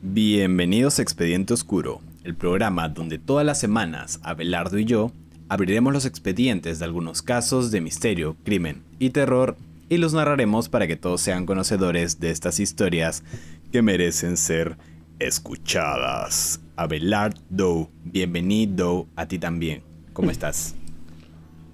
Bienvenidos 0.00 0.98
a 0.98 1.02
Expediente 1.02 1.54
Oscuro, 1.54 2.00
el 2.24 2.34
programa 2.34 2.88
donde 2.88 3.18
todas 3.18 3.44
las 3.44 3.58
semanas 3.58 4.20
Abelardo 4.22 4.78
y 4.78 4.84
yo 4.84 5.10
abriremos 5.48 5.92
los 5.92 6.04
expedientes 6.04 6.78
de 6.78 6.84
algunos 6.84 7.20
casos 7.22 7.70
de 7.70 7.80
misterio, 7.80 8.36
crimen 8.44 8.82
y 8.98 9.10
terror 9.10 9.56
y 9.88 9.96
los 9.96 10.14
narraremos 10.14 10.68
para 10.68 10.86
que 10.86 10.96
todos 10.96 11.20
sean 11.20 11.46
conocedores 11.46 12.20
de 12.20 12.30
estas 12.30 12.60
historias 12.60 13.24
que 13.72 13.82
merecen 13.82 14.36
ser 14.36 14.76
escuchadas. 15.18 16.60
Abelardo, 16.76 17.90
bienvenido 18.04 19.08
a 19.16 19.26
ti 19.26 19.38
también. 19.38 19.82
¿Cómo 20.12 20.30
estás? 20.30 20.74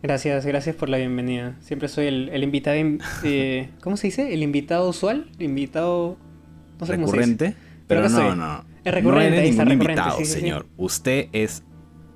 Gracias, 0.02 0.46
gracias 0.46 0.76
por 0.76 0.88
la 0.88 0.96
bienvenida. 0.96 1.56
Siempre 1.60 1.88
soy 1.88 2.06
el, 2.06 2.28
el 2.30 2.42
invitado, 2.42 2.76
in- 2.78 3.00
eh, 3.22 3.68
¿cómo 3.82 3.96
se 3.98 4.06
dice? 4.06 4.32
El 4.32 4.42
invitado 4.42 4.88
usual, 4.88 5.30
invitado, 5.38 6.16
no 6.80 6.86
sé 6.86 6.94
cómo 6.94 7.08
se 7.08 7.18
dice. 7.18 7.56
Pero 7.86 8.02
Pero 8.02 8.08
no, 8.08 8.34
no. 8.36 8.64
Es 8.84 8.92
recurrente, 8.94 9.30
no 9.30 9.36
eres 9.36 9.56
ningún 9.56 9.72
invitado, 9.72 10.18
sí, 10.18 10.24
sí, 10.24 10.32
sí. 10.34 10.40
señor. 10.40 10.66
Usted 10.76 11.28
es, 11.32 11.62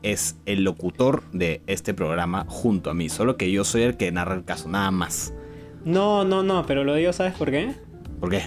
es 0.02 0.36
el 0.46 0.64
locutor 0.64 1.22
de 1.32 1.62
este 1.66 1.94
programa 1.94 2.44
junto 2.48 2.90
a 2.90 2.94
mí. 2.94 3.08
Solo 3.08 3.36
que 3.36 3.50
yo 3.50 3.64
soy 3.64 3.82
el 3.82 3.96
que 3.96 4.10
narra 4.12 4.34
el 4.34 4.44
caso, 4.44 4.68
nada 4.68 4.90
más. 4.90 5.32
No, 5.84 6.24
no, 6.24 6.42
no, 6.42 6.66
pero 6.66 6.84
lo 6.84 6.94
digo, 6.94 7.12
¿sabes 7.12 7.34
por 7.34 7.50
qué? 7.50 7.74
¿Por 8.20 8.30
qué? 8.30 8.42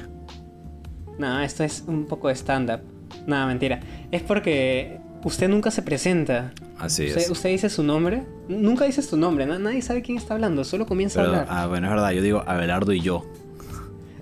No, 1.17 1.39
esto 1.41 1.63
es 1.63 1.83
un 1.87 2.05
poco 2.05 2.27
de 2.27 2.35
stand-up. 2.35 2.81
Nada, 3.27 3.45
mentira. 3.45 3.79
Es 4.11 4.21
porque 4.21 4.99
usted 5.23 5.49
nunca 5.49 5.69
se 5.71 5.81
presenta. 5.81 6.53
Así 6.79 7.07
Usted, 7.07 7.21
es. 7.21 7.29
usted 7.29 7.49
dice 7.49 7.69
su 7.69 7.83
nombre. 7.83 8.23
Nunca 8.49 8.85
dices 8.85 9.07
tu 9.09 9.17
nombre, 9.17 9.45
na- 9.45 9.59
nadie 9.59 9.81
sabe 9.81 10.01
quién 10.01 10.17
está 10.17 10.33
hablando, 10.33 10.63
solo 10.63 10.85
comienza 10.87 11.21
Pero, 11.21 11.33
a 11.35 11.39
hablar. 11.41 11.47
ah, 11.49 11.67
bueno, 11.67 11.87
es 11.87 11.93
verdad, 11.93 12.11
yo 12.11 12.21
digo 12.23 12.43
Abelardo 12.47 12.91
y 12.93 13.01
yo. 13.01 13.25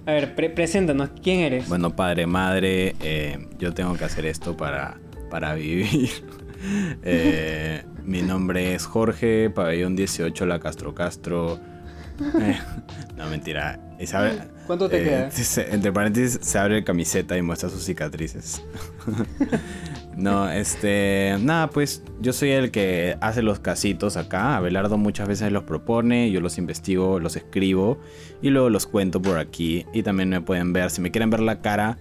A 0.09 0.11
ver, 0.13 0.33
pre- 0.33 0.49
preséntanos, 0.49 1.11
¿quién 1.21 1.41
eres? 1.41 1.69
Bueno, 1.69 1.95
padre, 1.95 2.25
madre, 2.25 2.95
eh, 2.99 3.47
yo 3.59 3.75
tengo 3.75 3.93
que 3.93 4.05
hacer 4.05 4.25
esto 4.25 4.57
para, 4.57 4.97
para 5.29 5.53
vivir. 5.53 6.09
Eh, 7.03 7.85
mi 8.03 8.21
nombre 8.21 8.73
es 8.75 8.85
Jorge, 8.85 9.49
pabellón 9.49 9.95
18, 9.95 10.45
La 10.45 10.59
Castro 10.59 10.93
Castro. 10.93 11.57
Eh, 12.41 12.59
no, 13.15 13.29
mentira. 13.29 13.79
Y 13.97 14.05
sabe- 14.05 14.37
¿Cuánto 14.67 14.89
te 14.89 14.99
eh, 14.99 15.03
queda? 15.05 15.29
entre 15.73 15.93
paréntesis, 15.93 16.37
se 16.41 16.59
abre 16.59 16.83
camiseta 16.83 17.37
y 17.37 17.41
muestra 17.41 17.69
sus 17.69 17.85
cicatrices. 17.85 18.61
No, 20.17 20.49
este. 20.51 21.35
Nada, 21.39 21.69
pues 21.69 22.03
yo 22.19 22.33
soy 22.33 22.51
el 22.51 22.71
que 22.71 23.17
hace 23.21 23.41
los 23.41 23.59
casitos 23.59 24.17
acá. 24.17 24.57
Abelardo 24.57 24.97
muchas 24.97 25.27
veces 25.27 25.51
los 25.51 25.63
propone, 25.63 26.29
yo 26.31 26.41
los 26.41 26.57
investigo, 26.57 27.19
los 27.19 27.35
escribo 27.35 27.97
y 28.41 28.49
luego 28.49 28.69
los 28.69 28.85
cuento 28.85 29.21
por 29.21 29.37
aquí. 29.37 29.85
Y 29.93 30.03
también 30.03 30.29
me 30.29 30.41
pueden 30.41 30.73
ver, 30.73 30.89
si 30.91 31.01
me 31.01 31.11
quieren 31.11 31.29
ver 31.29 31.39
la 31.39 31.61
cara, 31.61 31.97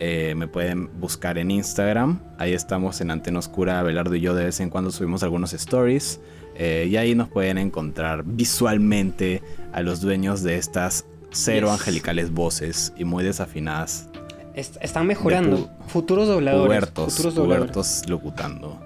eh, 0.00 0.34
me 0.36 0.48
pueden 0.48 0.90
buscar 1.00 1.38
en 1.38 1.50
Instagram. 1.50 2.20
Ahí 2.38 2.52
estamos 2.52 3.00
en 3.00 3.10
Antena 3.10 3.38
Oscura. 3.38 3.80
Abelardo 3.80 4.14
y 4.14 4.20
yo 4.20 4.34
de 4.34 4.44
vez 4.44 4.60
en 4.60 4.68
cuando 4.68 4.90
subimos 4.90 5.22
algunos 5.22 5.52
stories. 5.54 6.20
eh, 6.58 6.88
y 6.90 6.96
ahí 6.96 7.14
nos 7.14 7.28
pueden 7.28 7.58
encontrar 7.58 8.24
visualmente 8.24 9.42
a 9.72 9.82
los 9.82 10.00
dueños 10.00 10.42
de 10.42 10.56
estas 10.56 11.04
cero 11.30 11.66
Yes. 11.66 11.80
angelicales 11.80 12.30
voces 12.32 12.94
y 12.96 13.04
muy 13.04 13.22
desafinadas. 13.24 14.08
Est- 14.56 14.76
están 14.80 15.06
mejorando. 15.06 15.70
futuros 15.86 16.26
dobladores. 16.26 16.66
Pubertos, 16.66 17.12
futuros 17.14 17.34
dobladores. 17.34 18.08
locutando. 18.08 18.80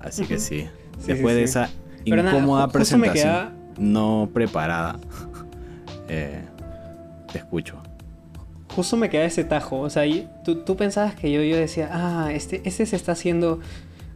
Así 0.00 0.24
que 0.26 0.38
sí. 0.38 0.68
Sí, 1.00 1.06
Después 1.14 1.32
sí, 1.32 1.38
de 1.38 1.44
esa 1.44 1.70
Pero 2.04 2.22
nada, 2.22 2.36
incómoda 2.36 2.66
me 2.66 2.72
presentación 2.74 3.14
queda- 3.14 3.52
no 3.78 4.28
preparada, 4.34 4.98
eh, 6.08 6.42
te 7.32 7.38
escucho. 7.38 7.76
Justo 8.74 8.96
me 8.98 9.08
queda 9.08 9.24
ese 9.24 9.44
tajo. 9.44 9.80
O 9.80 9.88
sea, 9.88 10.02
tú, 10.44 10.56
tú 10.56 10.76
pensabas 10.76 11.14
que 11.14 11.32
yo, 11.32 11.42
yo 11.42 11.56
decía, 11.56 11.88
ah, 11.90 12.30
este, 12.32 12.60
este 12.66 12.84
se 12.84 12.96
está 12.96 13.12
haciendo 13.12 13.60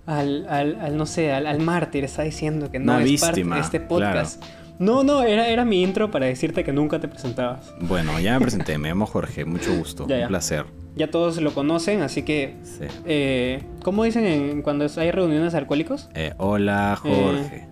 al, 0.04 0.46
al, 0.48 0.78
al, 0.80 0.96
no 0.98 1.06
sé, 1.06 1.32
al, 1.32 1.46
al 1.46 1.60
mártir. 1.60 2.04
Está 2.04 2.22
diciendo 2.22 2.70
que 2.70 2.78
no 2.78 2.96
Una 2.96 3.02
es 3.04 3.20
parte 3.20 3.42
de 3.42 3.60
este 3.60 3.80
podcast. 3.80 4.42
No, 4.78 5.04
no, 5.04 5.22
era, 5.22 5.48
era 5.48 5.64
mi 5.64 5.82
intro 5.82 6.10
para 6.10 6.26
decirte 6.26 6.64
que 6.64 6.72
nunca 6.72 6.98
te 7.00 7.08
presentabas. 7.08 7.72
Bueno, 7.80 8.18
ya 8.20 8.34
me 8.34 8.40
presenté, 8.42 8.76
me 8.78 8.88
llamo 8.88 9.06
Jorge, 9.06 9.44
mucho 9.44 9.74
gusto, 9.76 10.06
Ya, 10.08 10.22
un 10.22 10.28
placer. 10.28 10.64
Ya 10.96 11.10
todos 11.10 11.40
lo 11.40 11.52
conocen, 11.54 12.02
así 12.02 12.22
que. 12.22 12.56
Sí. 12.62 12.84
Eh, 13.04 13.62
¿Cómo 13.82 14.04
dicen 14.04 14.24
en- 14.26 14.62
cuando 14.62 14.86
hay 14.96 15.10
reuniones 15.10 15.52
de 15.52 15.58
alcohólicos? 15.58 16.08
Eh, 16.14 16.32
hola 16.38 16.96
Jorge. 17.00 17.68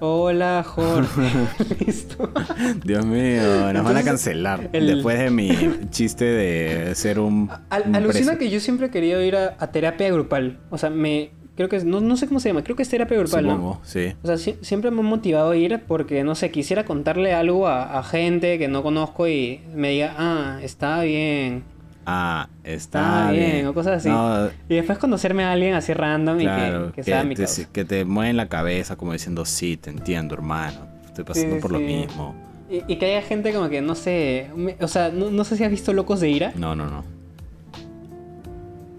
Hola, 0.00 0.64
Jorge. 0.66 1.30
Listo. 1.86 2.30
Dios 2.84 3.04
mío, 3.04 3.72
nos 3.72 3.84
van 3.84 3.96
a 3.96 4.02
cancelar 4.02 4.68
el- 4.72 4.86
después 4.86 5.18
de 5.18 5.30
mi 5.30 5.50
chiste 5.90 6.24
de 6.24 6.94
ser 6.94 7.18
un... 7.18 7.50
Al- 7.70 7.84
un 7.88 7.94
alucina 7.96 8.26
preso. 8.32 8.38
que 8.38 8.50
yo 8.50 8.60
siempre 8.60 8.86
he 8.86 8.90
querido 8.90 9.20
ir 9.22 9.36
a, 9.36 9.56
a 9.58 9.70
terapia 9.72 10.10
grupal. 10.12 10.58
O 10.70 10.78
sea, 10.78 10.90
me. 10.90 11.30
Creo 11.56 11.68
que 11.68 11.76
es. 11.76 11.84
No, 11.84 12.00
no 12.00 12.16
sé 12.16 12.26
cómo 12.26 12.40
se 12.40 12.48
llama, 12.48 12.64
creo 12.64 12.76
que 12.76 12.82
es 12.82 12.88
terapia 12.88 13.18
grupal, 13.18 13.44
¿no? 13.46 13.52
Supongo, 13.52 13.80
sí. 13.84 14.14
O 14.22 14.26
sea, 14.26 14.36
sie- 14.36 14.56
siempre 14.62 14.90
me 14.90 15.00
ha 15.00 15.02
motivado 15.04 15.50
a 15.50 15.56
ir 15.56 15.82
porque, 15.86 16.24
no 16.24 16.34
sé, 16.34 16.50
quisiera 16.50 16.84
contarle 16.84 17.34
algo 17.34 17.66
a, 17.68 17.98
a 17.98 18.02
gente 18.02 18.58
que 18.58 18.68
no 18.68 18.82
conozco 18.82 19.28
y 19.28 19.60
me 19.74 19.90
diga, 19.90 20.14
ah, 20.16 20.58
está 20.62 21.02
bien. 21.02 21.64
Ah, 22.06 22.48
está 22.64 23.00
Está 23.26 23.30
bien, 23.32 23.50
bien. 23.52 23.66
o 23.66 23.74
cosas 23.74 23.98
así. 23.98 24.08
No, 24.08 24.48
Y 24.68 24.74
después 24.74 24.98
conocerme 24.98 25.44
a 25.44 25.52
alguien 25.52 25.74
así 25.74 25.92
random 25.94 26.40
y 26.40 26.44
que, 26.46 26.50
que 26.86 26.92
que, 26.96 27.02
sea 27.04 27.22
mi 27.22 27.34
te, 27.36 27.44
causa. 27.44 27.68
que 27.70 27.84
te 27.84 28.04
mueven 28.04 28.36
la 28.36 28.48
cabeza 28.48 28.96
como 28.96 29.12
diciendo, 29.12 29.44
sí, 29.44 29.76
te 29.76 29.90
entiendo, 29.90 30.34
hermano. 30.34 30.80
Estoy 31.06 31.24
pasando 31.24 31.56
Sí, 31.56 31.60
por 31.62 31.70
lo 31.70 31.78
mismo. 31.78 32.34
Y, 32.70 32.82
y 32.90 32.96
que 32.96 33.04
haya 33.06 33.22
gente 33.22 33.52
como 33.52 33.68
que, 33.68 33.82
no 33.82 33.94
sé, 33.94 34.48
me- 34.56 34.76
o 34.80 34.88
sea, 34.88 35.10
no, 35.10 35.30
no 35.30 35.44
sé 35.44 35.56
si 35.56 35.62
has 35.64 35.70
visto 35.70 35.92
Locos 35.92 36.18
de 36.20 36.30
Ira. 36.30 36.52
No, 36.56 36.74
no, 36.74 36.86
no. 36.88 37.04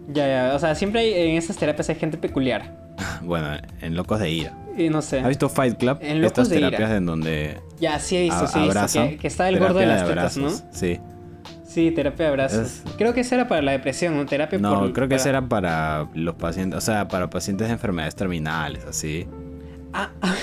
Ya, 0.07 0.27
ya, 0.27 0.55
o 0.55 0.59
sea, 0.59 0.75
siempre 0.75 1.01
hay, 1.01 1.13
en 1.31 1.37
esas 1.37 1.55
terapias 1.57 1.89
hay 1.89 1.95
gente 1.95 2.17
peculiar. 2.17 2.81
Bueno, 3.23 3.47
en 3.81 3.95
Locos 3.95 4.19
de 4.19 4.29
Ira. 4.29 4.53
Y 4.77 4.89
no 4.89 5.01
sé. 5.01 5.19
¿Has 5.19 5.27
visto 5.29 5.47
Fight 5.49 5.77
Club? 5.77 5.97
En 6.01 6.21
Locos 6.21 6.31
Estas 6.39 6.49
de 6.49 6.57
Ira. 6.59 6.69
terapias 6.71 6.97
en 6.97 7.05
donde 7.05 7.57
Ya, 7.79 7.99
sí 7.99 8.17
he 8.17 8.21
visto, 8.23 8.47
sí 8.47 8.59
he 8.59 8.63
visto. 8.63 8.87
Que, 9.09 9.17
que 9.17 9.27
está 9.27 9.47
el 9.49 9.59
gordo 9.59 9.79
de 9.79 9.85
las 9.85 10.05
tetas, 10.07 10.37
¿no? 10.37 10.49
Sí. 10.71 10.99
Sí, 11.65 11.89
terapia 11.91 12.25
de 12.25 12.31
abrazos. 12.31 12.59
Es- 12.59 12.83
Creo 12.97 13.13
que 13.13 13.21
esa 13.21 13.35
era 13.35 13.47
para 13.47 13.61
la 13.63 13.71
depresión, 13.71 14.15
¿no? 14.15 14.25
Terapia 14.27 14.59
No, 14.59 14.79
por- 14.81 14.93
creo 14.93 15.07
que 15.07 15.15
para- 15.15 15.21
esa 15.21 15.29
era 15.29 15.41
para 15.47 16.07
los 16.13 16.35
pacientes, 16.35 16.77
o 16.77 16.81
sea, 16.81 17.07
para 17.07 17.29
pacientes 17.29 17.67
de 17.67 17.73
enfermedades 17.73 18.15
terminales, 18.15 18.83
así. 18.85 19.27
Ah, 19.93 20.09
ah, 20.21 20.35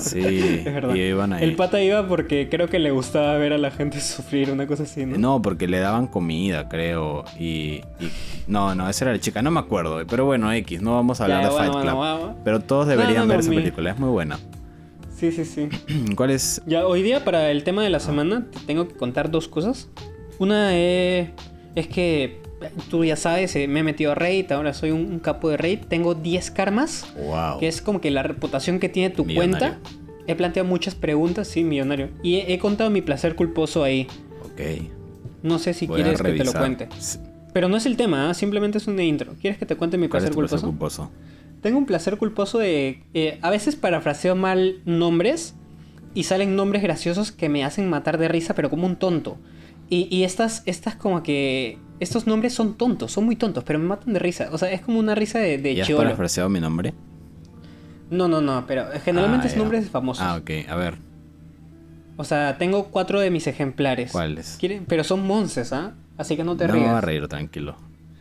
Sí, 0.00 0.62
es 0.64 0.64
verdad. 0.64 0.94
y 0.94 1.00
iban 1.00 1.32
ahí. 1.32 1.44
El 1.44 1.54
pata 1.56 1.82
iba 1.82 2.06
porque 2.08 2.48
creo 2.48 2.68
que 2.68 2.78
le 2.78 2.90
gustaba 2.90 3.34
ver 3.36 3.52
a 3.52 3.58
la 3.58 3.70
gente 3.70 4.00
sufrir, 4.00 4.50
una 4.50 4.66
cosa 4.66 4.82
así, 4.84 5.06
¿no? 5.06 5.16
No, 5.18 5.42
porque 5.42 5.68
le 5.68 5.78
daban 5.78 6.06
comida, 6.06 6.68
creo. 6.68 7.24
Y, 7.38 7.82
y- 8.00 8.10
No, 8.46 8.74
no, 8.74 8.88
esa 8.88 9.04
era 9.04 9.12
la 9.12 9.20
chica, 9.20 9.42
no 9.42 9.50
me 9.50 9.60
acuerdo. 9.60 10.04
Pero 10.06 10.24
bueno, 10.24 10.52
X, 10.52 10.80
no 10.82 10.94
vamos 10.94 11.20
a 11.20 11.24
hablar 11.24 11.42
Ya, 11.42 11.48
de 11.48 11.54
bueno, 11.54 11.72
Fight 11.72 11.84
Club. 11.84 11.94
bueno. 11.96 12.36
Pero 12.44 12.60
todos 12.60 12.86
deberían 12.88 13.22
no, 13.22 13.28
ver 13.28 13.40
esa 13.40 13.50
película, 13.50 13.90
es 13.90 13.98
muy 13.98 14.08
buena. 14.10 14.38
Sí, 15.14 15.30
sí, 15.32 15.44
sí. 15.44 15.68
¿Cuál 16.16 16.30
es? 16.30 16.62
Ya, 16.66 16.86
hoy 16.86 17.02
día 17.02 17.24
para 17.24 17.50
el 17.50 17.62
tema 17.62 17.82
de 17.82 17.90
la 17.90 18.00
semana 18.00 18.46
te 18.50 18.58
tengo 18.60 18.88
que 18.88 18.94
contar 18.94 19.30
dos 19.30 19.48
cosas. 19.48 19.88
Una 20.38 20.70
eh, 20.76 21.32
es 21.74 21.86
que 21.88 22.40
tú 22.90 23.04
ya 23.04 23.16
sabes, 23.16 23.54
eh, 23.56 23.66
me 23.68 23.80
he 23.80 23.82
metido 23.82 24.12
a 24.12 24.14
Raid, 24.14 24.50
ahora 24.52 24.74
soy 24.74 24.90
un, 24.90 25.00
un 25.12 25.18
capo 25.18 25.48
de 25.48 25.56
Raid. 25.56 25.80
Tengo 25.88 26.14
10 26.14 26.50
karmas, 26.50 27.06
Wow. 27.16 27.58
que 27.58 27.68
es 27.68 27.80
como 27.82 28.00
que 28.00 28.10
la 28.10 28.22
reputación 28.22 28.78
que 28.78 28.88
tiene 28.88 29.10
tu 29.10 29.24
Millonario. 29.24 29.58
cuenta. 29.78 29.90
He 30.26 30.34
planteado 30.36 30.68
muchas 30.68 30.94
preguntas, 30.94 31.48
sí, 31.48 31.64
millonario. 31.64 32.10
Y 32.22 32.36
he, 32.36 32.52
he 32.52 32.58
contado 32.58 32.90
mi 32.90 33.00
placer 33.02 33.34
culposo 33.34 33.82
ahí. 33.82 34.06
Ok. 34.44 34.82
No 35.42 35.58
sé 35.58 35.72
si 35.74 35.86
voy 35.86 36.02
quieres 36.02 36.20
que 36.22 36.32
te 36.32 36.44
lo 36.44 36.52
cuente. 36.52 36.88
Pero 37.52 37.68
no 37.68 37.76
es 37.76 37.86
el 37.86 37.96
tema, 37.96 38.30
¿ah? 38.30 38.34
simplemente 38.34 38.78
es 38.78 38.86
una 38.86 39.02
intro. 39.02 39.32
¿Quieres 39.40 39.58
que 39.58 39.66
te 39.66 39.74
cuente 39.76 39.98
mi 39.98 40.08
¿Cuál 40.08 40.22
es 40.24 40.30
placer 40.30 40.34
tu 40.34 40.38
placer 40.40 40.60
culposo? 40.68 41.02
culposo? 41.08 41.60
Tengo 41.62 41.78
un 41.78 41.86
placer 41.86 42.16
culposo 42.16 42.58
de... 42.58 43.02
eh, 43.14 43.38
a 43.42 43.50
veces 43.50 43.74
parafraseo 43.76 44.36
mal 44.36 44.76
nombres 44.84 45.54
y 46.14 46.22
salen 46.24 46.54
nombres 46.54 46.82
graciosos 46.82 47.32
que 47.32 47.48
me 47.48 47.64
hacen 47.64 47.88
matar 47.88 48.18
de 48.18 48.28
risa, 48.28 48.54
pero 48.54 48.70
como 48.70 48.86
un 48.86 48.96
tonto. 48.96 49.36
Y, 49.88 50.06
y 50.14 50.22
estas, 50.24 50.62
estas 50.66 50.94
como 50.94 51.22
que... 51.24 51.78
Estos 52.00 52.26
nombres 52.26 52.54
son 52.54 52.74
tontos, 52.74 53.12
son 53.12 53.24
muy 53.26 53.36
tontos, 53.36 53.62
pero 53.64 53.78
me 53.78 53.84
matan 53.86 54.12
de 54.14 54.18
risa. 54.18 54.48
O 54.52 54.58
sea, 54.58 54.72
es 54.72 54.80
como 54.80 54.98
una 54.98 55.14
risa 55.14 55.38
de, 55.38 55.58
de 55.58 55.74
¿Ya 55.74 55.84
has 55.84 55.90
parafraseado 55.90 56.48
mi 56.48 56.58
nombre? 56.60 56.94
No, 58.10 58.26
no, 58.26 58.40
no, 58.40 58.64
pero 58.66 58.86
generalmente 59.04 59.46
Ah, 59.46 59.50
es 59.50 59.56
nombres 59.56 59.88
famosos. 59.90 60.24
Ah, 60.24 60.36
ok. 60.36 60.50
A 60.68 60.74
ver, 60.76 60.94
O 62.16 62.24
sea, 62.24 62.58
tengo 62.58 62.86
cuatro 62.86 63.20
de 63.20 63.30
mis 63.30 63.46
ejemplares. 63.46 64.12
¿cuáles? 64.12 64.56
¿Quieren? 64.58 64.84
Pero 64.86 65.04
son 65.04 65.26
monces, 65.26 65.72
¿ah? 65.72 65.94
Así 66.18 66.36
que 66.36 66.42
no 66.44 66.56
te 66.56 66.66
No 66.66 66.72
me 66.74 66.80
rías. 66.80 66.90
voy 66.90 66.98
a 66.98 67.00
reír, 67.02 67.28
tranquilo. 67.28 67.76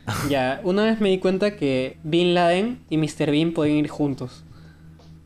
Ya, 0.30 0.60
una 0.64 0.84
vez 0.86 1.00
me 1.02 1.10
di 1.10 1.20
cuenta 1.20 1.56
que 1.56 1.98
Bin 2.04 2.34
Laden 2.34 2.80
y 2.90 2.98
Mr. 2.98 3.32
Bean 3.32 3.52
podían 3.54 3.78
ir 3.78 3.88
juntos. 3.90 4.44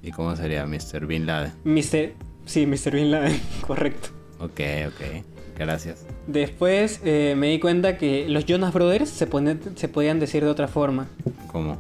¿Y 0.02 0.12
cómo 0.12 0.36
sería 0.36 0.66
Mr. 0.68 1.06
Bin 1.08 1.26
Laden? 1.26 1.54
Mr. 1.64 2.14
Sí, 2.46 2.66
Mr. 2.66 2.92
Bin 2.96 3.10
Laden, 3.12 3.40
correcto. 3.66 4.10
Ok, 4.40 4.60
ok. 4.88 5.24
Gracias. 5.58 6.06
Después 6.28 7.00
eh, 7.04 7.36
me 7.38 7.48
di 7.50 7.60
cuenta 7.60 7.98
que 7.98 8.28
los 8.28 8.46
Jonas 8.46 8.74
Brothers 8.74 9.10
se, 9.10 9.28
se 9.76 9.88
podían 9.88 10.20
decir 10.20 10.44
de 10.44 10.50
otra 10.50 10.68
forma. 10.68 11.08
¿Cómo? 11.52 11.78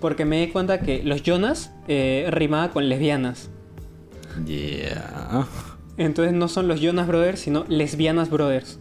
Porque 0.00 0.24
me 0.24 0.40
di 0.40 0.48
cuenta 0.52 0.80
que 0.80 1.02
los 1.02 1.22
Jonas 1.22 1.72
eh, 1.88 2.26
rimaba 2.30 2.70
con 2.70 2.88
lesbianas. 2.88 3.50
Yeah. 4.46 5.46
Entonces 5.96 6.32
no 6.34 6.48
son 6.48 6.68
los 6.68 6.80
Jonas 6.80 7.06
Brothers, 7.08 7.40
sino 7.40 7.64
lesbianas 7.68 8.30
Brothers. 8.30 8.78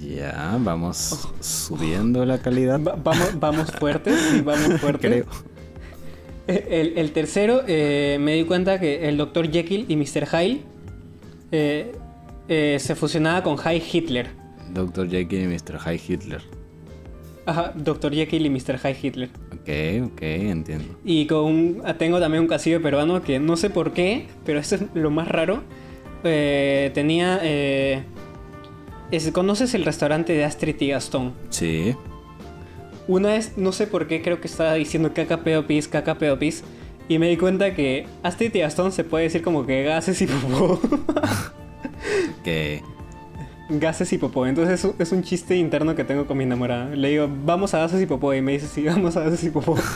Ya, 0.00 0.56
vamos 0.60 1.28
subiendo 1.40 2.24
la 2.24 2.38
calidad. 2.38 2.80
Va- 2.82 2.96
vamos, 3.02 3.38
vamos 3.40 3.70
fuertes, 3.72 4.18
sí, 4.30 4.40
vamos 4.40 4.80
fuertes. 4.80 5.10
Creo. 5.10 5.26
El, 6.46 6.98
el 6.98 7.12
tercero, 7.12 7.62
eh, 7.66 8.18
me 8.20 8.34
di 8.34 8.44
cuenta 8.44 8.78
que 8.78 9.08
el 9.08 9.16
Dr. 9.16 9.50
Jekyll 9.50 9.86
y 9.88 9.96
Mr. 9.96 10.26
Hyde 10.26 10.60
eh, 11.52 11.92
eh, 12.48 12.78
se 12.80 12.94
fusionaba 12.94 13.42
con 13.42 13.56
High 13.56 13.82
Hitler. 13.92 14.28
Dr. 14.72 15.08
Jekyll 15.08 15.42
y 15.42 15.46
Mr. 15.48 15.78
High 15.78 16.00
Hitler. 16.08 16.42
Ajá, 17.46 17.72
Dr. 17.76 18.12
Jekyll 18.14 18.46
y 18.46 18.50
Mr. 18.50 18.78
High 18.78 18.96
Hitler. 19.02 19.28
Ok, 19.52 20.12
ok, 20.12 20.22
entiendo. 20.22 20.96
Y 21.04 21.26
con 21.26 21.82
tengo 21.98 22.18
también 22.18 22.42
un 22.42 22.48
casillo 22.48 22.80
peruano 22.80 23.22
que 23.22 23.38
no 23.38 23.56
sé 23.56 23.68
por 23.70 23.92
qué, 23.92 24.26
pero 24.46 24.58
esto 24.58 24.76
es 24.76 24.82
lo 24.94 25.10
más 25.10 25.28
raro. 25.28 25.62
Eh, 26.24 26.90
tenía... 26.94 27.38
eh, 27.42 28.02
es- 29.10 29.30
¿Conoces 29.30 29.74
el 29.74 29.84
restaurante 29.84 30.32
de 30.32 30.44
Astrid 30.44 30.76
y 30.80 30.88
Gastón? 30.88 31.34
Sí. 31.50 31.94
Una 33.06 33.28
vez, 33.34 33.52
no 33.58 33.72
sé 33.72 33.86
por 33.86 34.06
qué, 34.08 34.22
creo 34.22 34.40
que 34.40 34.48
estaba 34.48 34.72
diciendo 34.72 35.12
caca 35.12 35.44
pedo 35.44 35.66
pis, 35.66 35.86
caca 35.86 36.14
pedo 36.16 36.38
pis. 36.38 36.64
Y 37.06 37.18
me 37.18 37.28
di 37.28 37.36
cuenta 37.36 37.74
que 37.74 38.06
Astrid 38.22 38.54
y 38.54 38.60
Gastón 38.60 38.90
se 38.90 39.04
puede 39.04 39.24
decir 39.24 39.42
como 39.42 39.66
que 39.66 39.82
gases 39.82 40.22
y 40.22 40.26
popó. 40.26 40.80
Que. 42.42 42.82
gases 43.68 44.12
y 44.12 44.18
popó. 44.18 44.46
Entonces 44.46 44.84
es 44.98 45.12
un, 45.12 45.20
es 45.20 45.28
chiste 45.28 45.56
interno 45.56 45.94
que 45.94 46.04
tengo 46.04 46.26
con 46.26 46.36
mi 46.38 46.44
enamorada. 46.44 46.90
Le 46.94 47.10
digo, 47.10 47.28
vamos 47.44 47.74
a 47.74 47.78
gases 47.78 48.02
y 48.02 48.06
popó. 48.06 48.34
Y 48.34 48.42
me 48.42 48.52
dice, 48.52 48.66
sí, 48.66 48.84
vamos 48.84 49.16
a 49.16 49.20
gases 49.20 49.42
y 49.44 49.50
popó. 49.50 49.76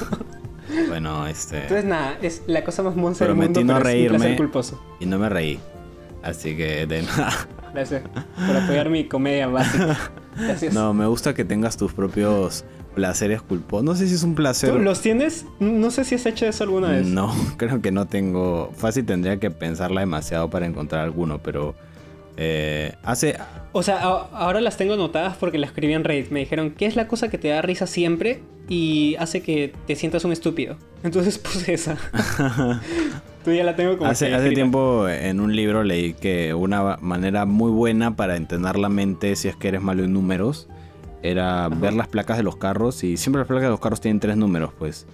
Bueno, 0.89 1.27
este. 1.27 1.63
Entonces 1.63 1.85
nada, 1.87 2.19
es 2.21 2.43
la 2.47 2.63
cosa 2.63 2.83
más 2.83 2.95
monza 2.95 3.25
del 3.25 3.35
mundo, 3.35 3.61
no 3.61 3.67
pero 3.79 3.79
es 3.79 3.85
reírme. 3.85 4.37
culposo. 4.37 4.81
Y 5.01 5.07
no 5.07 5.19
me 5.19 5.29
reí. 5.29 5.59
Así 6.23 6.57
que 6.57 6.87
de 6.87 7.03
nada. 7.17 7.33
Gracias 7.73 8.03
por 8.47 8.57
apoyar 8.57 8.91
mi 8.91 9.05
comedia 9.09 9.47
básica. 9.47 9.97
Gracias. 10.37 10.75
No, 10.75 10.93
me 10.95 11.07
gusta 11.07 11.35
que 11.35 11.45
tengas 11.45 11.77
tus 11.77 11.93
propios 11.93 12.65
placeres 12.95 13.43
culposos. 13.43 13.85
No 13.85 13.95
sé 13.95 14.09
si 14.09 14.15
es 14.15 14.23
un 14.23 14.35
placer. 14.35 14.71
¿Tú 14.73 14.79
los 14.79 15.01
tienes? 15.01 15.47
No 15.61 15.91
sé 15.91 16.05
si 16.05 16.15
has 16.17 16.27
hecho 16.27 16.47
eso 16.47 16.65
alguna 16.65 16.89
vez. 16.91 17.07
No, 17.07 17.33
creo 17.57 17.81
que 17.81 17.91
no 17.91 18.07
tengo. 18.07 18.71
Fácil 18.77 19.07
tendría 19.07 19.39
que 19.39 19.51
pensarla 19.51 20.01
demasiado 20.01 20.51
para 20.51 20.67
encontrar 20.67 21.03
alguno, 21.03 21.39
pero. 21.39 21.75
Eh, 22.41 22.95
hace. 23.03 23.37
O 23.73 23.83
sea, 23.83 23.99
ahora 24.01 24.61
las 24.61 24.77
tengo 24.77 24.95
anotadas 24.95 25.37
porque 25.37 25.59
las 25.59 25.71
escribí 25.71 25.93
en 25.93 26.05
Reddit. 26.05 26.31
Me 26.31 26.41
dijeron, 26.41 26.71
¿qué 26.71 26.87
es 26.87 26.95
la 26.95 27.09
cosa 27.09 27.29
que 27.29 27.37
te 27.37 27.49
da 27.49 27.63
risa 27.63 27.89
siempre 27.89 28.43
y 28.69 29.17
hace 29.19 29.43
que 29.43 29.75
te 29.87 29.97
sientas 29.97 30.25
un 30.25 30.31
estúpido? 30.31 30.77
Entonces 31.03 31.39
puse 31.39 31.75
esa. 31.75 31.99
Tú 33.45 33.53
ya 33.53 33.65
la 33.65 33.75
tengo 33.75 33.99
como 33.99 34.09
Hace, 34.09 34.33
hace 34.35 34.51
tiempo 34.53 35.09
en 35.09 35.41
un 35.41 35.55
libro 35.55 35.83
leí 35.83 36.13
que 36.15 36.55
una 36.55 36.97
manera 37.01 37.45
muy 37.45 37.71
buena 37.71 38.15
para 38.15 38.37
entender 38.37 38.79
la 38.79 38.89
mente 38.89 39.35
si 39.37 39.49
es 39.49 39.57
que 39.57 39.69
eres 39.69 39.83
malo 39.83 40.05
en 40.05 40.13
números 40.13 40.69
era 41.23 41.69
ver 41.69 41.95
las 41.95 42.09
placas 42.09 42.37
de 42.37 42.43
los 42.43 42.57
carros 42.57 43.03
y 43.03 43.17
siempre 43.17 43.41
las 43.41 43.49
placas 43.49 43.65
de 43.65 43.71
los 43.71 43.81
carros 43.81 44.01
tienen 44.01 44.21
tres 44.21 44.37
números, 44.37 44.73
pues. 44.79 45.07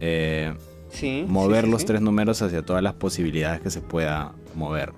Eh, 0.00 0.54
Sí, 0.94 1.24
mover 1.26 1.62
sí, 1.62 1.66
sí, 1.66 1.72
los 1.72 1.84
tres 1.84 2.00
números 2.00 2.40
hacia 2.40 2.62
todas 2.62 2.80
las 2.80 2.94
posibilidades 2.94 3.60
que 3.60 3.68
se 3.68 3.80
pueda 3.80 4.32
mover. 4.54 4.92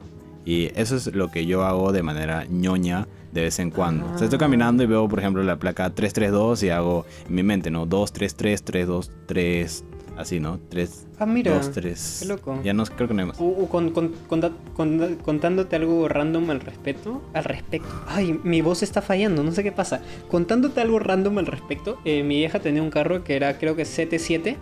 Y 0.46 0.70
eso 0.76 0.96
es 0.96 1.12
lo 1.14 1.30
que 1.30 1.44
yo 1.44 1.64
hago 1.64 1.92
de 1.92 2.02
manera 2.02 2.46
ñoña 2.48 3.06
de 3.32 3.42
vez 3.42 3.58
en 3.58 3.70
cuando. 3.70 4.06
O 4.06 4.16
sea, 4.16 4.24
estoy 4.26 4.38
caminando 4.38 4.82
y 4.82 4.86
veo, 4.86 5.06
por 5.08 5.18
ejemplo, 5.18 5.42
la 5.42 5.56
placa 5.58 5.90
332 5.90 6.62
y 6.62 6.70
hago 6.70 7.04
en 7.28 7.34
mi 7.34 7.42
mente, 7.42 7.70
¿no? 7.70 7.84
233, 7.84 8.62
323, 8.62 9.84
así, 10.16 10.40
¿no? 10.40 10.58
3, 10.70 11.06
Ah, 11.18 11.26
mira. 11.26 11.52
2, 11.54 11.70
3. 11.72 12.18
qué 12.22 12.28
loco. 12.28 12.60
Ya 12.64 12.72
no, 12.72 12.84
creo 12.84 13.08
que 13.08 13.14
no 13.14 13.20
hay 13.22 13.26
más. 13.28 13.40
U- 13.40 13.44
u- 13.64 13.68
con- 13.68 13.90
con- 13.90 14.12
con- 14.28 15.16
contándote 15.22 15.76
algo 15.76 16.08
random 16.08 16.50
al 16.50 16.60
respecto. 16.60 17.22
Al 17.34 17.44
respecto. 17.44 17.88
Ay, 18.06 18.38
mi 18.44 18.60
voz 18.62 18.82
está 18.82 19.02
fallando, 19.02 19.42
no 19.42 19.52
sé 19.52 19.62
qué 19.62 19.72
pasa. 19.72 20.00
Contándote 20.30 20.80
algo 20.80 20.98
random 20.98 21.38
al 21.38 21.46
respecto. 21.46 21.98
eh, 22.04 22.22
mi 22.22 22.36
vieja 22.36 22.60
tenía 22.60 22.82
un 22.82 22.90
carro 22.90 23.24
que 23.24 23.34
era 23.36 23.58
creo 23.58 23.76
que 23.76 23.84
77. 23.84 24.56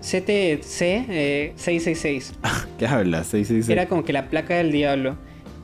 CTC 0.00 0.80
eh, 0.80 1.52
666. 1.56 2.34
¿Qué 2.78 3.44
sí, 3.44 3.62
sí. 3.62 3.72
Era 3.72 3.88
como 3.88 4.04
que 4.04 4.12
la 4.12 4.28
placa 4.28 4.54
del 4.54 4.72
diablo. 4.72 5.16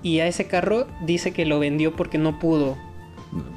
Y 0.02 0.20
a 0.20 0.26
ese 0.26 0.46
carro 0.46 0.86
dice 1.06 1.32
que 1.32 1.46
lo 1.46 1.58
vendió 1.58 1.96
porque 1.96 2.18
no 2.18 2.38
pudo. 2.38 2.76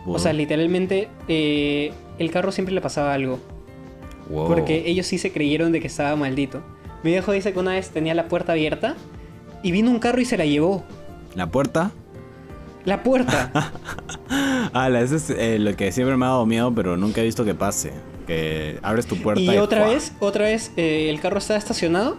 O 0.06 0.18
sea, 0.18 0.33
literalmente 0.33 1.09
eh, 1.27 1.91
el 2.19 2.31
carro 2.31 2.51
siempre 2.51 2.74
le 2.74 2.81
pasaba 2.81 3.13
algo. 3.13 3.39
Wow. 4.29 4.47
Porque 4.47 4.83
ellos 4.88 5.06
sí 5.06 5.18
se 5.18 5.31
creyeron 5.31 5.71
de 5.71 5.81
que 5.81 5.88
estaba 5.88 6.15
maldito. 6.15 6.63
Mi 7.03 7.12
viejo 7.12 7.31
dice 7.31 7.53
que 7.53 7.59
una 7.59 7.71
vez 7.71 7.89
tenía 7.89 8.13
la 8.15 8.27
puerta 8.27 8.53
abierta 8.53 8.95
y 9.62 9.71
vino 9.71 9.91
un 9.91 10.00
carro 10.00 10.21
y 10.21 10.25
se 10.25 10.38
la 10.38 10.45
llevó. 10.45 10.83
¿La 11.35 11.47
puerta? 11.47 11.91
La 12.85 13.03
puerta. 13.03 13.51
Ah, 14.74 14.89
eso 14.89 15.15
es 15.15 15.29
eh, 15.29 15.57
lo 15.57 15.75
que 15.75 15.91
siempre 15.91 16.18
me 16.18 16.25
ha 16.25 16.29
dado 16.29 16.45
miedo, 16.45 16.71
pero 16.75 16.97
nunca 16.97 17.21
he 17.21 17.24
visto 17.24 17.45
que 17.45 17.56
pase. 17.56 17.94
Que 18.27 18.77
abres 18.83 19.07
tu 19.07 19.15
puerta 19.18 19.41
y 19.41 19.57
otra 19.57 19.85
¡fua! 19.85 19.94
vez, 19.94 20.12
otra 20.19 20.45
vez 20.45 20.71
eh, 20.77 21.09
el 21.09 21.19
carro 21.19 21.38
estaba 21.39 21.57
estacionado 21.57 22.18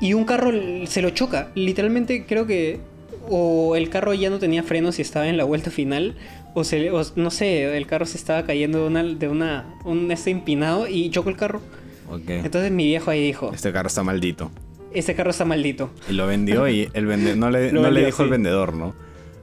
y 0.00 0.12
un 0.12 0.24
carro 0.24 0.50
se 0.86 1.00
lo 1.02 1.10
choca. 1.10 1.50
Literalmente 1.54 2.26
creo 2.26 2.46
que 2.46 2.80
o 3.28 3.74
el 3.76 3.88
carro 3.88 4.12
ya 4.14 4.28
no 4.30 4.38
tenía 4.38 4.62
frenos 4.62 4.98
y 4.98 5.02
estaba 5.02 5.26
en 5.28 5.36
la 5.36 5.44
vuelta 5.44 5.70
final 5.70 6.14
o, 6.54 6.64
se, 6.64 6.90
o 6.90 7.02
no 7.16 7.30
sé, 7.30 7.76
el 7.76 7.86
carro 7.86 8.06
se 8.06 8.16
estaba 8.18 8.44
cayendo 8.44 8.80
de 8.82 8.86
una 8.86 9.02
de 9.04 9.28
una 9.28 9.74
un 9.84 10.10
este 10.10 10.30
empinado 10.30 10.86
y 10.88 11.10
chocó 11.10 11.30
el 11.30 11.36
carro. 11.36 11.60
Ok. 12.10 12.28
Entonces 12.28 12.70
mi 12.70 12.84
viejo 12.86 13.10
ahí 13.10 13.22
dijo, 13.22 13.50
Este 13.54 13.72
carro 13.72 13.88
está 13.88 14.02
maldito. 14.02 14.50
"Este 14.92 15.14
carro 15.14 15.30
está 15.30 15.44
maldito." 15.44 15.90
Y 16.08 16.12
lo 16.14 16.26
vendió 16.26 16.68
y 16.68 16.88
el 16.94 17.06
vende 17.06 17.36
no 17.36 17.50
le, 17.50 17.72
no 17.72 17.90
le 17.90 18.04
dijo 18.06 18.24
sí. 18.24 18.30
vendedor, 18.30 18.74
¿no? 18.74 18.94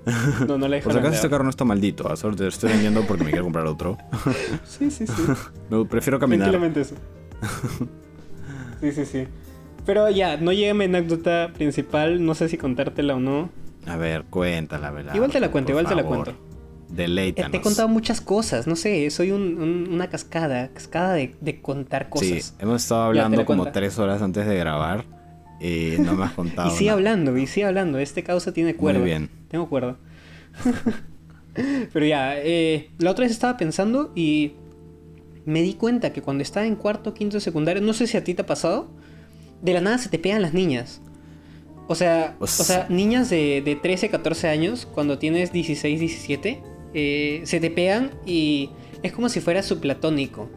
No, 0.48 0.58
no 0.58 0.68
le 0.68 0.82
Por 0.82 0.92
si 0.94 1.00
acaso 1.00 1.16
este 1.16 1.30
carro 1.30 1.44
no 1.44 1.50
está 1.50 1.64
maldito, 1.66 2.12
ah, 2.12 2.16
solo 2.16 2.36
te 2.36 2.44
lo 2.44 2.50
estoy 2.50 2.72
vendiendo 2.72 3.02
porque 3.08 3.24
me 3.24 3.30
quiero 3.32 3.46
comprar 3.46 3.66
otro. 3.68 3.98
Sí, 4.66 4.92
sí, 4.92 5.06
sí. 5.08 5.14
Prefiero 5.90 6.20
caminar. 6.20 6.50
Tranquilamente 6.50 6.82
eso. 6.82 6.96
Sí, 8.82 8.92
sí, 8.92 9.06
sí. 9.06 9.28
Pero 9.86 10.10
ya, 10.10 10.38
no 10.38 10.52
llega 10.54 10.74
mi 10.74 10.86
anécdota 10.86 11.52
principal, 11.54 12.26
no 12.26 12.36
sé 12.36 12.50
si 12.50 12.58
contártela 12.58 13.16
o 13.16 13.20
no. 13.20 13.50
A 13.86 13.98
ver, 13.98 14.24
cuéntala, 14.30 14.92
¿verdad? 14.92 15.14
Igual 15.16 15.32
te 15.32 15.40
la 15.40 15.52
cuento, 15.52 15.72
igual 15.72 15.88
te 15.88 15.96
la 15.96 16.04
favor. 16.04 16.24
cuento. 16.26 16.32
Eh, 16.32 16.96
Deleítanos. 16.96 17.52
te 17.52 17.58
he 17.58 17.62
contado 17.62 17.88
muchas 17.88 18.22
cosas, 18.22 18.68
no 18.68 18.76
sé, 18.76 19.10
soy 19.10 19.32
un- 19.32 19.60
un- 19.62 19.88
una 19.92 20.10
cascada, 20.10 20.70
cascada 20.70 21.14
de, 21.14 21.36
de 21.42 21.60
contar 21.62 22.04
Sí, 22.16 22.30
cosas. 22.36 22.56
hemos 22.60 22.84
estado 22.84 23.02
hablando 23.04 23.38
la 23.38 23.46
como 23.46 23.72
tres 23.72 23.98
horas 24.00 24.22
antes 24.22 24.46
de 24.46 24.56
grabar 24.56 25.04
y 25.60 25.96
no 26.00 26.14
me 26.16 26.26
has 26.26 26.32
contado. 26.36 26.70
y 26.70 26.72
sigue 26.72 26.86
nada. 26.88 26.98
hablando, 26.98 27.38
y 27.38 27.48
sigue 27.48 27.66
hablando, 27.66 28.00
este 28.00 28.24
causa 28.24 28.54
tiene 28.54 28.76
cuerda. 28.76 29.00
Muy 29.00 29.10
bien. 29.10 29.30
Tengo 29.50 29.70
cuerda. 29.70 29.98
Pero 31.94 32.06
ya, 32.06 32.34
eh, 32.38 32.90
la 32.98 33.12
otra 33.12 33.24
vez 33.24 33.32
estaba 33.32 33.58
pensando 33.58 34.12
y 34.16 34.54
me 35.46 35.62
di 35.62 35.74
cuenta 35.76 36.12
que 36.14 36.22
cuando 36.22 36.42
estaba 36.42 36.66
en 36.66 36.76
cuarto, 36.76 37.14
quinto 37.14 37.38
de 37.38 37.42
secundaria, 37.42 37.82
no 37.82 37.94
sé 37.94 38.08
si 38.08 38.18
a 38.18 38.24
ti 38.24 38.34
te 38.34 38.42
ha 38.42 38.46
pasado, 38.46 38.90
de 39.62 39.74
la 39.74 39.82
nada 39.82 39.98
se 39.98 40.10
te 40.10 40.20
pegan 40.20 40.42
las 40.42 40.54
niñas. 40.54 41.02
O 41.88 41.96
sea, 41.96 42.36
O 42.40 42.46
o 42.46 42.48
sea 42.48 42.88
niñas 42.90 43.30
de, 43.30 43.62
de 43.64 43.76
13, 43.76 44.10
14 44.10 44.48
años, 44.48 44.86
cuando 44.86 45.20
tienes 45.20 45.52
16, 45.52 46.00
17, 46.00 46.62
eh, 46.94 47.42
se 47.44 47.60
te 47.60 47.70
pegan 47.70 48.12
y 48.26 48.70
es 49.04 49.12
como 49.12 49.30
si 49.30 49.42
fuera 49.42 49.62
su 49.64 49.80
platónico. 49.80 50.50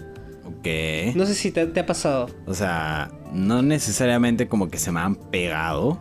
No 1.15 1.27
sé 1.27 1.35
si 1.35 1.51
te, 1.51 1.67
te 1.67 1.81
ha 1.81 1.87
pasado. 1.87 2.29
O 2.47 2.55
sea, 2.55 3.11
no 3.33 3.63
necesariamente 3.63 4.49
como 4.49 4.69
que 4.69 4.79
se 4.79 4.93
me 4.93 5.01
han 5.01 5.15
pegado. 5.15 5.99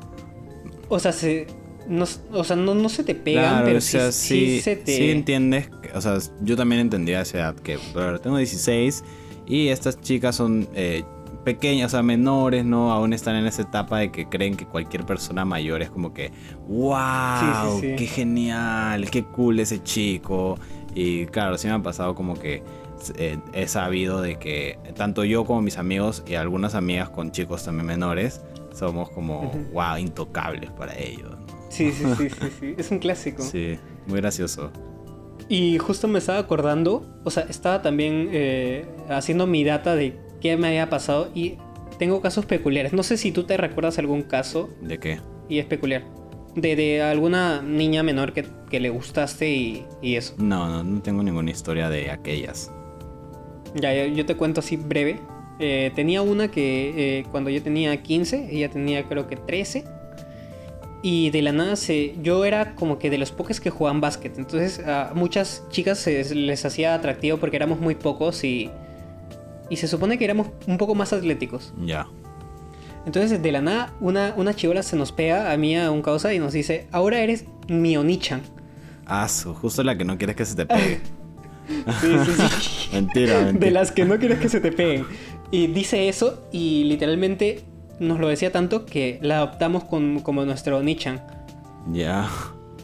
O 0.89 0.99
sea, 0.99 1.11
se, 1.11 1.47
no, 1.87 2.05
o 2.31 2.43
sea, 2.43 2.55
no, 2.55 2.75
no 2.75 2.89
se 2.89 3.03
te 3.03 3.15
pegan, 3.15 3.43
Claro, 3.43 3.65
pero 3.65 3.77
o 3.77 3.81
sea, 3.81 4.11
sí, 4.11 4.27
sí, 4.27 4.45
sí 4.55 4.61
se 4.61 4.75
te... 4.75 4.97
sí 4.97 5.09
entiendes. 5.11 5.69
o 5.93 6.01
sea, 6.01 6.17
yo 6.41 6.55
también 6.55 6.81
entendía 6.81 7.19
a 7.19 7.21
esa 7.21 7.37
edad 7.37 7.55
que, 7.55 7.77
pero 7.93 8.19
tengo 8.19 8.37
16 8.37 9.03
y 9.47 9.67
estas 9.67 9.99
chicas 10.01 10.35
son 10.35 10.67
eh, 10.73 11.03
pequeñas, 11.43 11.93
o 11.93 11.97
sea, 11.97 12.03
menores, 12.03 12.65
¿no? 12.65 12.91
Aún 12.91 13.13
están 13.13 13.35
en 13.35 13.45
esa 13.45 13.61
etapa 13.61 13.99
de 13.99 14.11
que 14.11 14.27
creen 14.27 14.57
que 14.57 14.65
cualquier 14.65 15.05
persona 15.05 15.45
mayor 15.45 15.81
es 15.81 15.89
como 15.89 16.13
que, 16.13 16.31
wow, 16.67 17.79
Sí, 17.79 17.95
qué 17.97 18.07
genial, 18.07 19.09
qué 19.09 19.23
cool 19.23 19.59
ese 19.59 19.81
chico. 19.81 20.57
Y 20.93 21.25
claro, 21.27 21.57
sí 21.57 21.67
me 21.67 21.73
ha 21.73 21.79
pasado 21.83 22.15
como 22.15 22.33
que 22.35 22.63
eh, 23.17 23.37
he 23.53 23.67
sabido 23.67 24.21
de 24.21 24.37
que 24.37 24.77
tanto 24.95 25.23
yo 25.23 25.45
como 25.45 25.61
mis 25.61 25.77
amigos 25.77 26.23
y 26.27 26.35
algunas 26.35 26.75
amigas 26.75 27.09
con 27.09 27.31
chicos 27.31 27.63
también 27.65 27.85
menores 27.87 28.41
somos 28.73 29.09
como, 29.09 29.43
Ujú. 29.43 29.59
wow, 29.73 29.97
intocables 29.97 30.69
para 30.71 30.97
ellos. 30.97 31.29
¿no? 31.31 31.45
Sí, 31.69 31.91
sí, 31.91 32.03
sí, 32.17 32.29
sí, 32.29 32.47
sí. 32.59 32.75
Es 32.77 32.91
un 32.91 32.99
clásico. 32.99 33.41
Sí, 33.43 33.77
muy 34.07 34.19
gracioso. 34.19 34.71
Y 35.47 35.77
justo 35.77 36.07
me 36.07 36.19
estaba 36.19 36.39
acordando, 36.39 37.05
o 37.23 37.29
sea, 37.31 37.43
estaba 37.43 37.81
también 37.81 38.29
eh, 38.31 38.85
haciendo 39.09 39.45
mi 39.47 39.63
data 39.63 39.95
de 39.95 40.17
qué 40.41 40.57
me 40.57 40.67
había 40.67 40.89
pasado 40.89 41.29
y 41.35 41.57
tengo 41.99 42.21
casos 42.21 42.45
peculiares. 42.45 42.93
No 42.93 43.03
sé 43.03 43.17
si 43.17 43.31
tú 43.31 43.43
te 43.43 43.55
recuerdas 43.57 43.97
algún 43.99 44.23
caso 44.23 44.69
¿De 44.81 44.97
qué? 44.99 45.19
y 45.47 45.59
es 45.59 45.65
peculiar. 45.65 46.03
De, 46.55 46.75
de 46.77 47.01
alguna 47.03 47.61
niña 47.61 48.01
menor 48.01 48.31
que, 48.33 48.45
que 48.69 48.79
le 48.79 48.89
gustaste 48.89 49.51
y, 49.51 49.85
y 50.01 50.15
eso. 50.15 50.35
No, 50.37 50.67
no, 50.69 50.83
no 50.83 51.01
tengo 51.01 51.21
ninguna 51.21 51.51
historia 51.51 51.89
de 51.89 52.09
aquellas. 52.11 52.71
Ya, 53.75 54.05
yo, 54.07 54.25
te 54.25 54.35
cuento 54.35 54.61
así 54.61 54.77
breve. 54.77 55.19
Eh, 55.59 55.91
tenía 55.95 56.21
una 56.21 56.49
que 56.49 57.19
eh, 57.19 57.25
cuando 57.31 57.49
yo 57.49 57.61
tenía 57.61 58.01
15, 58.01 58.49
ella 58.51 58.69
tenía 58.69 59.03
creo 59.07 59.27
que 59.27 59.35
13. 59.37 59.83
y 61.03 61.29
de 61.29 61.41
la 61.43 61.51
nada 61.51 61.75
se, 61.75 62.15
yo 62.23 62.45
era 62.45 62.73
como 62.75 62.97
que 62.97 63.09
de 63.11 63.17
los 63.19 63.31
pocos 63.31 63.59
que 63.59 63.69
jugaban 63.69 64.01
básquet. 64.01 64.37
Entonces 64.39 64.79
a 64.85 65.11
muchas 65.13 65.63
chicas 65.69 65.99
se- 65.99 66.33
les 66.33 66.65
hacía 66.65 66.95
atractivo 66.95 67.37
porque 67.37 67.55
éramos 67.57 67.79
muy 67.79 67.93
pocos 67.95 68.43
y, 68.43 68.71
y 69.69 69.75
se 69.75 69.87
supone 69.87 70.17
que 70.17 70.25
éramos 70.25 70.47
un 70.67 70.77
poco 70.77 70.95
más 70.95 71.13
atléticos. 71.13 71.73
Ya. 71.85 72.07
Entonces 73.05 73.39
de 73.41 73.51
la 73.51 73.61
nada 73.61 73.93
una, 73.99 74.33
una 74.35 74.55
chivola 74.55 74.81
se 74.81 74.95
nos 74.95 75.11
pega 75.11 75.51
a 75.51 75.57
mí 75.57 75.77
a 75.77 75.91
un 75.91 76.01
causa 76.01 76.33
y 76.33 76.39
nos 76.39 76.53
dice, 76.53 76.87
ahora 76.91 77.19
eres 77.19 77.45
mi 77.67 77.95
Onichan. 77.97 78.41
Ah, 79.05 79.27
justo 79.61 79.83
la 79.83 79.95
que 79.95 80.05
no 80.05 80.17
quieres 80.17 80.35
que 80.35 80.45
se 80.45 80.55
te 80.55 80.65
pegue. 80.65 80.99
Sí, 81.67 82.07
sí, 82.25 82.31
sí. 82.37 82.89
mentira, 82.93 83.39
mentira. 83.41 83.51
de 83.65 83.71
las 83.71 83.91
que 83.91 84.05
no 84.05 84.17
quieres 84.19 84.39
que 84.39 84.49
se 84.49 84.59
te 84.59 84.71
peguen. 84.71 85.05
Y 85.51 85.67
dice 85.67 86.07
eso 86.09 86.47
y 86.51 86.83
literalmente 86.85 87.63
nos 87.99 88.19
lo 88.19 88.27
decía 88.27 88.51
tanto 88.51 88.85
que 88.85 89.19
la 89.21 89.37
adoptamos 89.37 89.83
con- 89.85 90.19
como 90.19 90.43
nuestro 90.45 90.77
Onichan. 90.77 91.21
Ya. 91.91 92.29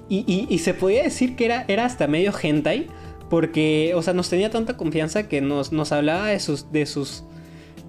Y, 0.10 0.20
y- 0.28 0.48
y 0.54 0.60
se 0.60 0.74
podía 0.74 1.04
decir 1.04 1.36
que 1.36 1.46
era, 1.46 1.66
era 1.68 1.86
hasta 1.86 2.08
medio 2.08 2.32
hentai, 2.42 2.88
porque, 3.30 3.94
o 3.96 4.02
sea, 4.02 4.14
nos 4.14 4.30
tenía 4.30 4.50
tanta 4.50 4.76
confianza 4.78 5.28
que 5.30 5.42
nos, 5.42 5.72
nos 5.72 5.92
hablaba 5.92 6.28
de 6.28 6.40
sus, 6.40 6.72
de 6.72 6.86
sus 6.86 7.24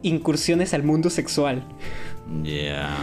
incursiones 0.02 0.72
al 0.74 0.82
mundo 0.84 1.10
sexual. 1.10 1.64
Ya. 2.42 2.96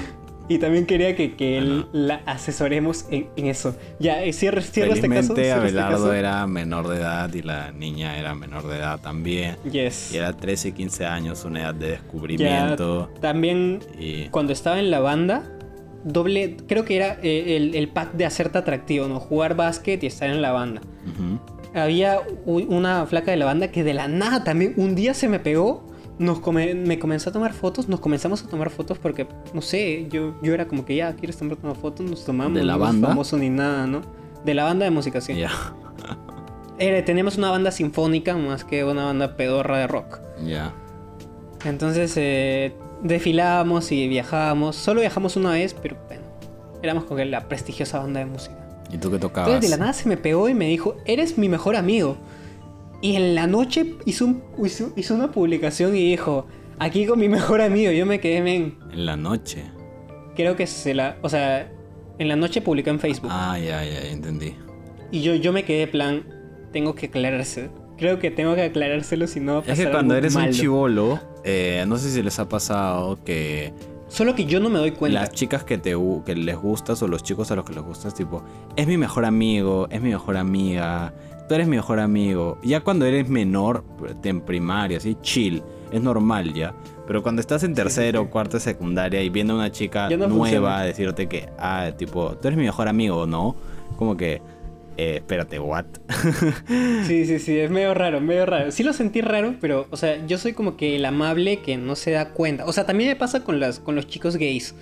Y 0.50 0.58
también 0.58 0.86
quería 0.88 1.16
que, 1.16 1.36
que 1.36 1.58
él 1.60 1.82
Ajá. 1.82 1.90
la 1.94 2.16
asesoremos 2.26 3.06
en, 3.12 3.28
en 3.38 3.46
eso. 3.46 3.76
Ya, 4.00 4.24
eh, 4.24 4.34
cierra, 4.34 4.62
cierra 4.62 4.94
este 4.96 5.08
caso. 5.08 5.36
Cierra 5.36 5.48
este 5.48 5.52
Abelardo 5.80 5.98
caso. 6.08 6.14
era 6.14 6.46
menor 6.48 6.88
de 6.90 6.98
edad 6.98 7.34
y 7.34 7.42
la 7.44 7.72
niña 7.72 8.18
era 8.18 8.34
menor 8.36 8.68
de 8.68 8.78
edad 8.78 9.00
también. 9.00 9.56
Yes. 9.72 10.12
Y 10.14 10.18
era 10.18 10.34
13, 10.34 10.74
15 10.74 11.06
años, 11.06 11.46
una 11.46 11.62
edad 11.62 11.76
de 11.76 11.86
Ya, 11.86 11.92
descubrimiento. 11.94 13.10
también 13.22 13.80
Y 14.00 14.26
cuando 14.30 14.52
estaba 14.52 14.80
en 14.80 14.90
la 14.90 15.00
banda, 15.00 15.44
doble, 16.04 16.58
creo 16.68 16.84
que 16.84 16.96
era 16.96 17.18
eh, 17.22 17.56
el, 17.56 17.76
el 17.76 17.88
pack 17.90 18.14
de 18.14 18.26
hacerte 18.26 18.58
atractivo, 18.58 19.08
¿no? 19.08 19.20
Jugar 19.20 19.56
básquet 19.56 20.04
y 20.04 20.08
estar 20.08 20.30
en 20.30 20.42
la 20.42 20.52
banda. 20.52 20.82
Ujú. 21.06 21.40
Había 21.78 22.22
u- 22.46 22.62
una 22.76 23.06
flaca 23.06 23.30
de 23.32 23.38
la 23.38 23.46
banda 23.46 23.68
que 23.70 23.84
de 23.84 23.94
la 23.94 24.08
nada 24.08 24.44
también 24.44 24.74
un 24.78 24.96
día 24.96 25.14
se 25.14 25.28
me 25.30 25.40
pegó. 25.40 25.88
Nos 26.20 26.40
come- 26.40 26.76
me 26.76 27.00
comenzó 27.00 27.30
a 27.30 27.34
tomar 27.34 27.54
fotos, 27.54 27.88
nos 27.88 28.00
comenzamos 28.02 28.44
a 28.44 28.48
tomar 28.48 28.70
fotos 28.70 29.00
porque, 29.00 29.26
no 29.54 29.62
sé, 29.62 30.08
yo, 30.10 30.36
yo 30.44 30.54
era 30.54 30.68
como 30.68 30.84
que 30.86 30.96
ya, 30.98 31.14
¿quieres 31.16 31.38
tomar 31.38 31.58
una 31.64 31.74
foto? 31.76 32.04
Nos 32.04 32.26
tomamos, 32.26 32.54
¿De 32.54 32.64
la 32.64 32.74
no 32.74 32.80
banda? 32.80 33.08
famoso 33.08 33.38
ni 33.38 33.50
nada, 33.50 33.88
¿no? 33.88 34.02
De 34.46 34.54
la 34.54 34.66
banda 34.66 34.84
de 34.86 34.92
música, 34.92 35.22
sí. 35.22 35.34
Ya. 35.36 35.50
Teníamos 37.06 37.38
una 37.38 37.50
banda 37.52 37.72
sinfónica 37.72 38.36
más 38.38 38.64
que 38.64 38.84
una 38.86 39.06
banda 39.06 39.36
pedorra 39.36 39.80
de 39.80 39.88
rock. 39.88 40.20
Ya. 40.46 40.74
Entonces 41.66 42.14
eh, 42.16 42.74
desfilábamos 43.04 43.92
y 43.92 44.08
viajábamos. 44.08 44.76
Solo 44.78 45.02
viajamos 45.02 45.36
una 45.36 45.52
vez, 45.52 45.74
pero 45.74 45.98
bueno, 46.08 46.24
éramos 46.82 47.04
con 47.04 47.32
la 47.32 47.48
prestigiosa 47.50 48.00
banda 48.00 48.22
de 48.22 48.28
música. 48.28 48.56
¿Y 48.92 48.98
tú 48.98 49.12
qué 49.12 49.20
tocabas? 49.20 49.50
Entonces 49.50 49.70
de 49.70 49.78
la 49.78 49.82
nada 49.82 49.94
se 49.94 50.08
me 50.08 50.16
pegó 50.18 50.48
y 50.50 50.54
me 50.54 50.68
dijo, 50.68 50.96
eres 51.06 51.38
mi 51.38 51.50
mejor 51.50 51.76
amigo. 51.76 52.16
Y 53.02 53.16
en 53.16 53.36
la 53.36 53.48
noche 53.48 53.96
hizo, 54.06 54.26
un- 54.26 54.44
hizo, 54.64 54.92
hizo 54.96 55.16
una 55.16 55.32
publicación 55.32 55.96
y 55.96 56.10
dijo, 56.12 56.48
aquí 56.80 57.06
con 57.06 57.20
mi 57.20 57.30
mejor 57.30 57.62
amigo. 57.62 57.92
Yo 57.92 58.06
me 58.06 58.20
quedé, 58.20 58.42
men, 58.42 58.78
En 58.92 59.06
la 59.06 59.16
noche. 59.16 59.64
creo 60.36 60.56
que 60.56 60.68
se 60.68 60.94
la... 60.94 61.18
O 61.22 61.30
sea, 61.30 61.72
en 62.18 62.28
la 62.28 62.36
noche 62.36 62.62
publicó 62.62 62.90
en 62.90 63.00
Facebook. 63.00 63.30
Ah, 63.34 63.58
ya, 63.58 63.84
ya, 63.86 64.02
ya 64.04 64.10
entendí. 64.10 64.54
Y 65.12 65.22
yo, 65.22 65.34
yo 65.36 65.54
me 65.54 65.64
quedé, 65.64 65.88
plan, 65.88 66.24
tengo 66.74 66.94
que 66.96 67.06
aclararse. 67.08 67.70
Creo 67.98 68.20
que 68.20 68.32
tengo 68.32 68.56
que 68.56 68.64
aclarárselo 68.64 69.28
si 69.28 69.40
no 69.40 69.56
va 69.56 69.60
a 69.68 69.72
Es 69.72 69.80
que 69.80 69.90
cuando 69.90 70.14
algo 70.14 70.26
eres 70.26 70.36
un 70.36 70.42
malo. 70.42 70.54
chivolo, 70.54 71.20
eh, 71.44 71.84
no 71.88 71.98
sé 71.98 72.10
si 72.12 72.22
les 72.22 72.38
ha 72.40 72.48
pasado 72.48 73.22
que 73.24 73.74
Solo 74.08 74.34
que 74.36 74.46
yo 74.46 74.60
no 74.60 74.70
me 74.70 74.80
doy 74.80 74.92
cuenta. 74.92 75.20
las 75.22 75.32
chicas 75.32 75.64
que 75.64 75.78
te 75.78 75.96
que 76.26 76.36
les 76.36 76.58
gustas 76.58 77.02
o 77.04 77.08
los 77.08 77.24
chicos 77.24 77.52
a 77.52 77.56
los 77.56 77.66
que 77.66 77.74
les 77.74 77.84
gustas, 77.84 78.14
tipo, 78.16 78.44
es 78.76 78.88
mi 78.88 78.98
mejor 78.98 79.24
amigo, 79.26 79.88
es 79.92 80.02
mi 80.02 80.10
mejor 80.10 80.38
amiga, 80.38 81.14
tú 81.50 81.56
eres 81.56 81.68
mi 81.68 81.76
mejor 81.76 82.00
amigo. 82.00 82.60
Ya 82.64 82.82
cuando 82.82 83.06
eres 83.06 83.28
menor, 83.28 83.84
en 84.24 84.42
primaria, 84.42 85.00
así, 85.00 85.18
chill, 85.22 85.64
es 85.92 86.02
normal 86.02 86.54
ya. 86.54 86.74
Pero 87.08 87.24
cuando 87.24 87.42
estás 87.42 87.64
en 87.64 87.74
tercero, 87.74 88.22
sí. 88.22 88.28
cuarto 88.30 88.60
secundaria 88.60 89.22
y 89.24 89.30
viene 89.30 89.52
una 89.54 89.72
chica 89.72 90.08
no 90.12 90.28
nueva 90.28 90.30
funciona. 90.30 90.78
a 90.78 90.84
decirte 90.84 91.28
que, 91.28 91.50
ah, 91.58 91.92
tipo, 91.98 92.38
tú 92.38 92.48
eres 92.48 92.58
mi 92.58 92.66
mejor 92.66 92.88
amigo, 92.88 93.26
¿no? 93.26 93.56
Como 93.98 94.16
que, 94.16 94.44
eh, 95.02 95.16
espérate, 95.18 95.60
¿what? 95.60 95.86
Sí, 97.08 97.26
sí, 97.26 97.40
sí, 97.40 97.58
es 97.58 97.70
medio 97.72 97.94
raro, 97.94 98.20
medio 98.22 98.46
raro. 98.46 98.72
Sí 98.72 98.84
lo 98.84 98.94
sentí 98.94 99.22
raro, 99.22 99.56
pero, 99.62 99.88
o 99.92 99.98
sea, 99.98 100.26
yo 100.28 100.38
soy 100.38 100.54
como 100.54 100.76
que 100.78 100.96
el 100.96 101.06
amable 101.06 101.62
que 101.62 101.78
no 101.78 101.96
se 101.96 102.12
da 102.12 102.30
cuenta. 102.30 102.66
O 102.66 102.74
sea, 102.74 102.86
también 102.86 103.10
me 103.10 103.16
pasa 103.16 103.44
con, 103.44 103.60
las, 103.60 103.80
con 103.80 103.96
los 103.96 104.08
chicos 104.08 104.36
gays. 104.38 104.76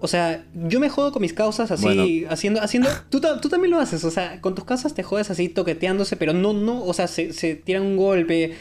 O 0.00 0.08
sea, 0.08 0.44
yo 0.54 0.80
me 0.80 0.88
jodo 0.88 1.12
con 1.12 1.22
mis 1.22 1.32
causas 1.32 1.70
así, 1.70 1.84
Bueno. 1.84 2.04
haciendo, 2.30 2.60
haciendo... 2.60 2.88
Tú, 3.10 3.20
tú 3.40 3.48
también 3.48 3.70
lo 3.70 3.78
haces, 3.78 4.02
o 4.02 4.10
sea, 4.10 4.40
con 4.40 4.56
tus 4.56 4.64
causas 4.64 4.92
te 4.92 5.04
jodes 5.04 5.30
así 5.30 5.48
toqueteándose, 5.48 6.16
pero 6.16 6.32
no, 6.32 6.52
no, 6.52 6.82
o 6.82 6.92
sea, 6.92 7.06
se, 7.06 7.32
se 7.32 7.54
tiran 7.54 7.82
un 7.82 7.96
golpe, 7.96 8.54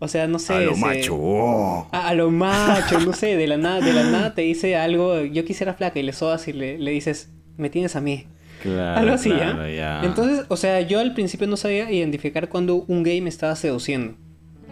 o 0.00 0.08
sea, 0.08 0.26
no 0.26 0.40
sé... 0.40 0.54
a 0.54 0.60
lo 0.62 0.74
se- 0.74 0.80
macho. 0.80 1.14
oh. 1.14 1.86
A, 1.92 2.08
a 2.08 2.14
lo 2.14 2.32
macho, 2.32 2.98
no 2.98 3.12
sé, 3.12 3.36
de 3.36 3.46
la 3.46 3.56
nada, 3.56 3.78
de 3.80 3.92
la 3.92 4.02
nada 4.02 4.34
te 4.34 4.42
dice 4.42 4.74
algo, 4.74 5.20
yo 5.22 5.44
quisiera 5.44 5.74
flaca 5.74 6.00
y 6.00 6.02
le 6.02 6.12
sodas 6.12 6.48
y 6.48 6.52
le, 6.52 6.76
le 6.76 6.90
dices, 6.90 7.28
me 7.56 7.70
tienes 7.70 7.94
a 7.94 8.00
mí. 8.00 8.26
Claro, 8.62 9.00
Algo 9.00 9.14
así, 9.14 9.30
claro, 9.30 9.68
¿ya? 9.68 9.74
ya. 9.74 10.02
Entonces, 10.04 10.46
o 10.48 10.56
sea, 10.56 10.80
yo 10.80 11.00
al 11.00 11.14
principio 11.14 11.46
no 11.48 11.56
sabía 11.56 11.90
identificar 11.90 12.48
cuando 12.48 12.84
un 12.86 13.02
gay 13.02 13.20
me 13.20 13.28
estaba 13.28 13.56
seduciendo. 13.56 14.14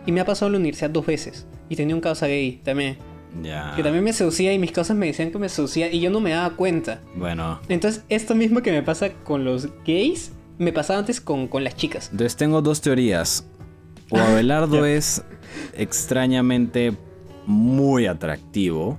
Y 0.07 0.13
me 0.13 0.21
ha 0.21 0.25
pasado 0.25 0.47
en 0.47 0.53
la 0.53 0.59
universidad 0.61 0.91
dos 0.91 1.05
veces. 1.07 1.47
Y 1.69 1.77
tenía 1.77 1.95
un 1.95 2.01
causa 2.01 2.27
gay 2.27 2.61
también. 2.65 2.97
Ya. 3.43 3.73
Que 3.77 3.83
también 3.83 4.03
me 4.05 4.13
seducía 4.13 4.53
y 4.53 4.59
mis 4.59 4.73
causas 4.73 4.97
me 4.97 5.07
decían 5.07 5.31
que 5.31 5.39
me 5.39 5.49
seducía 5.49 5.93
y 5.93 6.01
yo 6.01 6.11
no 6.11 6.21
me 6.21 6.31
daba 6.31 6.57
cuenta. 6.57 7.01
Bueno, 7.15 7.61
Entonces, 7.69 8.05
esto 8.09 8.35
mismo 8.35 8.63
que 8.63 8.73
me 8.73 8.83
pasa 8.83 9.11
con 9.25 9.45
los 9.45 9.69
gays, 9.85 10.33
me 10.59 10.73
pasaba 10.73 10.99
antes 11.01 11.21
con, 11.21 11.47
con 11.49 11.63
las 11.65 11.77
chicas. 11.77 12.09
Entonces 12.13 12.37
tengo 12.37 12.63
dos 12.63 12.81
teorías. 12.81 13.47
O 14.11 14.19
Abelardo 14.19 14.85
es 14.87 15.23
extrañamente 15.75 16.93
muy 17.47 18.07
atractivo. 18.07 18.99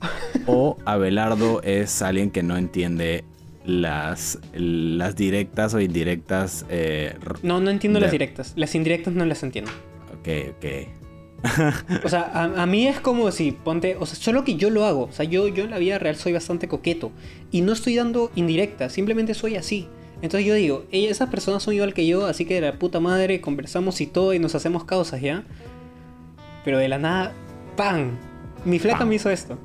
O 0.46 0.76
Abelardo 0.84 1.62
es 1.62 2.02
alguien 2.02 2.30
que 2.32 2.42
no 2.42 2.56
entiende 2.56 3.24
las, 3.64 4.38
las 4.54 5.16
directas 5.16 5.74
o 5.74 5.80
indirectas. 5.80 6.64
eh, 6.68 7.14
No, 7.42 7.60
no 7.60 7.70
entiendo 7.70 8.00
las 8.00 8.10
directas. 8.10 8.52
Las 8.56 8.74
indirectas 8.74 9.14
no 9.14 9.24
las 9.24 9.42
entiendo. 9.42 9.70
ok, 10.20 10.28
ok. 10.56 12.04
O 12.04 12.08
sea, 12.08 12.22
a, 12.32 12.62
a 12.62 12.66
mí 12.66 12.86
es 12.86 13.00
como 13.00 13.30
si 13.32 13.50
ponte, 13.52 13.96
o 13.98 14.06
sea, 14.06 14.16
solo 14.16 14.44
que 14.44 14.54
yo 14.54 14.70
lo 14.70 14.84
hago. 14.84 15.04
O 15.04 15.12
sea, 15.12 15.24
yo, 15.24 15.48
yo 15.48 15.64
en 15.64 15.70
la 15.70 15.78
vida 15.78 15.98
real 15.98 16.14
soy 16.16 16.32
bastante 16.32 16.68
coqueto. 16.68 17.10
Y 17.50 17.62
no 17.62 17.72
estoy 17.72 17.96
dando 17.96 18.30
indirectas, 18.36 18.92
simplemente 18.92 19.34
soy 19.34 19.56
así. 19.56 19.88
Entonces 20.22 20.46
yo 20.46 20.54
digo, 20.54 20.84
"Ey, 20.92 21.06
esas 21.06 21.28
personas 21.30 21.64
son 21.64 21.74
igual 21.74 21.94
que 21.94 22.06
yo, 22.06 22.26
así 22.26 22.44
que 22.44 22.54
de 22.54 22.60
la 22.60 22.78
puta 22.78 23.00
madre 23.00 23.40
conversamos 23.40 24.00
y 24.00 24.06
todo 24.06 24.34
y 24.34 24.38
nos 24.38 24.54
hacemos 24.54 24.84
causas, 24.84 25.20
¿ya? 25.20 25.42
Pero 26.64 26.78
de 26.78 26.88
la 26.88 26.98
nada, 26.98 27.32
¡pam! 27.76 28.12
Mi 28.64 28.78
flaca 28.78 29.00
Pam. 29.00 29.08
me 29.08 29.16
hizo 29.16 29.30
esto. 29.30 29.58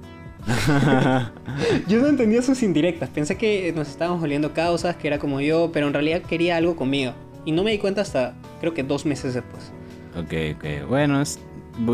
Yo 1.87 1.99
no 2.01 2.07
entendía 2.07 2.41
sus 2.41 2.63
indirectas, 2.63 3.09
pensé 3.09 3.35
que 3.37 3.71
nos 3.75 3.87
estábamos 3.89 4.23
oliendo 4.23 4.53
causas, 4.53 4.95
que 4.95 5.07
era 5.07 5.19
como 5.19 5.41
yo, 5.41 5.71
pero 5.73 5.87
en 5.87 5.93
realidad 5.93 6.21
quería 6.21 6.57
algo 6.57 6.75
conmigo. 6.75 7.13
Y 7.45 7.51
no 7.51 7.63
me 7.63 7.71
di 7.71 7.77
cuenta 7.77 8.01
hasta 8.01 8.33
creo 8.59 8.73
que 8.73 8.83
dos 8.83 9.05
meses 9.05 9.33
después. 9.33 9.71
Ok, 10.17 10.55
ok. 10.57 10.87
Bueno, 10.89 11.21
es 11.21 11.39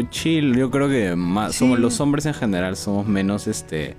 chill. 0.10 0.55
Yo 0.55 0.72
creo 0.72 0.89
que 0.89 1.15
más, 1.15 1.53
Sí. 1.53 1.60
somos 1.60 1.79
los 1.79 2.00
hombres 2.00 2.25
en 2.25 2.33
general 2.33 2.75
somos 2.75 3.07
menos 3.07 3.48
este. 3.48 3.95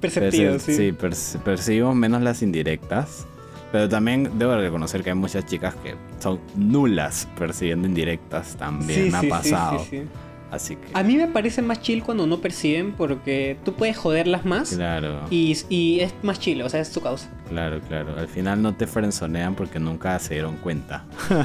Perceptivo, 0.00 0.52
perce- 0.54 0.76
sí. 0.76 0.92
perce- 0.92 1.38
percibimos 1.40 1.94
menos 1.96 2.22
las 2.22 2.42
indirectas. 2.42 3.26
Pero 3.72 3.86
también 3.88 4.30
debo 4.38 4.56
reconocer 4.56 5.02
que 5.02 5.10
hay 5.10 5.16
muchas 5.16 5.44
chicas 5.44 5.74
que 5.82 5.94
son 6.20 6.40
nulas 6.56 7.28
percibiendo 7.38 7.86
indirectas. 7.86 8.56
También 8.56 9.10
Sí, 9.10 9.14
ha 9.14 9.20
sí, 9.20 9.26
sí, 9.26 9.30
pasado. 9.30 9.78
sí, 9.80 9.86
sí. 9.90 10.02
Así 10.50 10.76
que. 10.76 10.88
A 10.94 11.02
mí 11.02 11.16
me 11.16 11.26
parece 11.26 11.60
más 11.60 11.82
chill 11.82 12.02
cuando 12.02 12.26
no 12.26 12.40
perciben 12.40 12.92
porque 12.92 13.58
tú 13.64 13.74
puedes 13.74 13.96
joderlas 13.98 14.46
más 14.46 14.70
Claro, 14.74 15.20
y, 15.30 15.56
y 15.68 16.00
es 16.00 16.14
más 16.22 16.40
chill, 16.40 16.62
o 16.62 16.68
sea, 16.70 16.80
es 16.80 16.90
tu 16.90 17.00
causa. 17.02 17.28
claro, 17.48 17.80
claro. 17.86 18.16
Al 18.18 18.28
final 18.28 18.62
no 18.62 18.74
te 18.74 18.86
frenzonean 18.86 19.54
porque 19.54 19.78
nunca 19.78 20.18
se 20.18 20.34
dieron 20.34 20.56
cuenta. 20.56 21.04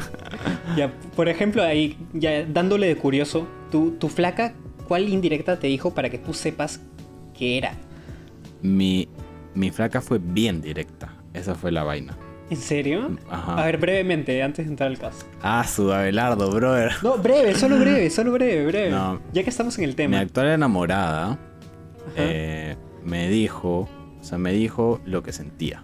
Ya, 0.78 0.92
por 1.16 1.28
ejemplo, 1.30 1.62
ahí, 1.64 1.98
ya 2.14 2.46
dándole 2.46 2.88
de 2.88 2.96
curioso, 2.96 3.48
tu, 3.72 3.92
tu 3.92 4.08
flaca, 4.10 4.54
¿cuál 4.88 5.08
indirecta 5.10 5.60
te 5.60 5.68
dijo 5.68 5.94
para 5.94 6.10
que 6.10 6.18
tú 6.18 6.34
sepas 6.34 6.80
qué 7.38 7.58
era? 7.60 7.74
Mi, 8.62 9.08
mi 9.54 9.70
flaca 9.70 10.02
fue 10.02 10.20
bien 10.20 10.62
directa. 10.62 11.14
Esa 11.34 11.54
fue 11.54 11.72
la 11.72 11.84
vaina. 11.84 12.18
¿En 12.50 12.58
serio? 12.58 13.18
Ajá. 13.30 13.62
A 13.62 13.66
ver, 13.66 13.78
brevemente, 13.78 14.44
antes 14.44 14.66
de 14.66 14.72
entrar 14.72 14.90
al 14.90 14.98
caso. 15.00 15.26
Ah, 15.42 15.66
su 15.66 15.92
Abelardo, 15.92 16.52
brother. 16.52 16.92
No, 17.02 17.18
breve, 17.18 17.56
solo 17.56 17.78
breve, 17.80 18.10
solo 18.10 18.32
breve, 18.34 18.66
breve. 18.66 18.92
No. 18.92 19.20
Ya 19.32 19.44
que 19.44 19.50
estamos 19.50 19.78
en 19.78 19.86
el 19.86 19.90
Mi 19.92 19.96
tema. 19.96 20.20
actual 20.20 20.48
enamorada 20.48 21.40
eh, 22.16 22.76
me 23.04 23.30
dijo, 23.30 23.90
o 24.20 24.24
sea, 24.24 24.38
me 24.38 24.52
dijo 24.54 25.00
lo 25.06 25.24
que 25.24 25.32
sentía. 25.34 25.84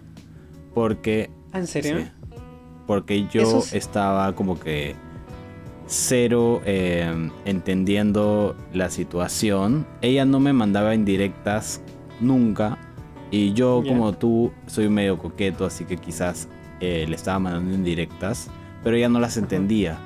Porque, 0.73 1.29
Ah, 1.51 1.59
¿En 1.59 1.67
serio? 1.67 1.99
sí, 1.99 2.07
porque 2.85 3.27
yo 3.31 3.63
estaba 3.71 4.35
como 4.35 4.59
que 4.59 4.95
cero 5.87 6.61
eh, 6.65 7.11
entendiendo 7.45 8.55
la 8.73 8.89
situación. 8.89 9.87
Ella 10.01 10.25
no 10.25 10.39
me 10.39 10.53
mandaba 10.53 10.93
indirectas 10.93 11.81
nunca, 12.19 12.77
Y 13.31 13.53
yo, 13.53 13.83
como 13.87 14.13
tú, 14.13 14.51
soy 14.67 14.89
medio 14.89 15.17
coqueto, 15.17 15.65
así 15.65 15.85
que 15.85 15.97
quizás 15.97 16.47
eh, 16.79 17.05
le 17.07 17.15
estaba 17.15 17.37
mandando 17.39 17.73
indirectas, 17.75 18.49
pero 18.83 18.95
ella 18.95 19.09
no 19.09 19.19
las 19.19 19.37
entendía. 19.37 19.97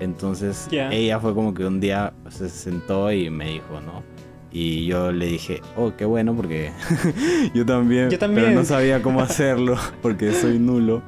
Entonces, 0.00 0.66
Ya. 0.70 0.90
ella 0.92 1.20
fue 1.20 1.34
como 1.34 1.54
que 1.54 1.64
un 1.64 1.78
día 1.80 2.12
se 2.28 2.48
sentó 2.48 3.12
y 3.12 3.30
me 3.30 3.46
dijo, 3.48 3.80
¿no? 3.84 4.02
Y 4.50 4.84
yo 4.86 5.12
le 5.12 5.26
dije, 5.26 5.62
oh, 5.76 5.92
qué 5.96 6.04
bueno, 6.04 6.34
porque 6.34 6.72
yo 7.54 7.64
también, 7.64 8.10
Yo 8.10 8.18
también. 8.18 8.46
pero 8.48 8.58
no 8.60 8.64
sabía 8.66 9.00
cómo 9.00 9.20
hacerlo, 9.20 9.76
porque 10.02 10.32
soy 10.32 10.58
nulo. 10.58 11.02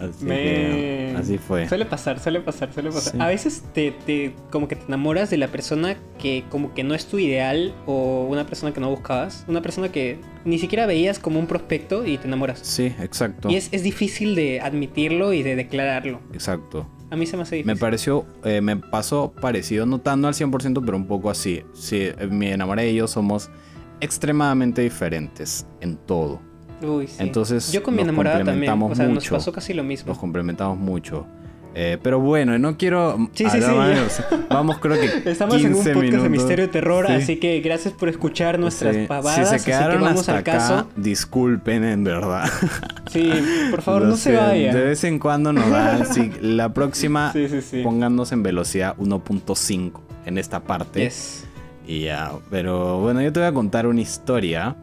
Así 0.00 0.24
Me- 0.24 0.34
que, 0.36 1.14
así 1.16 1.38
fue. 1.38 1.68
Suele 1.68 1.84
pasar, 1.86 2.18
suele 2.18 2.40
pasar, 2.40 2.72
suele 2.72 2.90
pasar. 2.90 3.12
Sí. 3.12 3.18
A 3.20 3.26
veces 3.28 3.62
te, 3.72 3.92
te- 3.92 4.34
como 4.50 4.66
que 4.68 4.76
te 4.76 4.84
enamoras 4.86 5.30
de 5.30 5.36
la 5.38 5.48
persona 5.48 5.96
que 6.18 6.44
como 6.50 6.74
que 6.74 6.82
no 6.84 6.94
es 6.94 7.06
tu 7.06 7.18
ideal 7.18 7.74
o 7.86 8.26
una 8.28 8.46
persona 8.46 8.72
que 8.72 8.80
no 8.80 8.90
buscabas, 8.90 9.44
una 9.48 9.62
persona 9.62 9.90
que 9.90 10.18
ni 10.44 10.58
siquiera 10.58 10.86
veías 10.86 11.18
como 11.18 11.38
un 11.38 11.46
prospecto 11.46 12.04
y 12.04 12.18
te 12.18 12.26
enamoras. 12.26 12.58
Sí, 12.62 12.92
exacto. 13.00 13.48
Y 13.50 13.56
es, 13.56 13.68
es 13.72 13.82
difícil 13.82 14.34
de 14.34 14.60
admitirlo 14.60 15.32
y 15.32 15.42
de 15.42 15.56
declararlo. 15.56 16.20
Exacto. 16.32 16.86
A 17.10 17.16
mí 17.16 17.26
se 17.26 17.36
me 17.36 17.44
hace 17.44 17.56
difícil. 17.56 17.74
Me 17.74 17.78
pareció, 17.78 18.26
eh, 18.44 18.60
me 18.60 18.76
pasó 18.76 19.32
parecido, 19.40 19.86
no 19.86 20.00
tan 20.00 20.20
no 20.20 20.26
al 20.28 20.34
100%, 20.34 20.82
pero 20.84 20.96
un 20.96 21.06
poco 21.06 21.30
así. 21.30 21.62
Sí, 21.74 22.08
me 22.30 22.52
enamoré 22.52 22.90
y 22.90 22.96
yo 22.96 23.06
somos 23.06 23.50
extremadamente 24.00 24.82
diferentes 24.82 25.66
en 25.80 25.96
todo. 25.96 26.40
Uy, 26.84 27.06
sí. 27.06 27.16
Entonces, 27.18 27.72
Yo 27.72 27.82
con 27.82 27.94
mi 27.94 27.98
nos 28.02 28.08
enamorada 28.08 28.44
también. 28.44 28.72
O 28.82 28.94
sea, 28.94 29.06
nos 29.06 29.14
mucho. 29.14 29.34
pasó 29.34 29.52
casi 29.52 29.74
lo 29.74 29.82
mismo. 29.82 30.08
Nos 30.08 30.18
complementamos 30.18 30.78
mucho. 30.78 31.26
Eh, 31.76 31.98
pero 32.00 32.20
bueno, 32.20 32.56
no 32.56 32.76
quiero... 32.76 33.16
Sí, 33.32 33.46
sí, 33.50 33.50
sí, 33.50 33.58
de 33.58 33.96
los- 33.96 34.22
Vamos, 34.48 34.78
creo 34.78 34.94
que... 35.00 35.06
Estamos 35.30 35.56
en 35.56 35.66
un 35.66 35.72
15 35.74 35.90
podcast 35.92 36.04
de 36.12 36.16
minutos. 36.18 36.30
misterio 36.30 36.64
y 36.66 36.68
terror, 36.68 37.06
Sí. 37.08 37.12
así 37.14 37.36
que 37.40 37.60
gracias 37.62 37.92
por 37.94 38.08
escuchar 38.08 38.60
nuestras 38.60 38.94
Sí. 38.94 39.06
pavadas. 39.08 39.34
Si 39.40 39.44
se 39.44 39.54
así 39.56 39.64
que 39.64 39.70
quedaron 39.72 40.00
vamos 40.02 40.20
hasta 40.20 40.32
al 40.34 40.38
acá, 40.38 40.52
caso. 40.52 40.88
disculpen 40.94 41.82
en 41.82 42.04
verdad. 42.04 42.48
Sí, 43.10 43.28
por 43.70 43.82
favor, 43.82 44.02
no 44.02 44.16
se 44.16 44.30
sé, 44.30 44.36
vaya. 44.36 44.72
De 44.74 44.82
vez 44.84 45.02
en 45.04 45.18
cuando 45.18 45.52
nos 45.52 45.68
da. 45.68 46.04
sí, 46.12 46.30
la 46.40 46.72
próxima, 46.72 47.32
pónganos 47.82 48.30
en 48.32 48.42
velocidad 48.44 48.96
1.5 48.98 50.00
en 50.26 50.38
esta 50.38 50.60
parte. 50.60 51.00
Yes. 51.04 51.44
Y 51.88 52.02
ya, 52.04 52.30
pero 52.50 53.00
bueno, 53.00 53.20
yo 53.20 53.32
te 53.32 53.40
voy 53.40 53.48
a 53.48 53.52
contar 53.52 53.86
una 53.88 54.00
historia 54.00 54.76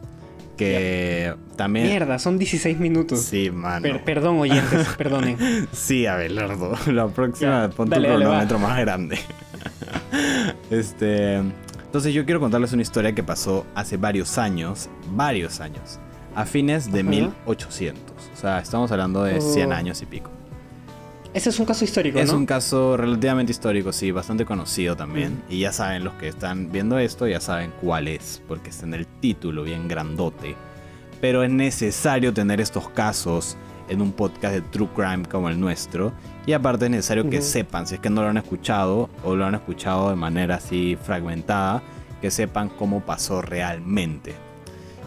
también... 1.56 1.88
Mierda, 1.88 2.20
son 2.20 2.38
16 2.38 2.80
minutos. 2.80 3.20
Sí, 3.22 3.52
mano. 3.52 3.82
Per- 3.84 4.04
perdón, 4.04 4.40
oyentes, 4.40 4.88
perdonen. 4.98 5.38
Sí, 5.72 6.06
Abelardo. 6.06 6.74
La 6.88 7.08
próxima 7.08 7.64
Ya, 7.64 7.70
pon 7.70 7.90
tu 7.90 7.96
cronómetro 8.02 8.60
más 8.60 8.80
grande. 8.80 9.18
este. 10.70 11.36
Entonces 11.86 12.14
yo 12.14 12.24
quiero 12.26 12.40
contarles 12.40 12.72
una 12.74 12.82
historia 12.82 13.14
que 13.14 13.24
pasó 13.24 13.66
hace 13.76 13.98
varios 13.98 14.38
años. 14.38 14.90
Varios 15.12 15.60
años. 15.60 16.00
A 16.36 16.46
fines 16.46 16.92
de 16.92 17.02
Ajá. 17.02 17.10
1800. 17.10 18.02
O 18.34 18.38
sea, 18.38 18.60
estamos 18.60 18.92
hablando 18.92 19.24
de 19.24 19.42
100 19.42 19.72
Oh. 19.72 19.76
años 19.76 20.02
y 20.02 20.06
pico. 20.06 20.32
Ese 21.34 21.50
es 21.50 21.60
un 21.60 21.66
caso 21.66 21.86
histórico, 21.86 22.20
Es 22.20 22.32
¿no? 22.32 22.38
un 22.38 22.46
caso 22.46 22.98
relativamente 22.98 23.52
histórico, 23.52 23.94
sí, 23.94 24.12
bastante 24.12 24.44
conocido 24.44 24.98
también. 24.98 25.42
Y 25.50 25.60
ya 25.60 25.72
saben, 25.72 26.04
los 26.04 26.14
que 26.16 26.28
están 26.28 26.72
viendo 26.72 27.00
esto, 27.00 27.26
ya 27.26 27.40
saben 27.40 27.72
cuál 27.82 28.10
es, 28.10 28.42
porque 28.48 28.70
está 28.70 28.86
en 28.86 28.96
el 28.96 29.08
título 29.08 29.64
bien 29.64 29.88
grandote. 29.88 30.56
Pero 31.22 31.44
es 31.44 31.50
necesario 31.50 32.34
tener 32.34 32.60
estos 32.60 32.90
casos 32.90 33.56
en 33.88 34.02
un 34.02 34.12
podcast 34.12 34.56
de 34.56 34.62
True 34.62 34.90
Crime 34.94 35.24
como 35.30 35.48
el 35.50 35.60
nuestro. 35.60 36.12
Y 36.46 36.54
aparte 36.54 36.86
es 36.86 36.92
necesario 36.92 37.30
que 37.30 37.42
sepan, 37.42 37.88
si 37.88 37.96
es 37.96 38.02
que 38.02 38.10
no 38.10 38.24
lo 38.24 38.28
han 38.30 38.38
escuchado 38.38 39.10
o 39.24 39.36
lo 39.36 39.46
han 39.46 39.56
escuchado 39.56 40.10
de 40.10 40.16
manera 40.16 40.56
así 40.56 40.98
fragmentada, 41.02 41.82
que 42.20 42.30
sepan 42.30 42.70
cómo 42.70 43.02
pasó 43.02 43.42
realmente. 43.42 44.34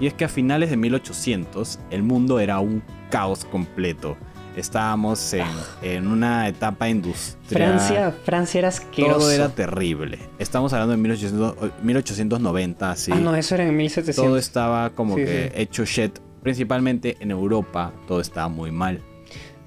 Y 0.01 0.07
es 0.07 0.15
que 0.15 0.25
a 0.25 0.29
finales 0.29 0.71
de 0.71 0.77
1800 0.77 1.79
el 1.91 2.03
mundo 2.03 2.41
era 2.41 2.61
un 2.61 2.83
caos 3.11 3.45
completo. 3.45 4.17
Estábamos 4.57 5.33
en, 5.35 5.47
en 5.83 6.07
una 6.07 6.47
etapa 6.49 6.89
industrial. 6.89 7.37
Francia, 7.79 8.15
Francia 8.25 8.59
era 8.61 8.69
asqueroso. 8.69 9.19
Todo 9.19 9.31
era 9.33 9.49
terrible. 9.49 10.19
Estamos 10.39 10.73
hablando 10.73 10.93
de 10.93 10.99
1800 10.99 11.57
1890, 11.83 12.91
así. 12.91 13.13
Ah, 13.13 13.17
no, 13.17 13.35
eso 13.35 13.55
era 13.57 13.65
en 13.67 13.77
1700. 13.77 14.25
todo 14.25 14.37
estaba 14.39 14.91
como 14.91 15.17
Sí, 15.17 15.25
que 15.25 15.53
sí. 15.55 15.61
hecho 15.61 15.85
shit. 15.85 16.19
Principalmente 16.43 17.17
en 17.21 17.31
Europa, 17.31 17.93
todo 18.07 18.21
estaba 18.21 18.49
muy 18.49 18.71
mal. 18.71 19.01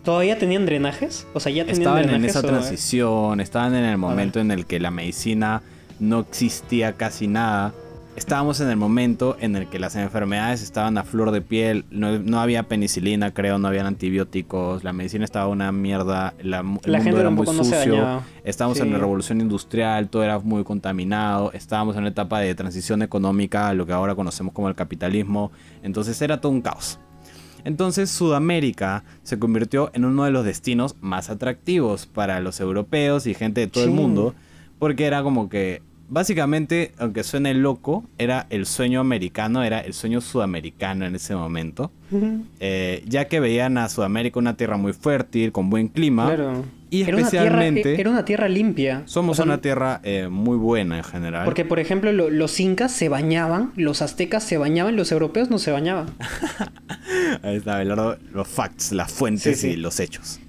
¿Todavía 0.03 0.37
tenían 0.39 0.65
drenajes? 0.65 1.27
O 1.33 1.39
sea, 1.39 1.51
ya 1.51 1.63
tenían 1.65 1.81
Estaban 1.81 2.03
en 2.03 2.07
drenajes. 2.09 2.35
esa 2.37 2.47
transición, 2.47 3.41
estaban 3.41 3.75
en 3.75 3.83
el 3.83 3.97
momento 3.97 4.39
en 4.39 4.51
el 4.51 4.65
que 4.65 4.79
la 4.79 4.91
medicina 4.91 5.63
no 5.99 6.19
existía 6.19 6.93
casi 6.93 7.27
nada. 7.27 7.73
Estábamos 8.17 8.59
en 8.61 8.69
el 8.71 8.77
momento 8.77 9.37
en 9.39 9.55
el 9.55 9.67
que 9.67 9.77
las 9.77 9.95
enfermedades 9.95 10.63
estaban 10.63 10.97
a 10.97 11.03
flor 11.03 11.29
de 11.29 11.41
piel, 11.41 11.85
no, 11.91 12.17
no 12.17 12.39
había 12.41 12.63
penicilina, 12.63 13.31
creo, 13.31 13.59
no 13.59 13.67
habían 13.67 13.85
antibióticos, 13.85 14.83
la 14.83 14.91
medicina 14.91 15.23
estaba 15.23 15.47
una 15.47 15.71
mierda, 15.71 16.33
la, 16.41 16.57
el 16.61 16.63
La 16.63 16.63
mundo 16.63 17.03
gente 17.03 17.19
era 17.19 17.29
muy 17.29 17.45
no 17.45 17.53
sucio, 17.63 18.23
estábamos 18.43 18.79
Sí. 18.79 18.83
en 18.83 18.91
la 18.91 18.97
revolución 18.97 19.39
industrial, 19.39 20.09
todo 20.09 20.23
era 20.23 20.39
muy 20.39 20.63
contaminado, 20.63 21.51
estábamos 21.53 21.93
en 21.95 21.99
una 22.01 22.09
etapa 22.09 22.39
de 22.39 22.55
transición 22.55 23.03
económica 23.03 23.69
a 23.69 23.75
lo 23.75 23.85
que 23.85 23.93
ahora 23.93 24.15
conocemos 24.15 24.51
como 24.51 24.67
el 24.67 24.73
capitalismo, 24.73 25.51
entonces 25.83 26.19
era 26.19 26.41
todo 26.41 26.51
un 26.51 26.61
caos. 26.61 26.97
Entonces 27.65 28.09
Sudamérica 28.09 29.03
se 29.21 29.37
convirtió 29.37 29.91
en 29.93 30.05
uno 30.05 30.23
de 30.23 30.31
los 30.31 30.43
destinos 30.43 30.95
más 31.01 31.29
atractivos 31.29 32.07
para 32.07 32.39
los 32.39 32.59
europeos 32.61 33.27
y 33.27 33.35
gente 33.35 33.61
de 33.61 33.67
todo 33.67 33.83
el 33.83 33.91
mundo, 33.91 34.33
porque 34.79 35.05
era 35.05 35.21
como 35.21 35.49
que, 35.49 35.83
básicamente, 36.09 36.91
aunque 36.97 37.23
suene 37.23 37.53
loco, 37.53 38.05
era 38.17 38.47
el 38.49 38.65
sueño 38.65 38.99
americano, 38.99 39.63
era 39.63 39.79
el 39.79 39.93
sueño 39.93 40.21
sudamericano 40.21 41.05
en 41.05 41.15
ese 41.15 41.35
momento, 41.35 41.91
eh, 42.59 43.03
ya 43.07 43.27
que 43.27 43.39
veían 43.39 43.77
a 43.77 43.89
Sudamérica 43.89 44.39
una 44.39 44.55
tierra 44.57 44.77
muy 44.77 44.93
fértil, 44.93 45.51
con 45.51 45.69
buen 45.69 45.87
clima, 45.89 46.27
Claro. 46.27 46.65
y 46.89 47.01
Era 47.03 47.17
una 47.17 47.29
tierra- 47.29 47.45
especialmente 47.45 47.99
era 48.01 48.09
una 48.09 48.23
tierra 48.25 48.47
limpia. 48.47 49.03
somos 49.05 49.33
O 49.39 49.43
sea, 49.43 49.45
una 49.45 49.59
tierra 49.61 49.99
eh, 50.03 50.27
muy 50.29 50.57
buena 50.57 50.97
en 50.97 51.03
general. 51.03 51.43
Porque, 51.45 51.65
por 51.65 51.79
ejemplo, 51.79 52.11
lo- 52.13 52.29
los 52.29 52.59
incas 52.59 52.91
se 52.91 53.09
bañaban, 53.09 53.73
los 53.75 54.01
aztecas 54.01 54.43
se 54.43 54.57
bañaban, 54.57 54.95
los 54.95 55.11
europeos 55.11 55.49
no 55.49 55.59
se 55.59 55.71
bañaban. 55.71 56.07
Ahí 57.43 57.57
está, 57.57 57.75
Abelardo, 57.75 58.17
los 58.33 58.47
facts, 58.47 58.91
las 58.91 59.11
fuentes 59.11 59.59
Sí, 59.59 59.69
sí. 59.69 59.73
y 59.73 59.75
los 59.77 59.99
hechos. 59.99 60.39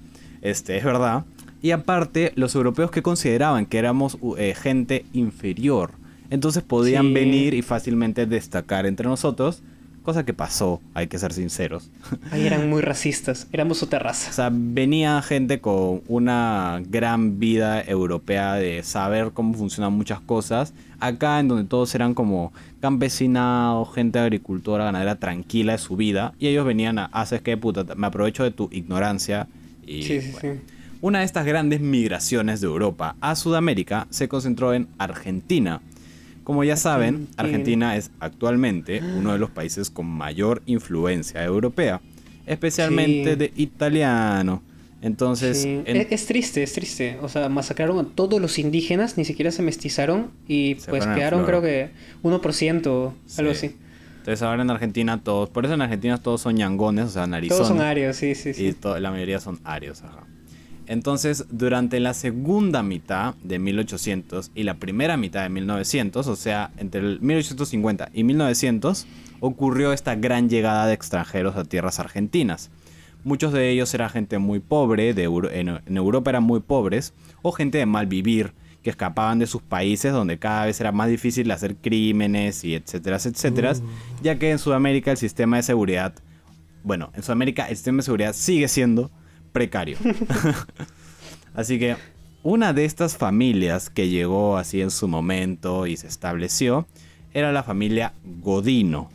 Este, 0.41 0.77
es 0.77 0.83
verdad. 0.85 1.25
Y 1.61 1.71
aparte, 1.71 2.31
los 2.35 2.55
europeos 2.55 2.91
que 2.91 3.01
consideraban 3.01 3.65
que 3.65 3.77
éramos 3.77 4.17
eh, 4.37 4.55
gente 4.59 5.05
inferior. 5.13 5.91
Entonces 6.29 6.63
podían 6.63 7.07
Sí. 7.07 7.13
venir 7.13 7.53
y 7.53 7.61
fácilmente 7.61 8.25
destacar 8.25 8.85
entre 8.85 9.07
nosotros. 9.07 9.61
Cosa 10.03 10.23
que 10.25 10.33
pasó, 10.33 10.79
hay 10.93 11.07
que 11.07 11.19
ser 11.19 11.33
sinceros. 11.33 11.89
Ahí 12.31 12.45
eran 12.47 12.69
muy 12.69 12.81
racistas, 12.81 13.47
éramos 13.51 13.83
otra 13.83 13.99
O 13.99 14.03
raza. 14.03 14.31
sea, 14.31 14.49
venía 14.51 15.21
gente 15.21 15.59
con 15.59 16.01
una 16.07 16.81
gran 16.89 17.39
vida 17.39 17.81
europea 17.83 18.53
de 18.55 18.81
saber 18.83 19.31
cómo 19.33 19.53
funcionan 19.53 19.93
muchas 19.93 20.21
cosas. 20.21 20.73
Acá 20.99 21.39
en 21.39 21.47
donde 21.49 21.65
todos 21.65 21.93
eran 21.95 22.13
como 22.13 22.53
campesinados, 22.79 23.93
gente 23.93 24.19
agricultora, 24.19 24.85
ganadera 24.85 25.15
tranquila 25.15 25.73
de 25.73 25.77
su 25.77 25.95
vida. 25.95 26.33
Y 26.39 26.47
ellos 26.47 26.65
venían 26.65 26.99
a, 26.99 27.05
haces 27.05 27.41
que 27.41 27.57
puta, 27.57 27.83
me 27.95 28.07
aprovecho 28.07 28.43
de 28.43 28.51
tu 28.51 28.69
ignorancia. 28.71 29.47
Y, 29.85 30.03
Sí, 30.03 30.21
sí, 30.21 30.31
bueno. 30.31 30.59
sí. 30.59 30.73
Una 31.01 31.19
de 31.19 31.25
estas 31.25 31.45
grandes 31.45 31.79
migraciones 31.79 32.59
de 32.61 32.67
Europa 32.67 33.15
a 33.21 33.35
Sudamérica 33.35 34.07
se 34.09 34.27
concentró 34.27 34.73
en 34.73 34.87
Argentina. 34.97 35.81
Como 36.43 36.63
ya 36.63 36.75
saben, 36.75 37.27
Argentina. 37.37 37.95
Es 37.95 38.11
actualmente 38.19 39.01
uno 39.15 39.31
de 39.31 39.39
los 39.39 39.49
países 39.51 39.89
con 39.89 40.07
mayor 40.07 40.61
influencia 40.65 41.43
europea, 41.43 42.01
especialmente 42.45 43.31
Sí. 43.31 43.35
de 43.37 43.53
italiano. 43.55 44.61
Entonces, 45.01 45.61
Sí. 45.61 45.81
en- 45.85 45.95
Es, 45.95 46.07
es 46.11 46.25
triste, 46.25 46.63
es 46.63 46.73
triste. 46.73 47.17
O 47.21 47.29
sea, 47.29 47.47
masacraron 47.47 47.99
a 47.99 48.03
todos 48.03 48.41
los 48.41 48.59
indígenas, 48.59 49.17
ni 49.17 49.23
siquiera 49.23 49.51
se 49.51 49.61
mestizaron 49.61 50.31
y 50.47 50.75
Se 50.79 50.89
pues 50.89 51.05
quedaron 51.05 51.45
creo 51.45 51.61
que 51.61 51.91
1%, 52.23 53.13
algo 53.37 53.53
Sí. 53.53 53.67
así. 53.67 53.75
entonces 54.17 54.41
ahora 54.41 54.61
en 54.63 54.69
Argentina 54.69 55.23
todos, 55.23 55.49
por 55.49 55.63
eso 55.63 55.75
en 55.75 55.81
Argentina 55.81 56.17
todos 56.17 56.41
son 56.41 56.55
ñangones, 56.55 57.05
o 57.05 57.09
sea, 57.09 57.25
narizones. 57.27 57.57
Todos 57.57 57.69
son 57.69 57.79
arios, 57.81 58.17
sí, 58.17 58.35
sí, 58.35 58.53
sí. 58.53 58.75
Y 58.75 58.99
la 58.99 59.11
mayoría 59.11 59.39
son 59.39 59.59
arios, 59.63 60.03
ajá. 60.03 60.25
Entonces, 60.89 61.45
durante 61.51 61.99
la 61.99 62.15
segunda 62.15 62.81
mitad 62.81 63.35
de 63.43 63.59
1800 63.59 64.49
y 64.55 64.63
la 64.63 64.73
primera 64.73 65.17
mitad 65.17 65.43
de 65.43 65.49
1900, 65.49 66.25
o 66.27 66.35
sea, 66.35 66.71
entre 66.77 66.99
el 67.01 67.21
1850 67.21 68.09
y 68.11 68.23
1900, 68.23 69.05
ocurrió 69.39 69.93
esta 69.93 70.15
gran 70.15 70.49
llegada 70.49 70.87
de 70.87 70.93
extranjeros 70.95 71.55
a 71.55 71.63
tierras 71.63 71.99
argentinas. 71.99 72.71
Muchos 73.23 73.53
de 73.53 73.69
ellos 73.69 73.93
eran 73.93 74.09
gente 74.09 74.39
muy 74.39 74.59
pobre, 74.59 75.13
de 75.13 75.23
Euro- 75.23 75.51
en, 75.51 75.69
en 75.69 75.95
Europa 75.97 76.31
eran 76.31 76.43
muy 76.43 76.59
pobres, 76.59 77.13
o 77.43 77.51
gente 77.51 77.77
de 77.77 77.85
mal 77.85 78.07
vivir, 78.07 78.53
que 78.81 78.89
escapaban 78.89 79.37
de 79.37 79.45
sus 79.45 79.61
países 79.61 80.11
donde 80.11 80.39
cada 80.39 80.65
vez 80.65 80.81
era 80.81 80.91
más 80.91 81.07
difícil 81.09 81.51
hacer 81.51 81.75
crímenes 81.75 82.63
y 82.63 82.73
etcétera, 82.73 83.17
etcétera, 83.17 83.73
ya 84.23 84.39
que 84.39 84.49
en 84.49 84.57
Sudamérica 84.57 85.11
el 85.11 85.17
sistema 85.17 85.57
de 85.57 85.63
seguridad 85.63 86.13
bueno, 86.81 87.11
en 87.13 87.21
Sudamérica 87.21 87.67
el 87.67 87.75
sistema 87.75 87.97
de 87.97 88.03
seguridad 88.03 88.33
sigue 88.33 88.69
siendo 88.69 89.11
precario. 89.51 89.97
así 91.53 91.79
que 91.79 91.95
una 92.43 92.71
de 92.73 92.85
estas 92.85 93.17
familias 93.17 93.89
que 93.89 94.07
llegó 94.09 94.57
así 94.57 94.81
en 94.81 94.91
su 94.91 95.07
momento 95.07 95.87
y 95.87 95.97
se 95.97 96.07
estableció 96.07 96.87
era 97.33 97.51
la 97.51 97.63
familia 97.63 98.13
Godino. 98.23 99.09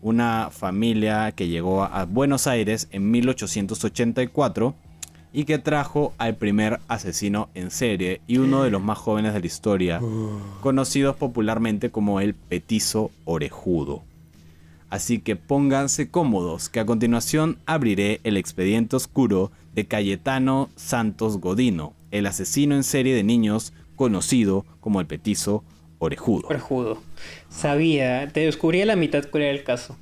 una 0.00 0.50
familia 0.52 1.32
que 1.32 1.48
llegó 1.48 1.82
a 1.82 2.04
Buenos 2.04 2.46
Aires 2.46 2.88
en 2.92 3.10
1884 3.10 4.74
y 5.32 5.44
que 5.44 5.58
trajo 5.58 6.14
al 6.18 6.36
primer 6.36 6.80
asesino 6.88 7.50
en 7.54 7.70
serie 7.70 8.20
y 8.26 8.38
uno 8.38 8.62
de 8.62 8.70
los 8.70 8.80
más 8.80 8.96
jóvenes 8.96 9.34
de 9.34 9.40
la 9.40 9.46
historia, 9.46 10.00
conocidos 10.62 11.16
popularmente 11.16 11.90
como 11.90 12.20
el 12.20 12.34
petizo 12.34 13.10
orejudo. 13.24 14.04
Así 14.88 15.18
que 15.18 15.36
pónganse 15.36 16.10
cómodos, 16.10 16.68
que 16.68 16.80
a 16.80 16.86
continuación 16.86 17.58
abriré 17.66 18.20
el 18.24 18.36
expediente 18.36 18.96
oscuro 18.96 19.50
de 19.74 19.86
Cayetano 19.86 20.70
Santos 20.76 21.38
Godino, 21.38 21.94
el 22.10 22.26
asesino 22.26 22.74
en 22.76 22.84
serie 22.84 23.14
de 23.14 23.24
niños 23.24 23.72
conocido 23.96 24.64
como 24.80 25.00
el 25.00 25.06
petizo 25.06 25.64
orejudo. 25.98 26.46
Orejudo. 26.48 27.02
Sabía, 27.48 28.28
te 28.28 28.40
descubrí 28.40 28.80
a 28.82 28.86
la 28.86 28.96
mitad 28.96 29.24
cuál 29.30 29.44
era 29.44 29.52
el 29.52 29.64
caso. 29.64 29.96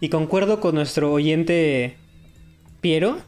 Y 0.00 0.08
concuerdo 0.08 0.60
con 0.60 0.74
nuestro 0.74 1.12
oyente 1.12 1.96
Piero. 2.80 3.18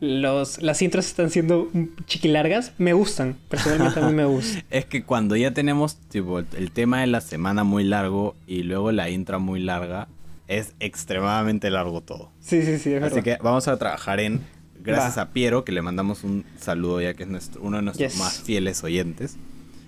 Los, 0.00 0.62
las 0.62 0.80
intros 0.82 1.06
están 1.06 1.30
siendo 1.30 1.70
chiquilargas. 2.06 2.72
Me 2.78 2.92
gustan. 2.92 3.36
Personalmente 3.48 4.00
a 4.00 4.06
mí 4.06 4.12
me 4.12 4.24
gustan. 4.26 4.62
es 4.70 4.84
que 4.84 5.02
cuando 5.02 5.34
ya 5.36 5.52
tenemos 5.52 5.96
tipo, 5.96 6.38
el 6.38 6.70
tema 6.70 7.00
de 7.00 7.08
la 7.08 7.20
semana 7.20 7.64
muy 7.64 7.84
largo 7.84 8.36
y 8.46 8.62
luego 8.62 8.92
la 8.92 9.10
intro 9.10 9.40
muy 9.40 9.60
larga, 9.60 10.08
es 10.46 10.74
extremadamente 10.80 11.70
largo 11.70 12.00
todo. 12.00 12.30
Sí, 12.40 12.62
sí, 12.62 12.78
sí. 12.78 12.94
Así 12.94 13.22
que 13.22 13.38
vamos 13.42 13.68
a 13.68 13.76
trabajar 13.76 14.20
en. 14.20 14.40
Gracias 14.80 15.18
a 15.18 15.32
Piero, 15.32 15.64
que 15.64 15.72
le 15.72 15.82
mandamos 15.82 16.24
un 16.24 16.44
saludo 16.58 17.02
ya 17.02 17.12
que 17.12 17.24
es 17.24 17.28
nuestro, 17.28 17.60
uno 17.60 17.78
de 17.78 17.82
nuestros 17.82 18.16
más 18.16 18.40
fieles 18.40 18.82
oyentes. 18.84 19.36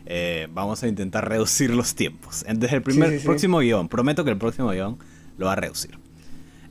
Eh, 0.05 0.49
vamos 0.53 0.83
a 0.83 0.88
intentar 0.88 1.29
reducir 1.29 1.70
los 1.70 1.94
tiempos. 1.94 2.44
Desde 2.53 2.77
el 2.77 2.83
primer, 2.83 3.23
próximo 3.23 3.61
guion, 3.61 3.88
prometo 3.88 4.25
que 4.25 4.31
el 4.31 4.37
próximo 4.37 4.70
guion 4.70 4.99
lo 5.38 5.46
va 5.46 5.53
a 5.53 5.57
reducir. 5.57 5.96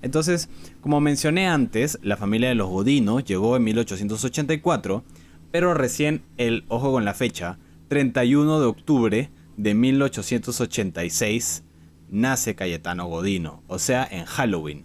Entonces, 0.01 0.49
como 0.81 1.01
mencioné 1.01 1.47
antes, 1.47 1.99
la 2.01 2.17
familia 2.17 2.49
de 2.49 2.55
los 2.55 2.69
Godinos 2.69 3.25
llegó 3.25 3.57
en 3.57 3.63
1884, 3.63 5.03
pero 5.51 5.73
recién 5.73 6.21
el, 6.37 6.63
ojo 6.67 6.91
con 6.91 7.05
la 7.05 7.13
fecha, 7.13 7.57
31 7.89 8.59
de 8.59 8.65
octubre 8.65 9.29
de 9.57 9.73
1886, 9.73 11.63
nace 12.09 12.55
Cayetano 12.55 13.07
Godino, 13.07 13.61
o 13.67 13.79
sea, 13.79 14.07
en 14.09 14.25
Halloween, 14.25 14.83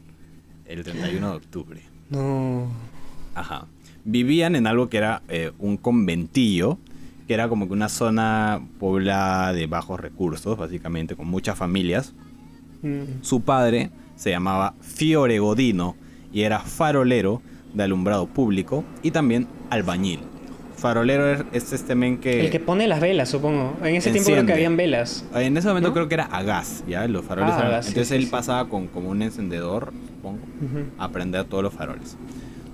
el 0.66 0.82
31 0.82 1.30
de 1.30 1.36
octubre. 1.36 1.82
No. 2.10 2.66
Ajá. 3.34 3.66
Vivían 4.04 4.56
en 4.56 4.66
algo 4.66 4.88
que 4.88 4.98
era 4.98 5.22
eh, 5.28 5.52
un 5.58 5.76
conventillo, 5.76 6.78
que 7.26 7.34
era 7.34 7.48
como 7.48 7.66
que 7.66 7.72
una 7.72 7.88
zona 7.88 8.60
poblada 8.78 9.52
de 9.52 9.66
bajos 9.66 10.00
recursos, 10.00 10.58
básicamente, 10.58 11.16
con 11.16 11.26
muchas 11.28 11.56
familias. 11.56 12.12
Mm. 12.82 13.22
Su 13.22 13.42
padre 13.42 13.90
se 14.16 14.30
llamaba 14.30 14.74
Fiore 14.80 15.38
Godino 15.38 15.96
y 16.32 16.42
era 16.42 16.60
farolero 16.60 17.42
de 17.72 17.82
alumbrado 17.82 18.26
público 18.26 18.84
y 19.02 19.10
también 19.10 19.46
albañil. 19.70 20.20
Farolero 20.76 21.32
es 21.52 21.72
este 21.72 21.94
men 21.94 22.18
que... 22.18 22.40
El 22.40 22.50
que 22.50 22.60
pone 22.60 22.86
las 22.86 23.00
velas, 23.00 23.28
supongo. 23.28 23.74
En 23.82 23.94
ese 23.94 24.10
tiempo 24.10 24.30
creo 24.30 24.46
que 24.46 24.52
habían 24.52 24.76
velas. 24.76 25.24
En 25.34 25.56
ese 25.56 25.68
momento 25.68 25.92
creo 25.92 26.08
que 26.08 26.14
era 26.14 26.24
a 26.24 26.42
gas, 26.42 26.84
¿ya? 26.86 27.06
Los 27.08 27.24
faroles 27.24 27.54
ah, 27.54 27.80
Entonces 27.86 28.10
él 28.10 28.26
pasaba 28.28 28.68
con 28.68 28.88
como 28.88 29.08
un 29.08 29.22
encendedor, 29.22 29.92
supongo, 30.08 30.40
a 30.98 31.08
prender 31.08 31.44
todos 31.44 31.62
los 31.62 31.72
faroles. 31.72 32.16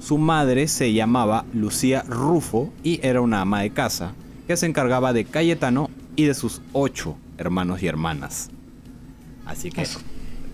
Su 0.00 0.18
madre 0.18 0.66
se 0.66 0.92
llamaba 0.92 1.44
Lucía 1.52 2.02
Rufo 2.08 2.72
y 2.82 3.00
era 3.06 3.20
una 3.20 3.42
ama 3.42 3.60
de 3.60 3.70
casa 3.70 4.14
que 4.46 4.56
se 4.56 4.66
encargaba 4.66 5.12
de 5.12 5.24
Cayetano 5.24 5.90
y 6.16 6.24
de 6.24 6.34
sus 6.34 6.62
ocho 6.72 7.16
hermanos 7.38 7.82
y 7.82 7.86
hermanas. 7.86 8.50
Así 9.46 9.70
que... 9.70 9.86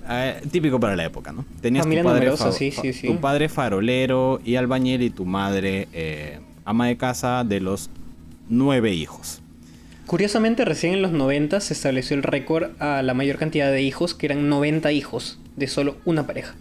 Eh, 0.08 0.42
típico 0.50 0.78
para 0.78 0.96
la 0.96 1.04
época, 1.04 1.32
¿no? 1.32 1.44
Tenías 1.60 1.86
tu 1.86 2.02
padre, 2.02 2.36
sí, 2.52 2.70
sí, 2.70 2.92
sí. 2.92 3.06
tu 3.06 3.18
padre 3.18 3.48
farolero 3.48 4.40
y 4.44 4.56
albañil 4.56 5.02
y 5.02 5.10
tu 5.10 5.24
madre 5.24 5.88
eh, 5.92 6.38
ama 6.64 6.86
de 6.86 6.96
casa 6.96 7.44
de 7.44 7.60
los 7.60 7.90
nueve 8.48 8.92
hijos. 8.92 9.42
Curiosamente, 10.06 10.64
recién 10.64 10.94
en 10.94 11.02
los 11.02 11.10
90 11.10 11.60
se 11.60 11.74
estableció 11.74 12.16
el 12.16 12.22
récord 12.22 12.70
a 12.80 13.02
la 13.02 13.12
mayor 13.14 13.38
cantidad 13.38 13.72
de 13.72 13.82
hijos, 13.82 14.14
que 14.14 14.26
eran 14.26 14.48
90 14.48 14.92
hijos 14.92 15.40
de 15.56 15.66
solo 15.66 15.96
una 16.04 16.26
pareja. 16.26 16.54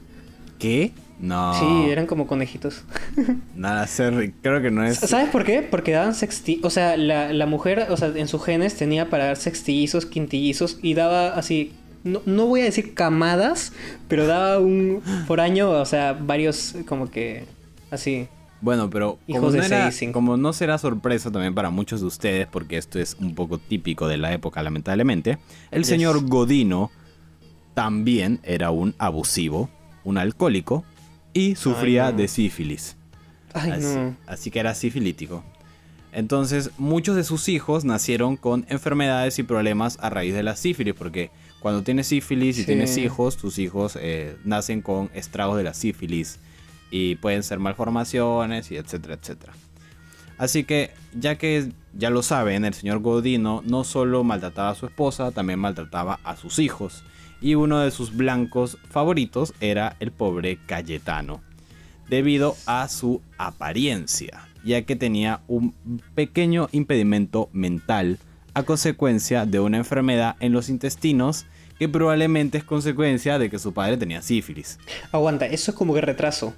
¿Qué? 0.58 0.94
No. 1.20 1.54
Sí, 1.54 1.90
eran 1.92 2.08
como 2.08 2.28
conejitos. 2.28 2.84
Nada, 3.56 3.86
ser, 3.88 4.34
creo 4.42 4.62
que 4.62 4.72
no 4.72 4.84
es. 4.84 4.98
¿Sabes 4.98 5.30
por 5.30 5.46
qué? 5.46 5.62
Porque 5.62 5.92
daban 5.92 6.16
sextillizos. 6.16 6.66
O 6.66 6.70
sea, 6.70 6.98
la, 6.98 7.46
mujer, 7.46 7.88
o 7.90 7.98
sea, 7.98 8.12
en 8.16 8.28
sus 8.28 8.44
genes 8.44 8.76
tenía 8.76 9.10
para 9.10 9.26
dar 9.26 9.38
sextillizos, 9.38 10.06
quintillizos 10.06 10.80
y 10.82 10.94
daba 10.94 11.36
así. 11.36 11.72
No, 12.06 12.22
no 12.26 12.46
voy 12.46 12.62
a 12.62 12.66
decir 12.66 12.94
camadas, 12.94 13.74
pero 14.08 14.28
daba 14.28 14.60
un. 14.60 15.02
Por 15.28 15.42
año, 15.42 15.72
o 15.72 15.86
sea, 15.86 16.14
varios 16.14 16.76
como 16.88 17.12
que. 17.12 17.46
Así. 17.92 18.30
Bueno, 18.62 18.90
pero 18.90 19.20
como, 19.28 19.52
no 19.52 19.62
era, 19.62 19.92
como 20.14 20.38
no 20.38 20.54
será 20.54 20.78
sorpresa 20.78 21.32
también 21.32 21.54
para 21.54 21.70
muchos 21.72 22.02
de 22.02 22.08
ustedes, 22.08 22.48
porque 22.48 22.78
esto 22.78 23.00
es 23.00 23.18
un 23.20 23.36
poco 23.36 23.58
típico 23.58 24.08
de 24.08 24.18
la 24.18 24.34
época, 24.34 24.64
lamentablemente, 24.64 25.38
el 25.72 25.84
señor 25.84 26.26
Godino 26.26 26.90
también 27.74 28.40
era 28.44 28.72
un 28.72 28.96
abusivo, 28.98 29.70
un 30.04 30.18
alcohólico 30.18 30.84
y 31.34 31.56
sufría 31.56 32.12
de 32.12 32.28
sífilis. 32.28 32.96
así, 34.26 34.52
que 34.52 34.60
era 34.60 34.74
sifilítico. 34.74 35.44
Entonces, 36.12 36.72
muchos 36.78 37.18
de 37.18 37.26
sus 37.26 37.50
hijos 37.50 37.84
nacieron 37.84 38.38
con 38.38 38.66
enfermedades 38.70 39.38
y 39.38 39.44
problemas 39.44 39.98
a 40.02 40.10
raíz 40.10 40.34
de 40.34 40.44
la 40.44 40.56
sífilis, 40.56 40.94
porque 40.94 41.30
cuando 41.66 41.82
tienes 41.82 42.06
sífilis 42.06 42.60
y 42.60 42.64
tienes 42.64 42.96
hijos, 42.96 43.38
tus 43.38 43.58
hijos 43.58 43.98
eh, 44.00 44.38
nacen 44.44 44.84
con 44.84 45.10
estragos 45.16 45.58
de 45.58 45.64
la 45.64 45.74
sífilis 45.74 46.38
y 46.92 47.16
pueden 47.16 47.42
ser 47.42 47.58
malformaciones 47.58 48.70
y 48.70 48.78
etcétera, 48.78 49.16
etcétera. 49.16 49.54
Así 50.38 50.64
que, 50.64 50.92
ya 51.20 51.40
que 51.40 51.72
ya 51.98 52.12
lo 52.12 52.22
saben, 52.22 52.66
el 52.66 52.76
señor 52.76 53.00
Godino 53.00 53.64
no 53.66 53.84
solo 53.84 54.24
maltrataba 54.24 54.70
a 54.70 54.76
su 54.76 54.86
esposa, 54.86 55.32
también 55.32 55.58
maltrataba 55.58 56.20
a 56.24 56.36
sus 56.36 56.60
hijos 56.60 57.04
y 57.42 57.56
uno 57.56 57.80
de 57.80 57.90
sus 57.90 58.16
blancos 58.16 58.78
favoritos 58.92 59.56
era 59.60 59.96
el 60.00 60.12
pobre 60.12 60.60
Cayetano, 60.68 61.42
debido 62.08 62.56
a 62.68 62.88
su 62.90 63.24
apariencia, 63.40 64.48
ya 64.64 64.84
que 64.84 64.96
tenía 64.96 65.42
un 65.48 65.74
pequeño 66.14 66.70
impedimento 66.74 67.50
mental 67.54 68.20
a 68.56 68.64
consecuencia 68.64 69.46
de 69.46 69.60
una 69.60 69.78
enfermedad 69.78 70.36
en 70.40 70.54
los 70.54 70.70
intestinos 70.70 71.46
que 71.78 71.90
probablemente 71.90 72.58
es 72.58 72.64
consecuencia 72.64 73.38
de 73.38 73.50
que 73.50 73.60
su 73.60 73.74
padre 73.74 73.98
tenía 73.98 74.22
sífilis. 74.22 74.80
Aguanta, 75.12 75.46
eso 75.46 75.72
es 75.72 75.78
como 75.78 75.94
que 75.94 76.02
retraso. 76.02 76.54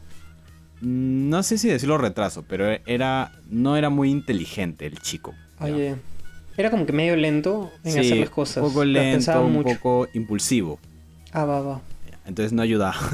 Mm, 0.82 1.30
no 1.30 1.42
sé 1.44 1.58
si 1.58 1.68
decirlo 1.68 1.98
retraso, 1.98 2.46
pero 2.48 2.70
era 2.86 3.32
no 3.50 3.78
era 3.78 3.90
muy 3.90 4.12
inteligente 4.12 4.86
el 4.86 5.00
chico. 5.00 5.34
Oye. 5.60 5.96
Era 6.56 6.72
como 6.72 6.86
que 6.86 6.94
medio 6.94 7.16
lento 7.16 7.72
en 7.84 8.00
hacer 8.00 8.18
las 8.18 8.30
cosas. 8.30 8.64
Un 8.64 8.70
poco 8.70 8.84
lento, 8.84 9.42
un 9.44 9.64
poco 9.64 10.08
impulsivo. 10.14 10.80
Ah, 11.32 11.46
va, 11.46 11.62
va. 11.62 11.82
Entonces 12.26 12.54
no 12.54 12.62
ayudaba. 12.62 12.96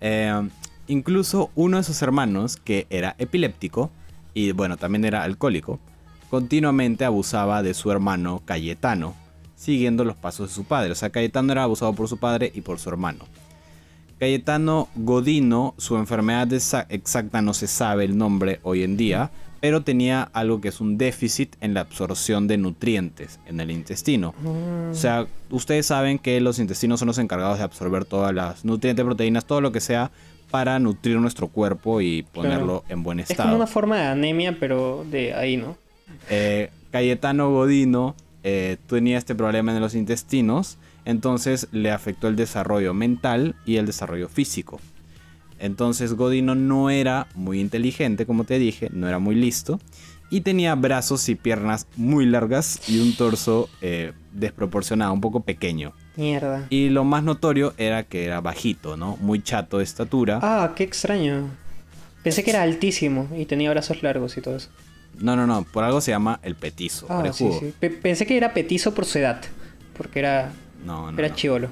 Eh, 0.00 0.48
incluso 0.86 1.50
uno 1.54 1.76
de 1.76 1.82
sus 1.82 2.02
hermanos, 2.02 2.56
que 2.56 2.86
era 2.90 3.14
epiléptico 3.18 3.90
y 4.34 4.52
bueno, 4.52 4.76
también 4.76 5.04
era 5.04 5.22
alcohólico, 5.22 5.78
continuamente 6.30 7.04
abusaba 7.04 7.62
de 7.62 7.74
su 7.74 7.90
hermano 7.90 8.42
Cayetano, 8.44 9.14
siguiendo 9.56 10.04
los 10.04 10.16
pasos 10.16 10.48
de 10.48 10.54
su 10.54 10.64
padre. 10.64 10.92
O 10.92 10.94
sea, 10.94 11.10
Cayetano 11.10 11.52
era 11.52 11.64
abusado 11.64 11.92
por 11.92 12.08
su 12.08 12.18
padre 12.18 12.52
y 12.54 12.60
por 12.60 12.78
su 12.78 12.88
hermano. 12.88 13.24
Cayetano 14.18 14.88
Godino, 14.96 15.74
su 15.78 15.96
enfermedad 15.96 16.48
exacta 16.52 17.40
no 17.40 17.54
se 17.54 17.68
sabe 17.68 18.04
el 18.04 18.18
nombre 18.18 18.58
hoy 18.62 18.82
en 18.82 18.96
día, 18.96 19.30
pero 19.60 19.82
tenía 19.82 20.28
algo 20.32 20.60
que 20.60 20.68
es 20.68 20.80
un 20.80 20.98
déficit 20.98 21.56
en 21.60 21.74
la 21.74 21.80
absorción 21.80 22.46
de 22.48 22.58
nutrientes 22.58 23.38
en 23.46 23.60
el 23.60 23.70
intestino. 23.70 24.34
O 24.90 24.94
sea, 24.94 25.26
ustedes 25.50 25.86
saben 25.86 26.18
que 26.18 26.40
los 26.40 26.58
intestinos 26.58 27.00
son 27.00 27.06
los 27.06 27.18
encargados 27.18 27.58
de 27.58 27.64
absorber 27.64 28.04
todas 28.04 28.34
las 28.34 28.64
nutrientes, 28.64 29.04
proteínas, 29.04 29.44
todo 29.44 29.60
lo 29.60 29.72
que 29.72 29.80
sea 29.80 30.10
para 30.50 30.78
nutrir 30.78 31.18
nuestro 31.18 31.48
cuerpo 31.48 32.00
y 32.00 32.22
ponerlo 32.22 32.84
en 32.88 33.02
buen 33.02 33.20
estado. 33.20 33.42
Es 33.42 33.46
como 33.46 33.56
una 33.56 33.66
forma 33.66 33.96
de 33.98 34.06
anemia, 34.06 34.56
pero 34.58 35.04
de 35.10 35.34
ahí, 35.34 35.56
¿no? 35.56 35.76
Eh, 36.30 36.70
Cayetano 36.90 37.50
Godino 37.50 38.14
eh, 38.44 38.76
tenía 38.86 39.18
este 39.18 39.34
problema 39.34 39.74
en 39.74 39.80
los 39.80 39.94
intestinos, 39.94 40.78
entonces 41.04 41.68
le 41.72 41.90
afectó 41.90 42.28
el 42.28 42.36
desarrollo 42.36 42.94
mental 42.94 43.54
y 43.66 43.76
el 43.76 43.86
desarrollo 43.86 44.28
físico. 44.28 44.80
Entonces 45.58 46.14
Godino 46.14 46.54
no 46.54 46.90
era 46.90 47.26
muy 47.34 47.60
inteligente, 47.60 48.26
como 48.26 48.44
te 48.44 48.58
dije, 48.58 48.90
no 48.92 49.08
era 49.08 49.18
muy 49.18 49.34
listo. 49.34 49.80
Y 50.30 50.42
tenía 50.42 50.74
brazos 50.74 51.28
y 51.30 51.34
piernas 51.34 51.86
muy 51.96 52.26
largas 52.26 52.86
y 52.88 53.00
un 53.00 53.16
torso 53.16 53.70
eh, 53.80 54.12
desproporcionado, 54.32 55.12
un 55.14 55.22
poco 55.22 55.40
pequeño. 55.40 55.94
Mierda. 56.16 56.66
Y 56.68 56.90
lo 56.90 57.04
más 57.04 57.22
notorio 57.22 57.72
era 57.78 58.02
que 58.02 58.26
era 58.26 58.42
bajito, 58.42 58.96
¿no? 58.96 59.16
Muy 59.20 59.42
chato 59.42 59.78
de 59.78 59.84
estatura. 59.84 60.38
Ah, 60.42 60.72
qué 60.76 60.84
extraño. 60.84 61.48
Pensé 62.22 62.44
que 62.44 62.50
era 62.50 62.62
altísimo 62.62 63.26
y 63.34 63.46
tenía 63.46 63.70
brazos 63.70 64.02
largos 64.02 64.36
y 64.36 64.42
todo 64.42 64.56
eso. 64.56 64.68
No, 65.18 65.34
no, 65.36 65.46
no. 65.46 65.64
Por 65.64 65.84
algo 65.84 66.00
se 66.00 66.10
llama 66.12 66.38
el 66.42 66.54
petizo. 66.54 67.06
Ah, 67.10 67.24
sí, 67.32 67.48
sí. 67.58 67.88
pensé 68.02 68.26
que 68.26 68.36
era 68.36 68.54
petizo 68.54 68.94
por 68.94 69.04
su 69.04 69.18
edad. 69.18 69.40
Porque 69.96 70.20
era. 70.20 70.52
No, 70.84 71.10
no. 71.10 71.18
Era 71.18 71.34
chivolo. 71.34 71.68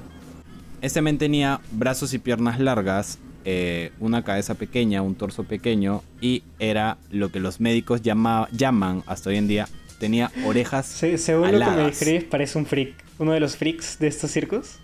Este 0.81 1.01
men 1.01 1.17
tenía 1.17 1.59
brazos 1.71 2.13
y 2.13 2.19
piernas 2.19 2.59
largas, 2.59 3.19
eh, 3.45 3.91
una 3.99 4.23
cabeza 4.23 4.55
pequeña, 4.55 5.01
un 5.01 5.15
torso 5.15 5.43
pequeño 5.45 6.03
y 6.21 6.43
era 6.59 6.97
lo 7.09 7.31
que 7.31 7.39
los 7.39 7.59
médicos 7.61 8.01
llama- 8.01 8.47
llaman 8.51 9.03
hasta 9.07 9.29
hoy 9.29 9.37
en 9.37 9.47
día, 9.47 9.67
tenía 9.99 10.29
orejas 10.45 10.85
Se- 10.85 11.17
según 11.17 11.51
lo 11.53 11.59
que 11.59 11.65
me 11.71 11.83
describes, 11.83 12.25
parece 12.25 12.57
un 12.59 12.65
freak. 12.65 12.93
Uno 13.17 13.31
de 13.31 13.39
los 13.39 13.55
freaks 13.55 13.97
de 13.97 14.07
estos 14.07 14.29
circos. 14.29 14.77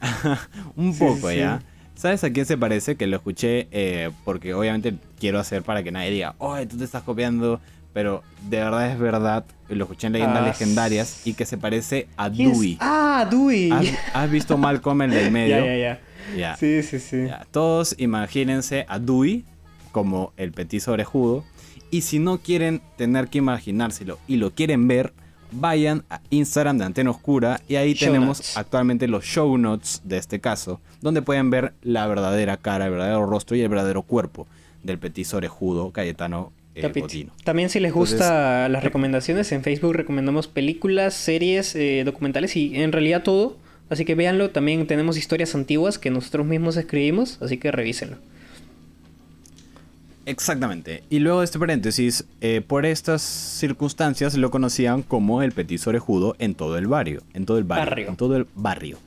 Un 0.76 0.96
poco 0.96 1.30
sí, 1.30 1.38
ya. 1.38 1.62
¿Sabes 1.94 2.24
a 2.24 2.30
quién 2.32 2.44
se 2.46 2.58
parece? 2.58 2.96
Que 2.96 3.06
lo 3.06 3.16
escuché 3.16 3.68
eh, 3.70 4.10
porque 4.24 4.52
obviamente 4.54 4.94
quiero 5.18 5.38
hacer 5.38 5.62
para 5.62 5.82
que 5.82 5.92
nadie 5.92 6.10
diga, 6.10 6.34
oye, 6.38 6.66
tú 6.66 6.76
te 6.76 6.84
estás 6.84 7.02
copiando. 7.02 7.60
Pero 7.92 8.24
de 8.48 8.56
verdad 8.58 8.90
es 8.90 8.98
verdad, 8.98 9.44
lo 9.68 9.84
escuché 9.84 10.08
en 10.08 10.14
leyendas 10.14 10.42
Ah, 10.42 10.46
legendarias 10.46 11.20
y 11.24 11.34
que 11.34 11.46
se 11.46 11.56
parece 11.56 12.08
a. 12.16 12.28
Dewey. 12.28 12.76
Ah, 12.80 13.24
Dewey. 13.30 13.70
¿Has, 13.70 13.86
has 14.12 14.30
visto 14.30 14.58
Malcolm 14.58 15.02
en 15.02 15.12
el 15.12 15.30
medio? 15.30 15.64
ya, 15.64 15.76
ya, 15.76 15.76
ya. 15.76 16.00
Ya. 16.36 16.56
Sí, 16.56 16.82
sí, 16.82 16.98
sí. 16.98 17.26
Ya, 17.28 17.46
Todos 17.52 17.94
imagínense 17.98 18.84
a 18.88 18.98
Dewey 18.98 19.44
como 19.92 20.32
el 20.36 20.50
petiso 20.50 20.90
orejudo. 20.90 21.44
Y 21.92 22.00
si 22.00 22.18
no 22.18 22.38
quieren 22.38 22.82
tener 22.96 23.28
que 23.28 23.38
imaginárselo 23.38 24.18
y 24.26 24.38
lo 24.38 24.50
quieren 24.50 24.88
ver, 24.88 25.12
vayan 25.54 26.04
a 26.10 26.20
Instagram 26.30 26.78
de 26.78 26.84
Antena 26.84 27.10
Oscura 27.10 27.60
y 27.68 27.76
ahí 27.76 27.94
Show 27.94 28.08
tenemos 28.08 28.38
notes. 28.38 28.56
actualmente 28.56 29.08
los 29.08 29.24
show 29.24 29.56
notes 29.58 30.00
de 30.04 30.18
este 30.18 30.40
caso, 30.40 30.80
donde 31.00 31.22
pueden 31.22 31.50
ver 31.50 31.72
la 31.82 32.06
verdadera 32.06 32.56
cara, 32.56 32.86
el 32.86 32.90
verdadero 32.92 33.26
rostro 33.26 33.56
y 33.56 33.60
el 33.60 33.68
verdadero 33.68 34.02
cuerpo 34.02 34.46
del 34.82 34.98
petiso 34.98 35.36
orejudo 35.38 35.90
Cayetano 35.90 36.52
eh. 36.74 36.82
También 37.44 37.70
si 37.70 37.78
les 37.78 37.90
Entonces- 37.92 38.18
gusta 38.18 38.68
las 38.68 38.82
recomendaciones, 38.82 39.52
en 39.52 39.62
Facebook 39.62 39.94
recomendamos 39.94 40.48
películas, 40.48 41.14
series, 41.14 41.76
eh, 41.76 42.02
documentales 42.04 42.56
y 42.56 42.74
en 42.76 42.90
realidad 42.90 43.22
todo. 43.22 43.56
Así 43.90 44.04
que 44.04 44.14
véanlo, 44.14 44.50
también 44.50 44.86
tenemos 44.86 45.16
historias 45.16 45.54
antiguas 45.54 45.98
que 45.98 46.10
nosotros 46.10 46.46
mismos 46.46 46.76
escribimos, 46.76 47.38
así 47.40 47.58
que 47.58 47.70
revísenlo. 47.70 48.16
Exactamente. 50.26 51.04
Y 51.10 51.18
luego 51.18 51.40
de 51.40 51.44
este 51.44 51.58
paréntesis, 51.58 52.24
eh, 52.40 52.62
por 52.66 52.86
estas 52.86 53.22
circunstancias 53.22 54.34
lo 54.36 54.50
conocían 54.50 55.02
como 55.02 55.42
el 55.42 55.52
petiso 55.52 55.90
orejudo 55.90 56.34
en 56.38 56.54
todo 56.54 56.78
el 56.78 56.86
barrio. 56.86 57.22
En 57.34 57.44
todo 57.46 57.58
el 57.58 57.64
barrio. 57.64 57.86
Barrio. 57.90 58.08
En 58.08 58.16
todo 58.16 58.36
el 58.36 58.46
barrio. 58.54 58.98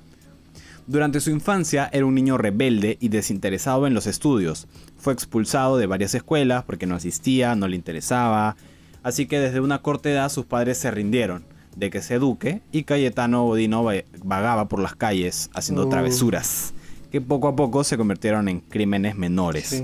Durante 0.85 1.19
su 1.19 1.31
infancia 1.31 1.89
era 1.91 2.05
un 2.05 2.15
niño 2.15 2.37
rebelde 2.37 2.97
y 3.01 3.09
desinteresado 3.09 3.87
en 3.87 3.93
los 3.93 4.07
estudios. 4.07 4.67
Fue 4.97 5.11
expulsado 5.13 5.77
de 5.77 5.85
varias 5.85 6.15
escuelas 6.15 6.63
porque 6.63 6.85
no 6.85 6.95
asistía, 6.95 7.55
no 7.55 7.67
le 7.67 7.75
interesaba. 7.75 8.55
Así 9.03 9.25
que 9.25 9.39
desde 9.39 9.59
una 9.59 9.81
corta 9.81 10.09
edad 10.09 10.29
sus 10.29 10.45
padres 10.45 10.77
se 10.77 10.89
rindieron 10.91 11.43
de 11.75 11.89
que 11.89 12.01
se 12.01 12.15
eduque 12.15 12.61
y 12.71 12.83
Cayetano 12.83 13.43
Godino 13.45 13.83
va- 13.83 13.93
vagaba 14.23 14.67
por 14.67 14.79
las 14.79 14.95
calles 14.95 15.49
haciendo 15.53 15.85
Uh. 15.85 15.89
travesuras 15.89 16.73
que 17.11 17.21
poco 17.21 17.47
a 17.47 17.55
poco 17.55 17.83
se 17.83 17.97
convirtieron 17.97 18.47
en 18.47 18.59
crímenes 18.61 19.15
menores. 19.15 19.65
Sí. 19.67 19.83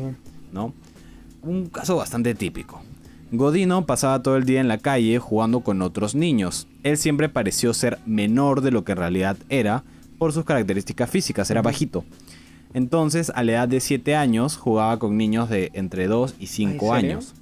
¿no? 0.52 0.74
Un 1.44 1.68
caso 1.68 1.98
bastante 1.98 2.36
típico. 2.36 2.82
Godino 3.32 3.86
pasaba 3.86 4.24
todo 4.24 4.38
el 4.38 4.46
día 4.46 4.62
en 4.62 4.68
la 4.68 4.78
calle 4.78 5.20
jugando 5.20 5.60
con 5.60 5.82
otros 5.82 6.16
niños. 6.16 6.68
Él 6.84 6.98
siempre 6.98 7.28
pareció 7.30 7.74
ser 7.74 8.00
menor 8.06 8.62
de 8.62 8.72
lo 8.72 8.84
que 8.84 8.94
en 8.94 9.00
realidad 9.00 9.38
era 9.50 9.84
por 10.18 10.32
sus 10.32 10.46
características 10.46 11.10
físicas, 11.10 11.50
era 11.52 11.62
bajito. 11.62 12.06
Entonces, 12.74 13.32
a 13.36 13.44
la 13.44 13.52
edad 13.54 13.68
de 13.68 13.82
7 13.82 14.16
años, 14.16 14.56
jugaba 14.56 15.00
con 15.00 15.18
niños 15.18 15.50
de 15.50 15.70
entre 15.74 16.08
2 16.08 16.36
y 16.40 16.48
5 16.48 16.72
¿en 16.72 16.80
serio? 16.80 16.96
años. 16.96 17.34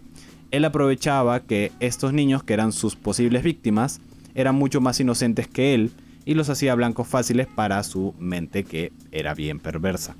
Él 0.50 0.66
aprovechaba 0.66 1.42
que 1.42 1.72
estos 1.80 2.12
niños, 2.12 2.44
que 2.44 2.54
eran 2.54 2.72
sus 2.72 2.96
posibles 2.96 3.44
víctimas, 3.44 4.02
eran 4.34 4.56
mucho 4.56 4.82
más 4.82 5.00
inocentes 5.00 5.48
que 5.48 5.74
él 5.74 5.92
y 6.26 6.34
los 6.34 6.50
hacía 6.50 6.74
blancos 6.76 7.08
fáciles 7.08 7.48
para 7.48 7.84
su 7.84 8.14
mente 8.18 8.64
que 8.64 8.92
era 9.12 9.34
bien 9.34 9.60
perversa. 9.60 10.16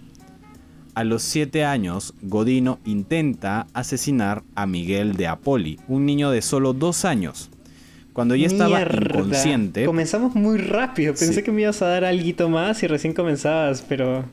A 0.94 1.04
los 1.06 1.22
7 1.24 1.64
años, 1.64 2.14
Godino 2.22 2.80
intenta 2.86 3.68
asesinar 3.74 4.44
a 4.56 4.66
Miguel 4.66 5.14
de 5.16 5.28
Apoli, 5.28 5.80
un 5.88 6.06
niño 6.06 6.32
de 6.32 6.42
solo 6.42 6.74
2 6.74 7.06
años. 7.06 7.50
Cuando 8.14 8.36
ya 8.36 8.48
estaba 8.48 8.76
Mierda. 8.80 9.20
inconsciente, 9.20 9.86
Comenzamos 9.86 10.36
muy 10.36 10.58
rápido. 10.58 11.14
Pensé 11.14 11.36
Sí. 11.36 11.44
que 11.44 11.52
me 11.54 11.62
ibas 11.62 11.82
a 11.82 11.88
dar 11.88 12.04
algo 12.04 12.50
más 12.50 12.84
y 12.84 12.88
recién 12.88 13.14
comenzabas, 13.14 13.84
pero. 13.88 14.26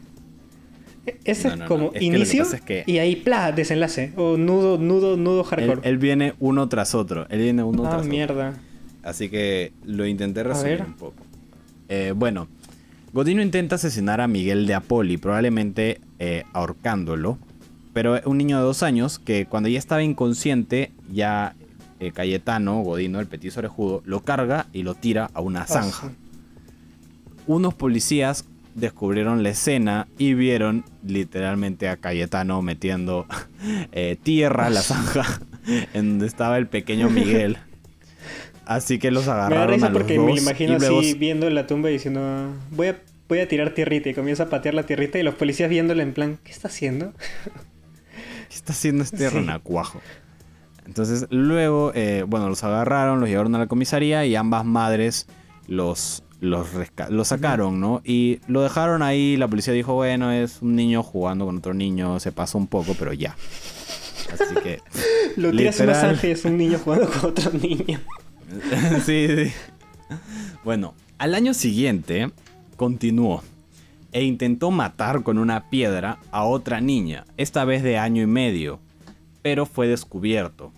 E- 1.06 1.16
Ese 1.24 1.46
No, 1.48 1.54
es 1.54 1.60
no. 1.60 1.66
como 1.66 1.92
que 1.92 2.00
que 2.00 2.04
inicio 2.06 2.42
pasa 2.42 2.56
es 2.56 2.62
que- 2.62 2.82
y 2.86 2.98
ahí, 2.98 3.14
pla, 3.16 3.52
desenlace. 3.52 4.12
O 4.16 4.36
nudo, 4.36 4.78
nudo, 4.78 5.16
nudo 5.16 5.44
hardcore. 5.44 5.80
él 5.88 5.96
viene 5.98 6.34
uno 6.40 6.68
tras 6.68 6.94
otro. 6.96 7.26
Él 7.30 7.38
viene 7.40 7.62
uno 7.62 7.84
ah, 7.86 7.90
tras 7.90 8.00
otro. 8.00 8.10
mierda. 8.10 8.54
Así 9.04 9.28
que 9.28 9.72
lo 9.86 10.06
intenté 10.06 10.42
resumir 10.42 10.82
un 10.84 10.94
poco. 10.94 11.14
Eh, 11.88 12.12
bueno, 12.16 12.48
Godino 13.12 13.40
intenta 13.42 13.76
asesinar 13.76 14.20
a 14.20 14.26
Miguel 14.28 14.66
de 14.66 14.74
Apoli, 14.74 15.16
probablemente 15.16 16.00
eh, 16.18 16.44
ahorcándolo. 16.52 17.38
Pero 17.92 18.20
un 18.24 18.38
niño 18.38 18.58
de 18.58 18.64
dos 18.64 18.82
años 18.82 19.18
que 19.18 19.46
cuando 19.46 19.68
ya 19.68 19.78
estaba 19.78 20.02
inconsciente, 20.02 20.92
ya 21.12 21.54
eh, 22.00 22.12
Cayetano, 22.12 22.80
Godino, 22.82 23.18
el 23.18 23.26
petiso 23.26 23.60
orejudo, 23.60 24.02
lo 24.04 24.20
carga 24.20 24.66
y 24.72 24.82
lo 24.82 24.94
tira 24.94 25.30
a 25.34 25.40
una 25.40 25.66
zanja. 25.66 26.08
Ah, 26.08 26.12
Unos 27.46 27.74
policías 27.74 28.44
descubrieron 28.74 29.42
la 29.42 29.50
escena 29.50 30.06
y 30.16 30.34
vieron 30.34 30.84
literalmente 31.04 31.88
a 31.88 31.96
Cayetano 31.96 32.62
metiendo 32.62 33.26
eh, 33.92 34.16
tierra 34.22 34.66
a 34.66 34.70
la 34.70 34.82
zanja 34.82 35.40
en 35.94 36.10
donde 36.10 36.26
estaba 36.26 36.58
el 36.58 36.68
pequeño 36.68 37.10
Miguel. 37.10 37.58
Así 38.64 38.98
que 38.98 39.10
los 39.10 39.24
Me 39.24 39.32
da 39.32 39.46
agarraron 39.46 39.70
a 39.70 39.74
risa 39.74 39.88
los 39.88 39.98
porque 39.98 40.16
dos 40.16 40.26
me 40.26 40.36
imagino 40.36 40.78
luego 40.78 41.00
así 41.00 41.14
viendo 41.14 41.48
la 41.48 41.66
tumba 41.66 41.88
y 41.88 41.94
diciendo, 41.94 42.52
voy 42.70 42.88
a, 42.88 42.98
voy 43.28 43.40
a 43.40 43.48
tirar 43.48 43.74
tierrita 43.74 44.08
y 44.08 44.14
comienza 44.14 44.44
a 44.44 44.48
patear 44.48 44.74
la 44.74 44.84
tierrita 44.84 45.18
y 45.18 45.22
los 45.22 45.34
policías 45.34 45.68
viéndola 45.70 46.02
en 46.02 46.12
plan, 46.14 46.38
¿qué 46.42 46.52
está 46.52 46.68
haciendo? 46.68 47.12
¿Qué 48.48 48.54
está 48.54 48.72
haciendo 48.72 49.04
este 49.04 49.18
Sí. 49.18 49.28
renacuajo? 49.28 50.00
Entonces, 50.86 51.26
luego, 51.30 51.92
eh, 51.94 52.24
bueno, 52.26 52.48
los 52.48 52.64
agarraron, 52.64 53.20
los 53.20 53.28
llevaron 53.28 53.54
a 53.54 53.58
la 53.58 53.66
comisaría 53.66 54.24
y 54.24 54.34
ambas 54.36 54.64
madres 54.64 55.26
los, 55.66 56.22
los, 56.40 56.66
sacaron, 57.24 57.78
¿no? 57.78 58.00
Y 58.04 58.40
lo 58.46 58.62
dejaron 58.62 59.02
ahí. 59.02 59.36
La 59.36 59.48
policía 59.48 59.74
dijo, 59.74 59.92
bueno, 59.92 60.32
es 60.32 60.62
un 60.62 60.76
niño 60.76 61.02
jugando 61.02 61.44
con 61.44 61.58
otro 61.58 61.74
niño, 61.74 62.18
se 62.20 62.32
pasó 62.32 62.56
un 62.56 62.68
poco, 62.68 62.94
pero 62.98 63.12
ya. 63.12 63.36
Así 64.32 64.54
que, 64.62 64.80
Lo 65.36 65.50
tiras 65.50 65.78
Literal. 65.78 66.18
y 66.22 66.26
es 66.28 66.44
un 66.46 66.56
niño 66.56 66.78
jugando 66.78 67.10
con 67.10 67.30
otro 67.32 67.52
niño. 67.52 68.00
sí, 69.04 69.26
sí. 69.28 69.52
Bueno, 70.64 70.94
al 71.18 71.34
año 71.34 71.52
siguiente 71.52 72.30
continuó 72.78 73.42
e 74.12 74.24
intentó 74.24 74.70
matar 74.70 75.22
con 75.22 75.36
una 75.36 75.68
piedra 75.68 76.18
a 76.30 76.44
otra 76.44 76.80
niña, 76.80 77.26
esta 77.36 77.66
vez 77.66 77.82
de 77.82 77.98
año 77.98 78.22
y 78.22 78.26
medio, 78.26 78.80
pero 79.42 79.66
fue 79.66 79.86
descubierto. 79.86 80.72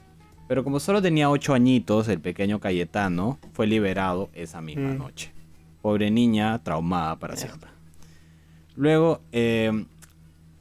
Pero 0.48 0.64
como 0.64 0.80
solo 0.80 1.00
tenía 1.00 1.30
8 1.30 1.54
añitos, 1.54 2.08
el 2.08 2.18
pequeño 2.20 2.58
Cayetano 2.58 3.38
fue 3.52 3.68
liberado 3.68 4.30
esa 4.34 4.60
misma 4.60 4.88
Mm. 4.94 4.98
noche. 4.98 5.30
Pobre 5.80 6.10
niña, 6.10 6.58
traumada 6.64 7.20
para 7.20 7.36
siempre. 7.36 7.70
Luego, 8.74 9.20
eh, 9.30 9.84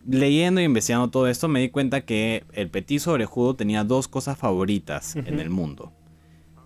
leyendo 0.07 0.61
y 0.61 0.65
investigando 0.65 1.09
todo 1.09 1.27
esto, 1.27 1.47
me 1.47 1.59
di 1.61 1.69
cuenta 1.69 2.01
que 2.01 2.43
el 2.53 2.69
petiso 2.69 3.11
orejudo 3.13 3.55
tenía 3.55 3.83
dos 3.83 4.07
cosas 4.07 4.37
favoritas 4.37 5.15
en 5.15 5.39
el 5.39 5.49
mundo. 5.49 5.91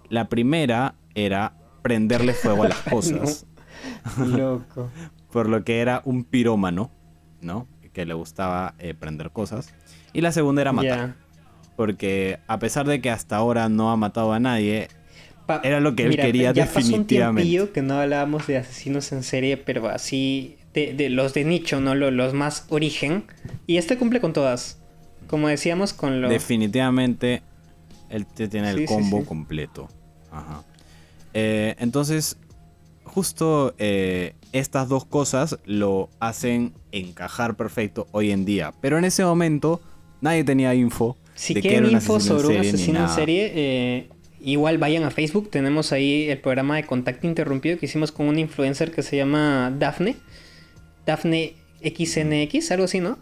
La 0.09 0.27
primera 0.27 0.95
era 1.15 1.55
prenderle 1.81 2.33
fuego 2.33 2.63
a 2.63 2.69
las 2.69 2.81
cosas, 2.89 3.45
Loco. 4.17 4.89
por 5.31 5.49
lo 5.49 5.63
que 5.63 5.79
era 5.79 6.01
un 6.05 6.23
pirómano, 6.23 6.91
¿no? 7.41 7.67
Que 7.93 8.05
le 8.05 8.13
gustaba 8.13 8.73
eh, 8.79 8.93
prender 8.93 9.31
cosas. 9.31 9.73
Y 10.13 10.21
la 10.21 10.31
segunda 10.31 10.61
era 10.61 10.71
matar, 10.73 11.15
porque 11.75 12.39
a 12.47 12.59
pesar 12.59 12.87
de 12.87 13.01
que 13.01 13.09
hasta 13.09 13.35
ahora 13.35 13.69
no 13.69 13.91
ha 13.91 13.97
matado 13.97 14.33
a 14.33 14.39
nadie, 14.39 14.87
Pa- 15.45 15.59
Era 15.63 15.81
lo 15.81 15.93
que 15.93 16.05
él 16.05 16.15
quería 16.15 16.53
ya 16.53 16.65
pasó 16.65 16.77
un 16.79 16.83
definitivamente. 16.85 17.69
que 17.73 17.81
no 17.81 17.95
hablábamos 17.99 18.47
de 18.47 18.57
asesinos 18.57 19.11
en 19.11 19.23
serie, 19.23 19.57
pero 19.57 19.89
así 19.89 20.55
de, 20.73 20.93
de 20.93 21.09
los 21.09 21.33
de 21.33 21.43
nicho, 21.43 21.81
¿no? 21.81 21.95
Lo- 21.95 22.11
Los, 22.11 22.33
más 22.33 22.65
origen. 22.69 23.25
Y 23.67 23.75
este 23.75 23.97
cumple 23.97 24.21
con 24.21 24.31
todas. 24.31 24.79
Como 25.27 25.49
decíamos 25.49 25.91
con 25.93 26.21
lo... 26.21 26.29
definitivamente 26.29 27.41
él 28.09 28.25
tiene 28.25 28.69
el 28.69 28.77
Sí, 28.77 28.87
sí, 28.87 28.93
combo 28.93 29.19
sí. 29.19 29.25
completo. 29.25 29.89
Ajá. 30.31 30.63
Eh, 31.33 31.75
entonces, 31.79 32.37
justo 33.13 33.75
eh, 33.77 34.33
estas 34.53 34.89
dos 34.89 35.05
cosas 35.05 35.59
lo 35.65 36.09
hacen 36.19 36.73
encajar 36.91 37.55
perfecto 37.55 38.07
hoy 38.11 38.31
en 38.31 38.43
día. 38.43 38.73
Pero 38.81 38.97
en 38.97 39.05
ese 39.05 39.23
momento 39.23 39.81
nadie 40.21 40.43
tenía 40.43 40.73
info. 40.73 41.15
Si 41.35 41.53
de 41.53 41.61
quieren 41.61 41.85
un 41.85 41.91
info 41.91 42.19
sobre 42.19 42.47
un 42.47 42.57
asesino 42.57 43.01
en 43.01 43.09
serie, 43.09 43.51
eh, 43.55 44.09
igual 44.41 44.79
vayan 44.79 45.03
a 45.03 45.11
Facebook. 45.11 45.49
Tenemos 45.51 45.91
ahí 45.91 46.29
el 46.29 46.39
programa 46.39 46.75
de 46.75 46.85
Contacto 46.85 47.27
Interrumpido 47.27 47.77
que 47.77 47.85
hicimos 47.85 48.11
con 48.11 48.27
una 48.27 48.39
influencer 48.39 48.91
que 48.91 49.03
se 49.03 49.17
llama 49.17 49.73
Dafne. 49.77 50.15
Dafne 51.05 51.53
XNX, 51.83 52.71
algo 52.71 52.85
así, 52.85 52.99
¿no? 52.99 53.19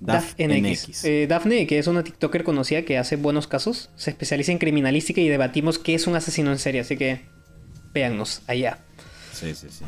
Daf 0.00 0.34
NX. 0.38 1.04
Eh, 1.04 1.26
Dafne, 1.28 1.66
que 1.66 1.78
es 1.78 1.88
una 1.88 2.04
TikToker 2.04 2.44
conocida 2.44 2.82
que 2.82 2.98
hace 2.98 3.16
buenos 3.16 3.48
casos, 3.48 3.90
se 3.96 4.10
especializa 4.10 4.52
en 4.52 4.58
criminalística 4.58 5.20
y 5.20 5.28
debatimos 5.28 5.80
qué 5.80 5.94
es 5.94 6.06
un 6.06 6.14
asesino 6.14 6.52
en 6.52 6.58
serie. 6.58 6.82
Así 6.82 6.96
que 6.96 7.22
véannos 7.98 8.42
allá. 8.46 8.78
Sí, 9.32 9.54
sí, 9.54 9.68
sí. 9.70 9.84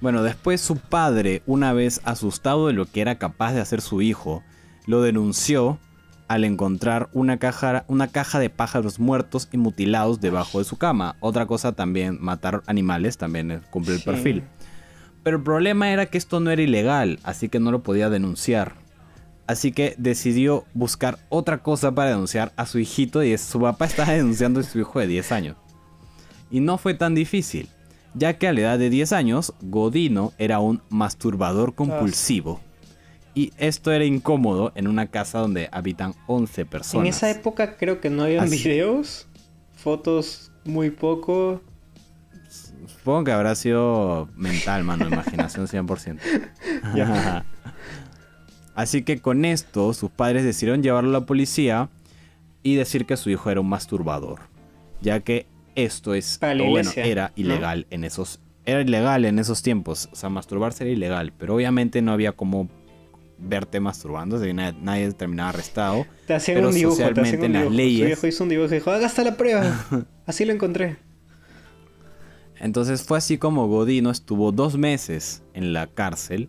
Bueno, 0.00 0.22
después 0.22 0.60
su 0.60 0.76
padre, 0.76 1.42
una 1.46 1.72
vez 1.72 2.00
asustado 2.04 2.66
de 2.66 2.72
lo 2.72 2.86
que 2.86 3.00
era 3.00 3.18
capaz 3.18 3.52
de 3.52 3.60
hacer 3.60 3.80
su 3.80 4.02
hijo, 4.02 4.42
lo 4.86 5.00
denunció 5.02 5.78
al 6.26 6.44
encontrar 6.44 7.08
una 7.12 7.36
caja, 7.38 7.84
una 7.88 8.08
caja 8.08 8.38
de 8.40 8.50
pájaros 8.50 8.98
muertos 8.98 9.48
y 9.52 9.58
mutilados 9.58 10.20
debajo 10.20 10.58
de 10.58 10.64
su 10.64 10.76
cama. 10.76 11.14
Otra 11.20 11.46
cosa 11.46 11.72
también, 11.72 12.18
matar 12.20 12.62
animales 12.66 13.16
también 13.18 13.62
cumple 13.70 13.94
el 13.94 13.98
Sí. 14.00 14.04
perfil. 14.04 14.42
Pero 15.22 15.36
el 15.36 15.42
problema 15.44 15.90
era 15.90 16.06
que 16.06 16.18
esto 16.18 16.40
no 16.40 16.50
era 16.50 16.62
ilegal, 16.62 17.20
así 17.22 17.48
que 17.48 17.60
no 17.60 17.70
lo 17.70 17.82
podía 17.84 18.10
denunciar. 18.10 18.74
Así 19.46 19.70
que 19.72 19.94
decidió 19.98 20.64
buscar 20.74 21.18
otra 21.28 21.58
cosa 21.58 21.92
para 21.92 22.10
denunciar 22.10 22.52
a 22.56 22.64
su 22.66 22.78
hijito 22.78 23.22
y 23.22 23.36
su 23.38 23.60
papá 23.60 23.84
estaba 23.84 24.12
denunciando 24.12 24.60
a 24.60 24.62
su 24.64 24.80
hijo 24.80 24.98
de 24.98 25.06
10 25.06 25.30
años. 25.32 25.56
Y 26.52 26.60
no 26.60 26.78
fue 26.78 26.94
tan 26.94 27.14
difícil, 27.16 27.68
ya 28.14 28.34
que 28.38 28.46
a 28.46 28.52
la 28.52 28.60
edad 28.60 28.78
de 28.78 28.90
10 28.90 29.12
años, 29.12 29.54
Godino 29.62 30.32
era 30.38 30.60
un 30.60 30.82
masturbador 30.90 31.74
compulsivo. 31.74 32.60
Y 33.34 33.52
esto 33.56 33.90
era 33.90 34.04
incómodo 34.04 34.70
en 34.74 34.86
una 34.86 35.06
casa 35.06 35.38
donde 35.38 35.70
habitan 35.72 36.14
11 36.26 36.66
personas. 36.66 37.06
En 37.06 37.10
esa 37.10 37.30
época 37.30 37.76
creo 37.78 38.00
que 38.00 38.10
no 38.10 38.24
habían 38.24 38.44
Así- 38.44 38.58
videos, 38.62 39.26
fotos 39.74 40.52
muy 40.64 40.90
poco. 40.90 41.62
Supongo 42.86 43.24
que 43.24 43.32
habrá 43.32 43.54
sido 43.54 44.28
mental, 44.36 44.84
mano, 44.84 45.08
imaginación 45.08 45.66
100%. 45.66 46.18
Ya. 46.94 47.46
Así 48.74 49.02
que 49.02 49.20
con 49.20 49.44
esto, 49.46 49.92
sus 49.94 50.10
padres 50.10 50.44
decidieron 50.44 50.82
llevarlo 50.82 51.10
a 51.16 51.20
la 51.20 51.26
policía 51.26 51.88
y 52.62 52.74
decir 52.74 53.06
que 53.06 53.16
su 53.16 53.30
hijo 53.30 53.50
era 53.50 53.60
un 53.60 53.68
masturbador. 53.68 54.40
Ya 55.00 55.20
que 55.20 55.46
esto 55.74 56.14
es, 56.14 56.38
o 56.42 56.70
bueno, 56.70 56.90
era 56.96 57.28
¿no? 57.28 57.42
ilegal 57.42 57.86
en 57.90 58.04
esos, 58.04 58.40
era 58.64 58.80
ilegal 58.82 59.24
en 59.24 59.38
esos 59.38 59.62
tiempos. 59.62 60.08
O 60.12 60.16
sea, 60.16 60.28
masturbarse 60.28 60.84
era 60.84 60.92
ilegal, 60.92 61.32
pero 61.36 61.54
obviamente 61.54 62.02
no 62.02 62.12
había 62.12 62.32
como 62.32 62.68
verte 63.38 63.80
que 64.46 64.54
nadie, 64.54 64.78
nadie 64.80 65.12
terminaba 65.12 65.48
arrestado. 65.50 66.06
Te 66.26 66.34
hacían 66.34 66.56
Pero 66.58 66.68
un 66.68 66.74
dibujo, 66.74 66.96
te 66.96 67.02
socialmente 67.02 67.36
hacían 67.36 67.40
un 67.40 67.46
en 67.46 67.52
las. 67.54 67.64
Su 67.64 67.76
leyes- 67.76 68.06
viejo 68.06 68.26
hizo 68.28 68.42
un 68.44 68.50
dibujo 68.50 68.68
y 68.70 68.74
dijo, 68.74 68.90
haga 68.90 69.06
hasta 69.06 69.24
la 69.24 69.36
prueba. 69.36 69.84
Así 70.26 70.44
lo 70.44 70.52
encontré. 70.52 70.96
Entonces 72.58 73.02
fue 73.02 73.18
así 73.18 73.38
como 73.38 73.66
Godino 73.66 74.10
estuvo 74.10 74.52
dos 74.52 74.76
meses 74.78 75.42
en 75.52 75.72
la 75.72 75.88
cárcel, 75.88 76.48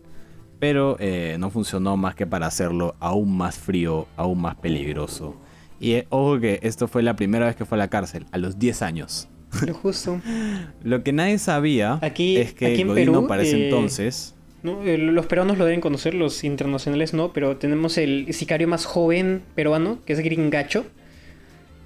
pero 0.60 0.96
eh, 1.00 1.36
no 1.40 1.50
funcionó 1.50 1.96
más 1.96 2.14
que 2.14 2.26
para 2.26 2.46
hacerlo 2.46 2.94
aún 3.00 3.36
más 3.36 3.58
frío, 3.58 4.06
aún 4.16 4.40
más 4.40 4.54
peligroso. 4.54 5.34
Y 5.80 5.92
eh, 5.92 6.06
ojo 6.10 6.38
que 6.40 6.60
esto 6.62 6.88
fue 6.88 7.02
la 7.02 7.16
primera 7.16 7.46
vez 7.46 7.56
que 7.56 7.64
fue 7.64 7.76
a 7.76 7.80
la 7.80 7.88
cárcel, 7.88 8.26
a 8.32 8.38
los 8.38 8.58
10 8.58 8.82
años. 8.82 9.28
Lo 9.66 9.74
justo. 9.74 10.20
Lo 10.82 11.02
que 11.04 11.12
nadie 11.12 11.38
sabía 11.38 11.98
Aquí- 12.02 12.36
es 12.38 12.54
que 12.54 12.66
aquí 12.66 12.80
en 12.82 12.88
Godino 12.88 13.12
Perú, 13.12 13.26
para 13.28 13.42
ese 13.42 13.56
eh, 13.58 13.64
entonces... 13.66 14.34
¿no? 14.62 14.82
Eh, 14.82 14.96
Los 14.98 15.26
peruanos 15.26 15.58
lo 15.58 15.64
deben 15.66 15.80
conocer, 15.80 16.14
los 16.14 16.42
internacionales 16.42 17.12
no, 17.12 17.32
pero 17.32 17.56
tenemos 17.58 17.98
el 17.98 18.32
sicario 18.32 18.66
más 18.66 18.84
joven 18.86 19.42
peruano, 19.54 19.98
que 20.06 20.14
es 20.14 20.20
Gringacho, 20.20 20.86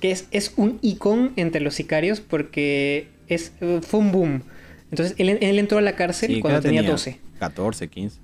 que 0.00 0.12
es, 0.12 0.28
es 0.30 0.52
un 0.56 0.78
icón 0.80 1.32
entre 1.36 1.60
los 1.60 1.74
sicarios 1.74 2.20
porque 2.20 3.08
es, 3.26 3.52
fue 3.82 4.00
un 4.00 4.12
boom. 4.12 4.42
Entonces 4.90 5.14
él, 5.18 5.30
él 5.40 5.58
entró 5.58 5.78
a 5.78 5.82
la 5.82 5.96
cárcel 5.96 6.34
sí, 6.36 6.40
cuando 6.40 6.60
¿qué 6.62 6.68
edad 6.68 6.76
tenía 6.76 6.90
12. 6.90 7.18
14, 7.40 7.88
15. 7.88 8.20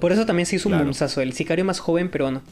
Por 0.00 0.12
eso 0.12 0.26
también 0.26 0.44
se 0.46 0.56
hizo 0.56 0.68
Claro. 0.68 0.82
un 0.82 0.88
boomzazo, 0.88 1.20
el 1.22 1.32
sicario 1.32 1.64
más 1.64 1.78
joven 1.78 2.10
peruano. 2.10 2.42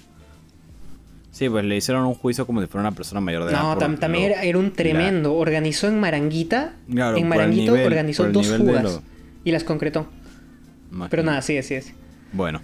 Sí, 1.35 1.49
pues 1.49 1.65
le 1.65 1.77
hicieron 1.77 2.07
un 2.07 2.15
juicio 2.15 2.47
como 2.47 2.61
si 2.61 2.69
fuera 2.69 2.87
una 2.89 2.95
persona 2.97 3.21
mayor 3.21 3.45
de 3.45 3.51
edad. 3.51 3.61
No, 3.63 3.77
tam- 3.77 3.99
también 3.99 4.29
lo- 4.29 4.35
era, 4.37 4.45
era 4.45 4.57
un 4.57 4.71
tremendo. 4.71 5.35
Organizó 5.35 5.89
en 5.89 5.99
Maranguita. 5.99 6.75
Claro, 6.89 7.17
en 7.17 7.29
Maranguito 7.29 7.73
nivel- 7.75 7.87
organizó 7.87 8.31
dos 8.31 8.47
fugas 8.47 8.85
lo- 8.85 9.03
y 9.43 9.51
las 9.51 9.65
concretó. 9.65 10.07
Pero 11.11 11.25
nada, 11.25 11.43
sí, 11.43 11.61
sí, 11.65 11.81
sí. 11.81 11.91
Bueno. 12.33 12.61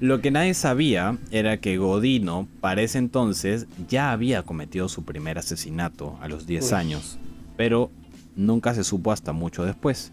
Lo 0.00 0.20
que 0.22 0.30
nadie 0.30 0.54
sabía 0.54 1.18
era 1.30 1.58
que 1.58 1.76
Godino, 1.76 2.48
para 2.62 2.80
ese 2.80 2.96
entonces, 2.96 3.66
ya 3.88 4.10
había 4.12 4.42
cometido 4.42 4.88
su 4.88 5.04
primer 5.04 5.36
asesinato 5.38 6.18
a 6.22 6.28
los 6.28 6.46
10 6.46 6.72
Uy. 6.72 6.78
años, 6.78 7.18
pero 7.58 7.90
nunca 8.36 8.72
se 8.74 8.84
supo 8.84 9.12
hasta 9.12 9.32
mucho 9.32 9.64
después. 9.64 10.12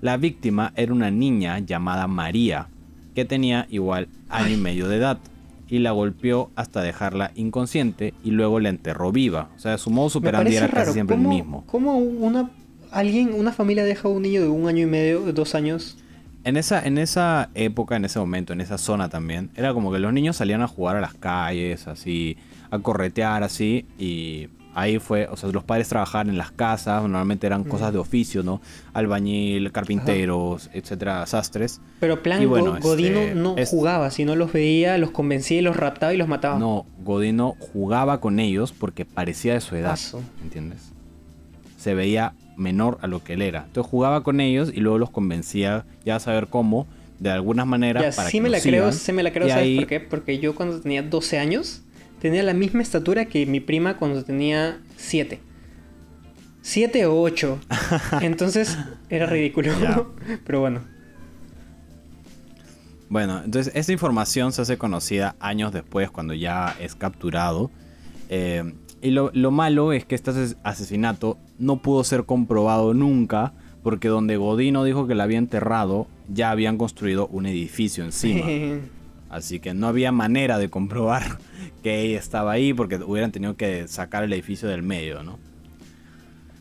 La 0.00 0.16
víctima 0.16 0.72
era 0.76 0.92
una 0.94 1.10
niña 1.10 1.58
llamada 1.58 2.06
María, 2.06 2.68
que 3.14 3.24
tenía 3.26 3.66
igual 3.70 4.08
año 4.30 4.54
y 4.54 4.56
medio 4.56 4.88
de 4.88 4.96
edad, 4.96 5.18
y 5.70 5.78
la 5.78 5.92
golpeó 5.92 6.50
hasta 6.56 6.82
dejarla 6.82 7.30
inconsciente 7.36 8.12
y 8.24 8.32
luego 8.32 8.58
la 8.58 8.68
enterró 8.68 9.12
viva. 9.12 9.50
O 9.56 9.60
sea, 9.60 9.78
su 9.78 9.90
modo 9.90 10.20
parece 10.20 10.56
era 10.56 10.68
casi 10.68 10.92
siempre 10.92 11.16
¿Cómo, 11.16 11.30
el 11.30 11.36
mismo. 11.36 11.64
¿Cómo 11.66 11.96
una, 11.96 12.50
alguien, 12.90 13.32
una 13.32 13.52
familia 13.52 13.84
deja 13.84 14.08
a 14.08 14.10
un 14.10 14.22
niño 14.22 14.42
de 14.42 14.48
un 14.48 14.66
año 14.66 14.82
y 14.82 14.86
medio, 14.86 15.24
de 15.24 15.32
dos 15.32 15.54
años? 15.54 15.96
En 16.42 16.56
esa, 16.56 16.84
en 16.84 16.98
esa 16.98 17.50
época, 17.54 17.96
en 17.96 18.04
ese 18.04 18.18
momento, 18.18 18.52
en 18.52 18.60
esa 18.60 18.78
zona 18.78 19.08
también, 19.08 19.50
era 19.54 19.72
como 19.72 19.92
que 19.92 20.00
los 20.00 20.12
niños 20.12 20.36
salían 20.36 20.62
a 20.62 20.66
jugar 20.66 20.96
a 20.96 21.00
las 21.00 21.14
calles, 21.14 21.86
así, 21.86 22.36
a 22.70 22.78
corretear, 22.80 23.42
así, 23.44 23.86
y 23.98 24.48
ahí 24.74 24.98
fue, 24.98 25.26
o 25.28 25.36
sea, 25.36 25.50
los 25.50 25.64
padres 25.64 25.88
trabajaban 25.88 26.28
en 26.30 26.38
las 26.38 26.50
casas, 26.52 27.02
normalmente 27.02 27.46
eran 27.46 27.64
cosas 27.64 27.92
de 27.92 27.98
oficio, 27.98 28.42
¿no? 28.42 28.60
Albañil, 28.92 29.72
carpinteros, 29.72 30.70
etcétera, 30.72 31.26
sastres. 31.26 31.80
Pero 31.98 32.22
plan 32.22 32.46
bueno, 32.48 32.72
Go- 32.72 32.78
Godino 32.80 33.18
este, 33.20 33.34
no 33.34 33.56
es- 33.56 33.68
jugaba, 33.68 34.10
sino 34.10 34.36
los 34.36 34.52
veía, 34.52 34.96
los 34.98 35.10
convencía 35.10 35.58
y 35.58 35.62
los 35.62 35.76
raptaba 35.76 36.14
y 36.14 36.16
los 36.16 36.28
mataba. 36.28 36.58
No, 36.58 36.86
Godino 37.04 37.56
jugaba 37.72 38.20
con 38.20 38.38
ellos 38.40 38.72
porque 38.72 39.04
parecía 39.04 39.54
de 39.54 39.60
su 39.60 39.74
edad, 39.76 39.92
Aso. 39.92 40.22
¿entiendes? 40.42 40.92
Se 41.78 41.94
veía 41.94 42.34
menor 42.56 42.98
a 43.00 43.06
lo 43.06 43.24
que 43.24 43.32
él 43.34 43.42
era. 43.42 43.64
Entonces 43.66 43.90
jugaba 43.90 44.22
con 44.22 44.40
ellos 44.40 44.70
y 44.74 44.80
luego 44.80 44.98
los 44.98 45.10
convencía, 45.10 45.84
ya 46.04 46.16
a 46.16 46.20
saber 46.20 46.46
cómo, 46.48 46.86
de 47.18 47.30
algunas 47.30 47.66
maneras, 47.66 48.02
Ya, 48.02 48.10
para 48.16 48.28
sí 48.30 48.38
que 48.38 48.42
me 48.42 48.48
la 48.50 48.60
creo, 48.60 48.84
sigan. 48.84 48.92
sí 48.92 49.12
me 49.12 49.22
la 49.22 49.32
creo, 49.32 49.46
Y 49.46 49.50
¿sabes 49.50 49.64
ahí- 49.64 49.76
por 49.76 49.86
qué? 49.86 50.00
Porque 50.00 50.38
yo 50.38 50.54
cuando 50.54 50.80
tenía 50.80 51.02
12 51.02 51.38
años 51.38 51.82
tenía 52.20 52.42
la 52.42 52.54
misma 52.54 52.82
estatura 52.82 53.24
que 53.26 53.46
mi 53.46 53.60
prima 53.60 53.96
cuando 53.96 54.22
tenía 54.24 54.78
7. 54.96 55.40
7 56.62 57.06
o 57.06 57.20
8. 57.20 57.58
Entonces 58.20 58.78
era 59.08 59.26
ridículo. 59.26 59.72
Pero 60.46 60.60
bueno. 60.60 60.80
Bueno, 63.08 63.42
entonces 63.44 63.72
esta 63.74 63.90
información 63.90 64.52
se 64.52 64.62
hace 64.62 64.78
conocida 64.78 65.34
años 65.40 65.72
después 65.72 66.10
cuando 66.12 66.32
ya 66.32 66.76
es 66.78 66.94
capturado. 66.94 67.70
Eh, 68.28 68.72
y 69.02 69.10
lo, 69.10 69.32
lo 69.34 69.50
malo 69.50 69.92
es 69.92 70.04
que 70.04 70.14
este 70.14 70.30
ases- 70.30 70.56
asesinato 70.62 71.36
no 71.58 71.82
pudo 71.82 72.04
ser 72.04 72.24
comprobado 72.24 72.94
nunca 72.94 73.52
porque 73.82 74.06
donde 74.06 74.36
Godino 74.36 74.84
dijo 74.84 75.08
que 75.08 75.16
la 75.16 75.24
había 75.24 75.38
enterrado 75.38 76.06
ya 76.28 76.52
habían 76.52 76.76
construido 76.78 77.26
un 77.28 77.46
edificio 77.46 78.04
encima. 78.04 78.46
Así 79.30 79.60
que 79.60 79.74
no 79.74 79.86
había 79.86 80.12
manera 80.12 80.58
de 80.58 80.68
comprobar 80.68 81.38
que 81.82 82.00
ella 82.00 82.18
estaba 82.18 82.52
ahí 82.52 82.74
porque 82.74 82.96
hubieran 82.96 83.32
tenido 83.32 83.56
que 83.56 83.86
sacar 83.88 84.24
el 84.24 84.32
edificio 84.32 84.68
del 84.68 84.82
medio, 84.82 85.22
¿no? 85.22 85.38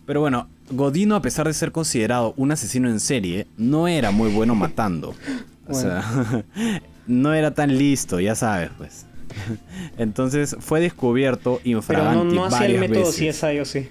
Pero 0.06 0.22
bueno, 0.22 0.48
Godino 0.72 1.16
a 1.16 1.22
pesar 1.22 1.48
de 1.48 1.54
ser 1.54 1.72
considerado 1.72 2.34
un 2.38 2.52
asesino 2.52 2.90
en 2.90 3.00
serie, 3.00 3.48
no 3.58 3.88
era 3.88 4.12
muy 4.12 4.32
bueno 4.32 4.56
matando. 4.56 5.16
O 5.68 5.74
sea, 5.74 6.04
no 7.08 7.34
era 7.34 7.54
tan 7.54 7.78
listo, 7.78 8.20
ya 8.20 8.36
sabes, 8.36 8.70
pues. 8.78 9.06
Entonces 9.98 10.56
fue 10.60 10.80
descubierto 10.80 11.60
Pero 11.64 11.72
no, 11.74 11.78
infraganti 11.78 12.36
no 12.36 12.46
hacía 12.46 12.66
el 12.66 12.80
método 12.80 13.06
veces. 13.06 13.36
CSI 13.40 13.60
o 13.60 13.66
sí. 13.66 13.88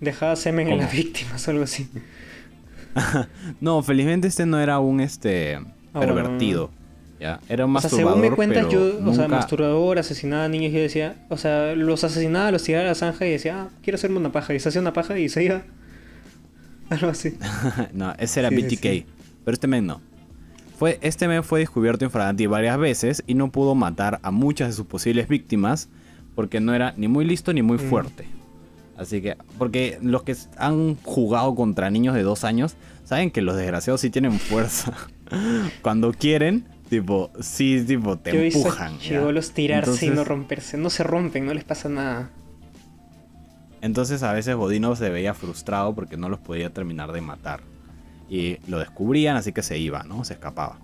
Dejaba 0.00 0.36
semen 0.36 0.66
en 0.68 0.72
¿Cómo? 0.74 0.82
las 0.82 0.92
víctimas 0.92 1.48
o 1.48 1.50
algo 1.50 1.64
así. 1.64 1.88
No, 3.60 3.82
felizmente 3.82 4.28
este 4.28 4.44
no 4.44 4.58
era 4.60 4.78
un 4.78 5.00
este 5.00 5.58
Ah, 5.96 6.00
pervertido. 6.00 6.70
Ya, 7.18 7.40
era 7.48 7.64
un 7.64 7.74
O 7.74 7.80
sea, 7.80 7.88
masturbador, 7.88 8.14
según 8.14 8.30
me 8.30 8.36
cuentas, 8.36 8.68
yo, 8.70 8.80
o 8.86 9.14
sea, 9.14 9.24
nunca- 9.24 9.28
masturbador, 9.28 9.98
asesinaba 9.98 10.44
a 10.44 10.48
niños, 10.48 10.72
yo 10.72 10.80
decía, 10.80 11.16
o 11.30 11.36
sea, 11.38 11.74
los 11.74 12.04
asesinaba, 12.04 12.50
los 12.50 12.62
tiraba 12.62 12.84
a 12.84 12.88
la 12.88 12.94
zanja 12.94 13.26
y 13.26 13.30
decía, 13.30 13.62
ah, 13.62 13.68
quiero 13.82 13.94
hacerme 13.96 14.18
una 14.18 14.32
paja. 14.32 14.52
Y 14.54 14.60
se 14.60 14.68
hacía 14.68 14.80
una 14.82 14.92
paja 14.92 15.18
y 15.18 15.28
se 15.30 15.44
iba. 15.44 15.62
Algo 16.90 17.08
así. 17.08 17.36
no, 17.92 18.12
ese 18.18 18.40
era 18.40 18.50
Sí, 18.50 18.56
sí, 18.56 18.62
BTK. 18.76 18.82
sí. 18.82 19.06
Pero 19.44 19.54
este 19.54 19.66
men 19.66 19.86
no. 19.86 20.00
Fue, 20.78 20.98
este 21.00 21.26
men 21.26 21.42
fue 21.42 21.60
descubierto 21.60 22.04
infraganti 22.04 22.46
varias 22.46 22.76
veces 22.78 23.24
y 23.26 23.34
no 23.34 23.50
pudo 23.50 23.74
matar 23.74 24.20
a 24.22 24.30
muchas 24.30 24.68
de 24.68 24.74
sus 24.74 24.86
posibles 24.86 25.26
víctimas 25.26 25.88
porque 26.34 26.60
no 26.60 26.74
era 26.74 26.92
ni 26.98 27.08
muy 27.08 27.24
listo 27.24 27.52
ni 27.54 27.62
muy 27.62 27.78
Mm. 27.78 27.88
fuerte. 27.88 28.26
Así 28.98 29.22
que, 29.22 29.36
porque 29.58 29.98
los 30.02 30.22
que 30.22 30.34
han 30.58 30.96
jugado 31.02 31.54
contra 31.54 31.90
niños 31.90 32.14
de 32.14 32.22
dos 32.22 32.44
años 32.44 32.76
saben 33.04 33.30
que 33.30 33.40
los 33.42 33.56
desgraciados 33.56 34.00
sí 34.02 34.10
tienen 34.10 34.38
fuerza. 34.38 34.92
Cuando 35.82 36.12
quieren, 36.12 36.66
tipo, 36.88 37.30
sí, 37.40 37.84
tipo, 37.86 38.16
te 38.16 38.32
yo 38.32 38.40
empujan. 38.40 38.94
¿ya? 38.94 38.98
chivolos 38.98 39.52
tirarse 39.52 40.06
y 40.06 40.10
no 40.10 40.24
romperse. 40.24 40.76
No 40.76 40.90
se 40.90 41.02
rompen, 41.02 41.46
no 41.46 41.54
les 41.54 41.64
pasa 41.64 41.88
nada. 41.88 42.30
Entonces 43.80 44.22
a 44.22 44.32
veces 44.32 44.56
Godino 44.56 44.96
se 44.96 45.10
veía 45.10 45.34
frustrado 45.34 45.94
porque 45.94 46.16
no 46.16 46.28
los 46.28 46.40
podía 46.40 46.70
terminar 46.70 47.12
de 47.12 47.20
matar. 47.20 47.60
Y 48.28 48.58
lo 48.66 48.78
descubrían, 48.78 49.36
así 49.36 49.52
que 49.52 49.62
se 49.62 49.78
iba, 49.78 50.02
¿no? 50.02 50.24
Se 50.24 50.34
escapaba. 50.34 50.78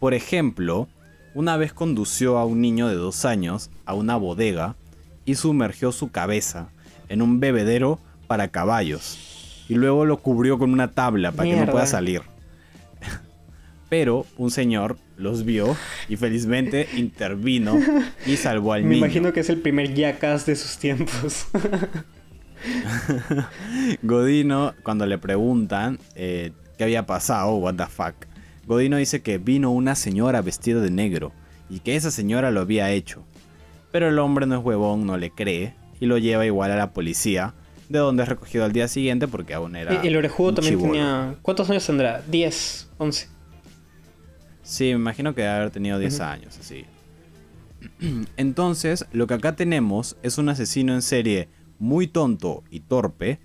Por 0.00 0.14
ejemplo, 0.14 0.88
una 1.34 1.56
vez 1.56 1.72
condució 1.72 2.38
a 2.38 2.44
un 2.44 2.60
niño 2.60 2.88
de 2.88 2.94
dos 2.94 3.24
años 3.24 3.70
a 3.84 3.94
una 3.94 4.16
bodega 4.16 4.76
y 5.24 5.34
sumergió 5.34 5.92
su 5.92 6.10
cabeza 6.10 6.70
en 7.08 7.22
un 7.22 7.38
bebedero 7.40 7.98
para 8.26 8.48
caballos. 8.48 9.64
y 9.68 9.74
luego 9.74 10.06
lo 10.06 10.16
cubrió 10.18 10.58
con 10.58 10.72
una 10.72 10.92
tabla 10.92 11.30
para 11.32 11.50
que 11.50 11.56
no 11.56 11.70
pueda 11.70 11.86
salir. 11.86 12.22
Pero 13.88 14.26
un 14.36 14.50
señor 14.50 14.98
los 15.16 15.44
vio 15.44 15.76
y 16.08 16.16
felizmente 16.16 16.88
intervino 16.96 17.78
y 18.26 18.36
salvó 18.36 18.72
al 18.74 18.82
niño. 18.82 18.90
Me 18.90 18.96
imagino 18.98 19.32
que 19.32 19.40
es 19.40 19.48
el 19.48 19.60
primer 19.60 19.94
Jackass 19.94 20.46
de 20.46 20.56
sus 20.56 20.78
tiempos. 20.78 21.46
Godino, 24.02 24.74
cuando 24.82 25.06
le 25.06 25.18
preguntan 25.18 25.98
eh, 26.16 26.52
qué 26.76 26.84
había 26.84 27.06
pasado, 27.06 27.54
what 27.56 27.74
the 27.74 27.86
fuck, 27.86 28.14
Godino 28.66 28.96
dice 28.96 29.22
que 29.22 29.38
vino 29.38 29.70
una 29.70 29.94
señora 29.94 30.42
vestida 30.42 30.80
de 30.80 30.90
negro 30.90 31.32
y 31.70 31.80
que 31.80 31.96
esa 31.96 32.10
señora 32.10 32.50
lo 32.50 32.60
había 32.60 32.90
hecho. 32.90 33.24
Pero 33.90 34.08
el 34.08 34.18
hombre 34.18 34.46
no 34.46 34.58
es 34.58 34.64
huevón, 34.64 35.06
no 35.06 35.16
le 35.16 35.30
cree 35.30 35.74
y 36.00 36.06
lo 36.06 36.18
lleva 36.18 36.44
igual 36.44 36.70
a 36.72 36.76
la 36.76 36.92
policía, 36.92 37.54
de 37.88 37.98
donde 37.98 38.22
es 38.22 38.28
recogido 38.28 38.64
al 38.64 38.72
día 38.72 38.86
siguiente 38.88 39.26
porque 39.26 39.54
aún 39.54 39.76
era. 39.76 40.04
Y 40.04 40.08
el 40.08 40.16
orejudo 40.16 40.54
también 40.54 40.80
tenía. 40.80 41.34
¿Cuántos 41.42 41.70
años 41.70 41.86
tendrá? 41.86 42.22
¿10? 42.30 42.86
¿11? 42.98 43.26
Sí, 44.68 44.84
me 44.84 45.00
imagino 45.00 45.34
que 45.34 45.40
debe 45.40 45.54
haber 45.54 45.70
tenido 45.70 45.98
10 45.98 46.20
años, 46.20 46.58
así. 46.60 46.84
Entonces, 48.36 49.06
lo 49.12 49.26
que 49.26 49.32
acá 49.32 49.56
tenemos 49.56 50.18
es 50.22 50.36
un 50.36 50.50
asesino 50.50 50.92
en 50.92 51.00
serie 51.00 51.48
muy 51.78 52.06
tonto 52.06 52.62
y 52.70 52.80
torpe, 52.80 53.38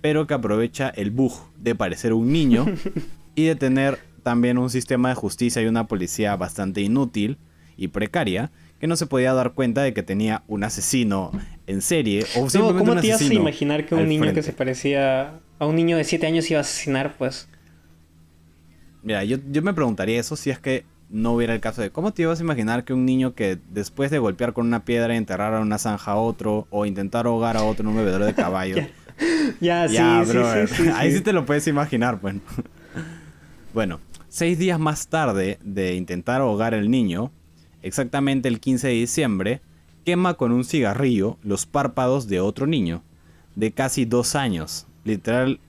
pero 0.00 0.26
que 0.26 0.32
aprovecha 0.32 0.88
el 0.88 1.10
bug 1.10 1.34
de 1.58 1.74
parecer 1.74 2.14
un 2.14 2.32
niño 2.32 2.64
y 3.34 3.44
de 3.44 3.56
tener 3.56 3.98
también 4.22 4.56
un 4.56 4.70
sistema 4.70 5.10
de 5.10 5.16
justicia 5.16 5.60
y 5.60 5.66
una 5.66 5.86
policía 5.86 6.34
bastante 6.36 6.80
inútil 6.80 7.36
y 7.76 7.88
precaria, 7.88 8.50
que 8.80 8.86
no 8.86 8.96
se 8.96 9.04
podía 9.04 9.34
dar 9.34 9.52
cuenta 9.52 9.82
de 9.82 9.92
que 9.92 10.02
tenía 10.02 10.44
un 10.48 10.64
asesino 10.64 11.30
en 11.66 11.82
serie 11.82 12.24
o 12.36 12.48
simplemente 12.48 12.88
¿Cómo 12.88 13.00
te 13.02 13.08
ibas 13.08 13.20
a 13.20 13.34
imaginar 13.34 13.84
que 13.84 13.96
un 13.96 14.08
niño 14.08 14.32
que 14.32 14.42
se 14.42 14.54
parecía 14.54 15.40
a 15.58 15.66
un 15.66 15.76
niño 15.76 15.98
de 15.98 16.04
7 16.04 16.26
años 16.26 16.50
iba 16.50 16.60
a 16.60 16.62
asesinar, 16.62 17.16
pues? 17.18 17.48
Mira, 19.04 19.22
yo, 19.22 19.38
me 19.62 19.74
preguntaría 19.74 20.18
eso 20.18 20.34
si 20.34 20.48
es 20.50 20.58
que 20.58 20.84
no 21.10 21.32
hubiera 21.32 21.54
el 21.54 21.60
caso 21.60 21.82
de 21.82 21.90
cómo 21.90 22.12
te 22.12 22.22
ibas 22.22 22.40
a 22.40 22.42
imaginar 22.42 22.84
que 22.84 22.94
un 22.94 23.04
niño 23.04 23.34
que 23.34 23.58
después 23.70 24.10
de 24.10 24.18
golpear 24.18 24.54
con 24.54 24.66
una 24.66 24.84
piedra 24.84 25.14
y 25.14 25.18
enterrar 25.18 25.54
a 25.54 25.60
una 25.60 25.76
zanja 25.76 26.12
a 26.12 26.16
otro 26.16 26.66
o 26.70 26.86
intentar 26.86 27.26
ahogar 27.26 27.58
a 27.58 27.62
otro 27.62 27.82
en 27.82 27.88
un 27.88 27.96
bebedor 27.96 28.24
de 28.24 28.34
caballo. 28.34 28.76
ya, 29.60 29.86
sí, 29.88 29.96
sí, 30.74 30.88
Ahí 30.94 31.12
sí 31.12 31.20
te 31.20 31.34
lo 31.34 31.44
puedes 31.44 31.66
imaginar, 31.66 32.18
pues. 32.18 32.36
bueno, 33.74 34.00
seis 34.30 34.58
días 34.58 34.80
más 34.80 35.06
tarde 35.08 35.58
de 35.62 35.94
intentar 35.94 36.40
ahogar 36.40 36.72
al 36.74 36.90
niño, 36.90 37.30
exactamente 37.82 38.48
el 38.48 38.58
15 38.58 38.88
de 38.88 38.94
diciembre, 38.94 39.60
quema 40.06 40.34
con 40.34 40.50
un 40.50 40.64
cigarrillo 40.64 41.36
los 41.42 41.66
párpados 41.66 42.26
de 42.26 42.40
otro 42.40 42.66
niño 42.66 43.02
de 43.54 43.72
casi 43.72 44.06
dos 44.06 44.34
años. 44.34 44.86
Literal, 45.04 45.60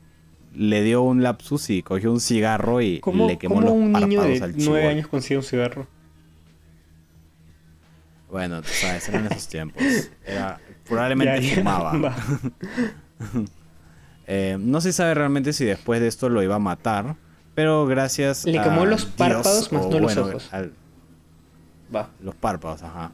le 0.55 0.81
dio 0.83 1.01
un 1.01 1.23
lapsus 1.23 1.69
y 1.69 1.83
cogió 1.83 2.11
un 2.11 2.19
cigarro 2.19 2.81
y 2.81 3.01
le 3.27 3.37
quemó 3.37 3.61
los 3.61 3.71
un 3.71 3.91
niño 3.91 4.23
de 4.23 4.53
nueve 4.57 4.87
años 4.87 5.07
consigue 5.07 5.37
un 5.37 5.43
cigarro? 5.43 5.87
Bueno, 8.29 8.61
tú 8.61 8.69
sabes, 8.69 9.07
eran 9.07 9.27
esos 9.27 9.47
tiempos. 9.47 9.81
Era, 10.25 10.59
probablemente 10.87 11.55
fumaba. 11.55 12.15
Eh, 14.27 14.57
no 14.59 14.81
se 14.81 14.91
sabe 14.91 15.13
realmente 15.13 15.53
si 15.53 15.65
después 15.65 16.01
de 16.01 16.07
esto 16.07 16.29
lo 16.29 16.41
iba 16.41 16.55
a 16.55 16.59
matar, 16.59 17.15
pero 17.53 17.85
gracias 17.85 18.43
Le 18.45 18.59
quemó 18.59 18.87
los 18.87 19.05
párpados 19.05 19.71
más 19.71 19.85
no 19.85 19.99
los 19.99 20.17
ojos. 20.17 20.49
Va. 21.95 22.09
Los 22.23 22.33
párpados, 22.33 22.81
ajá. 22.81 23.11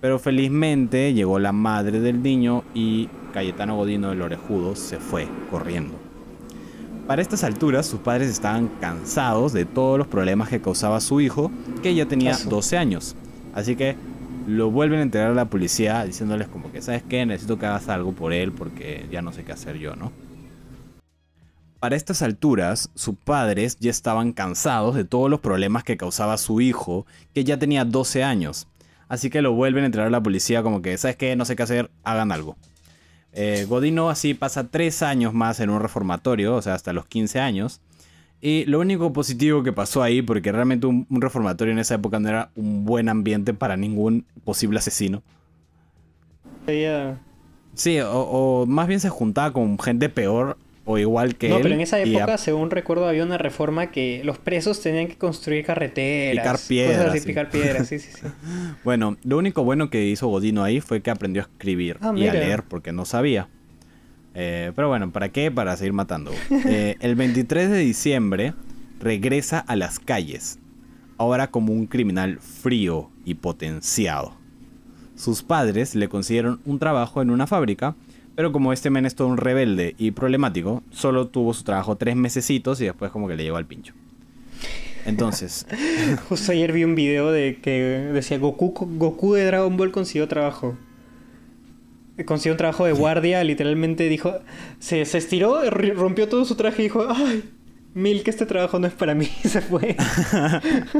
Pero 0.00 0.18
felizmente 0.18 1.14
llegó 1.14 1.38
la 1.38 1.52
madre 1.52 2.00
del 2.00 2.20
niño 2.20 2.64
y 2.74 3.08
Cayetano 3.32 3.76
Godino 3.76 4.10
del 4.10 4.22
Orejudo 4.22 4.74
se 4.74 4.98
fue 4.98 5.28
corriendo. 5.50 6.03
Para 7.06 7.20
estas 7.20 7.44
alturas, 7.44 7.84
sus 7.84 8.00
padres 8.00 8.30
estaban 8.30 8.68
cansados 8.80 9.52
de 9.52 9.66
todos 9.66 9.98
los 9.98 10.06
problemas 10.06 10.48
que 10.48 10.62
causaba 10.62 11.02
su 11.02 11.20
hijo, 11.20 11.50
que 11.82 11.94
ya 11.94 12.06
tenía 12.06 12.34
12 12.48 12.78
años. 12.78 13.14
Así 13.52 13.76
que 13.76 13.94
lo 14.46 14.70
vuelven 14.70 15.00
a 15.00 15.02
entregar 15.02 15.30
a 15.32 15.34
la 15.34 15.44
policía 15.50 16.02
diciéndoles 16.04 16.48
como 16.48 16.72
que, 16.72 16.80
¿sabes 16.80 17.02
qué? 17.02 17.26
Necesito 17.26 17.58
que 17.58 17.66
hagas 17.66 17.90
algo 17.90 18.12
por 18.12 18.32
él 18.32 18.52
porque 18.52 19.06
ya 19.10 19.20
no 19.20 19.32
sé 19.32 19.44
qué 19.44 19.52
hacer 19.52 19.76
yo, 19.76 19.94
¿no? 19.96 20.12
Para 21.78 21.94
estas 21.94 22.22
alturas, 22.22 22.90
sus 22.94 23.16
padres 23.16 23.76
ya 23.78 23.90
estaban 23.90 24.32
cansados 24.32 24.94
de 24.94 25.04
todos 25.04 25.28
los 25.28 25.40
problemas 25.40 25.84
que 25.84 25.98
causaba 25.98 26.38
su 26.38 26.62
hijo, 26.62 27.04
que 27.34 27.44
ya 27.44 27.58
tenía 27.58 27.84
12 27.84 28.24
años. 28.24 28.66
Así 29.08 29.28
que 29.28 29.42
lo 29.42 29.52
vuelven 29.52 29.82
a 29.82 29.86
entregar 29.86 30.08
a 30.08 30.10
la 30.10 30.22
policía 30.22 30.62
como 30.62 30.80
que, 30.80 30.96
¿sabes 30.96 31.16
qué? 31.16 31.36
No 31.36 31.44
sé 31.44 31.54
qué 31.54 31.64
hacer, 31.64 31.90
hagan 32.02 32.32
algo. 32.32 32.56
Eh, 33.34 33.66
Godino 33.68 34.10
así 34.10 34.32
pasa 34.32 34.68
tres 34.68 35.02
años 35.02 35.34
más 35.34 35.58
en 35.58 35.70
un 35.70 35.80
reformatorio, 35.80 36.54
o 36.54 36.62
sea, 36.62 36.74
hasta 36.74 36.92
los 36.92 37.06
15 37.06 37.40
años. 37.40 37.80
Y 38.40 38.64
lo 38.66 38.80
único 38.80 39.12
positivo 39.12 39.62
que 39.62 39.72
pasó 39.72 40.02
ahí, 40.02 40.22
porque 40.22 40.52
realmente 40.52 40.86
un, 40.86 41.06
reformatorio 41.10 41.72
en 41.72 41.78
esa 41.78 41.96
época 41.96 42.20
no 42.20 42.28
era 42.28 42.50
un 42.54 42.84
buen 42.84 43.08
ambiente 43.08 43.54
para 43.54 43.76
ningún 43.76 44.24
posible 44.44 44.78
asesino. 44.78 45.22
Sí, 47.74 47.98
o, 48.00 48.20
o, 48.20 48.66
más 48.66 48.86
bien 48.86 49.00
se 49.00 49.08
juntaba 49.08 49.52
con 49.52 49.78
gente 49.78 50.08
peor 50.08 50.56
o 50.86 50.98
igual 50.98 51.36
que 51.36 51.48
no, 51.48 51.60
pero 51.60 51.74
en 51.74 51.80
esa 51.80 51.98
época, 52.00 52.36
según 52.36 52.70
recuerdo, 52.70 53.08
había 53.08 53.24
una 53.24 53.38
reforma 53.38 53.90
que 53.90 54.22
los 54.24 54.38
presos 54.38 54.80
tenían 54.82 55.08
que 55.08 55.16
construir 55.16 55.64
carreteras. 55.64 56.42
Picar 56.42 56.58
piedras. 56.68 57.24
picar 57.24 57.50
piedras, 57.50 57.88
sí, 57.88 57.98
sí, 57.98 58.10
sí. 58.12 58.26
bueno, 58.84 59.16
lo 59.24 59.38
único 59.38 59.64
bueno 59.64 59.88
que 59.88 60.04
hizo 60.06 60.28
Godino 60.28 60.62
ahí 60.62 60.80
fue 60.80 61.00
que 61.00 61.10
aprendió 61.10 61.42
a 61.42 61.46
escribir 61.46 61.96
ah, 62.02 62.12
y 62.14 62.26
a 62.26 62.34
leer 62.34 62.64
porque 62.64 62.92
no 62.92 63.04
sabía. 63.06 63.48
Eh, 64.34 64.72
pero 64.74 64.88
bueno, 64.88 65.10
¿para 65.10 65.30
qué? 65.30 65.50
Para 65.50 65.76
seguir 65.76 65.92
matando. 65.92 66.32
Eh, 66.66 66.96
el 67.00 67.14
23 67.14 67.70
de 67.70 67.78
diciembre 67.78 68.54
regresa 68.98 69.58
a 69.58 69.76
las 69.76 69.98
calles, 69.98 70.58
ahora 71.18 71.50
como 71.50 71.72
un 71.72 71.86
criminal 71.86 72.38
frío 72.40 73.10
y 73.24 73.34
potenciado. 73.34 74.34
Sus 75.14 75.42
padres 75.42 75.94
le 75.94 76.08
consiguieron 76.08 76.60
un 76.64 76.78
trabajo 76.78 77.22
en 77.22 77.30
una 77.30 77.46
fábrica 77.46 77.94
pero 78.36 78.52
como 78.52 78.72
este 78.72 78.90
men 78.90 79.06
es 79.06 79.14
todo 79.14 79.28
un 79.28 79.36
rebelde 79.36 79.94
y 79.98 80.10
problemático, 80.10 80.82
solo 80.90 81.28
tuvo 81.28 81.54
su 81.54 81.64
trabajo 81.64 81.96
tres 81.96 82.16
mesecitos 82.16 82.80
y 82.80 82.84
después 82.84 83.10
como 83.10 83.28
que 83.28 83.36
le 83.36 83.44
llegó 83.44 83.56
al 83.56 83.66
pincho. 83.66 83.94
Entonces. 85.06 85.66
Justo 86.28 86.52
ayer 86.52 86.72
vi 86.72 86.84
un 86.84 86.94
video 86.94 87.30
de 87.30 87.58
que 87.60 88.10
decía 88.12 88.38
Goku, 88.38 88.74
Goku 88.96 89.34
de 89.34 89.44
Dragon 89.44 89.76
Ball 89.76 89.92
consiguió 89.92 90.28
trabajo. 90.28 90.76
Consiguió 92.26 92.52
un 92.52 92.58
trabajo 92.58 92.86
de 92.86 92.92
guardia, 92.92 93.42
literalmente 93.44 94.08
dijo. 94.08 94.34
Se, 94.78 95.04
se 95.04 95.18
estiró, 95.18 95.68
rompió 95.70 96.28
todo 96.28 96.44
su 96.44 96.54
traje 96.54 96.82
y 96.82 96.84
dijo, 96.84 97.06
ay, 97.08 97.42
Mil, 97.94 98.24
que 98.24 98.30
este 98.30 98.44
trabajo 98.44 98.80
no 98.80 98.88
es 98.88 98.92
para 98.92 99.14
mí, 99.14 99.26
se 99.44 99.60
fue. 99.60 99.96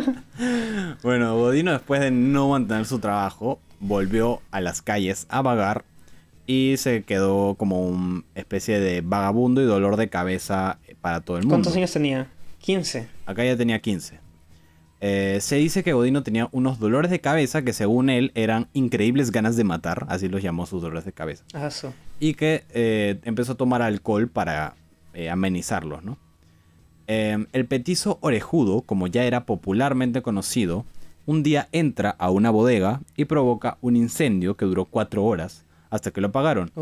bueno, 1.02 1.36
Godino 1.36 1.72
después 1.72 2.00
de 2.00 2.12
no 2.12 2.50
mantener 2.50 2.86
su 2.86 3.00
trabajo, 3.00 3.58
volvió 3.80 4.40
a 4.52 4.60
las 4.60 4.80
calles 4.80 5.26
a 5.28 5.42
vagar 5.42 5.84
y 6.46 6.74
se 6.76 7.02
quedó 7.04 7.54
como 7.54 7.86
una 7.86 8.22
especie 8.34 8.80
de 8.80 9.00
vagabundo 9.00 9.62
y 9.62 9.64
dolor 9.64 9.96
de 9.96 10.08
cabeza 10.08 10.78
para 11.00 11.20
todo 11.20 11.36
el 11.36 11.44
mundo. 11.44 11.54
¿Cuántos 11.54 11.76
años 11.76 11.92
tenía? 11.92 12.28
15. 12.58 13.08
Acá 13.26 13.44
ya 13.44 13.56
tenía 13.56 13.78
15. 13.78 14.24
Eh, 15.00 15.38
se 15.42 15.56
dice 15.56 15.82
que 15.82 15.92
Godino 15.92 16.22
tenía 16.22 16.48
unos 16.52 16.78
dolores 16.78 17.10
de 17.10 17.20
cabeza 17.20 17.62
que 17.62 17.74
según 17.74 18.08
él 18.08 18.32
eran 18.34 18.68
increíbles 18.72 19.32
ganas 19.32 19.54
de 19.54 19.64
matar, 19.64 20.06
así 20.08 20.28
los 20.28 20.42
llamó 20.42 20.64
sus 20.64 20.80
dolores 20.80 21.04
de 21.04 21.12
cabeza. 21.12 21.44
Ah, 21.52 21.68
y 22.20 22.32
que 22.32 22.64
eh, 22.70 23.18
empezó 23.24 23.52
a 23.52 23.56
tomar 23.56 23.82
alcohol 23.82 24.28
para 24.28 24.76
eh, 25.12 25.28
amenizarlos, 25.28 26.02
¿no? 26.04 26.18
el 27.06 27.66
petizo 27.66 28.16
orejudo, 28.22 28.80
como 28.80 29.08
ya 29.08 29.24
era 29.24 29.44
popularmente 29.44 30.22
conocido, 30.22 30.86
un 31.26 31.42
día 31.42 31.68
entra 31.70 32.08
a 32.08 32.30
una 32.30 32.50
bodega 32.50 33.02
y 33.14 33.26
provoca 33.26 33.76
un 33.82 33.96
incendio 33.96 34.56
que 34.56 34.64
duró 34.64 34.86
cuatro 34.86 35.22
horas 35.22 35.63
hasta 35.94 36.10
que 36.10 36.20
lo 36.20 36.26
apagaron. 36.26 36.72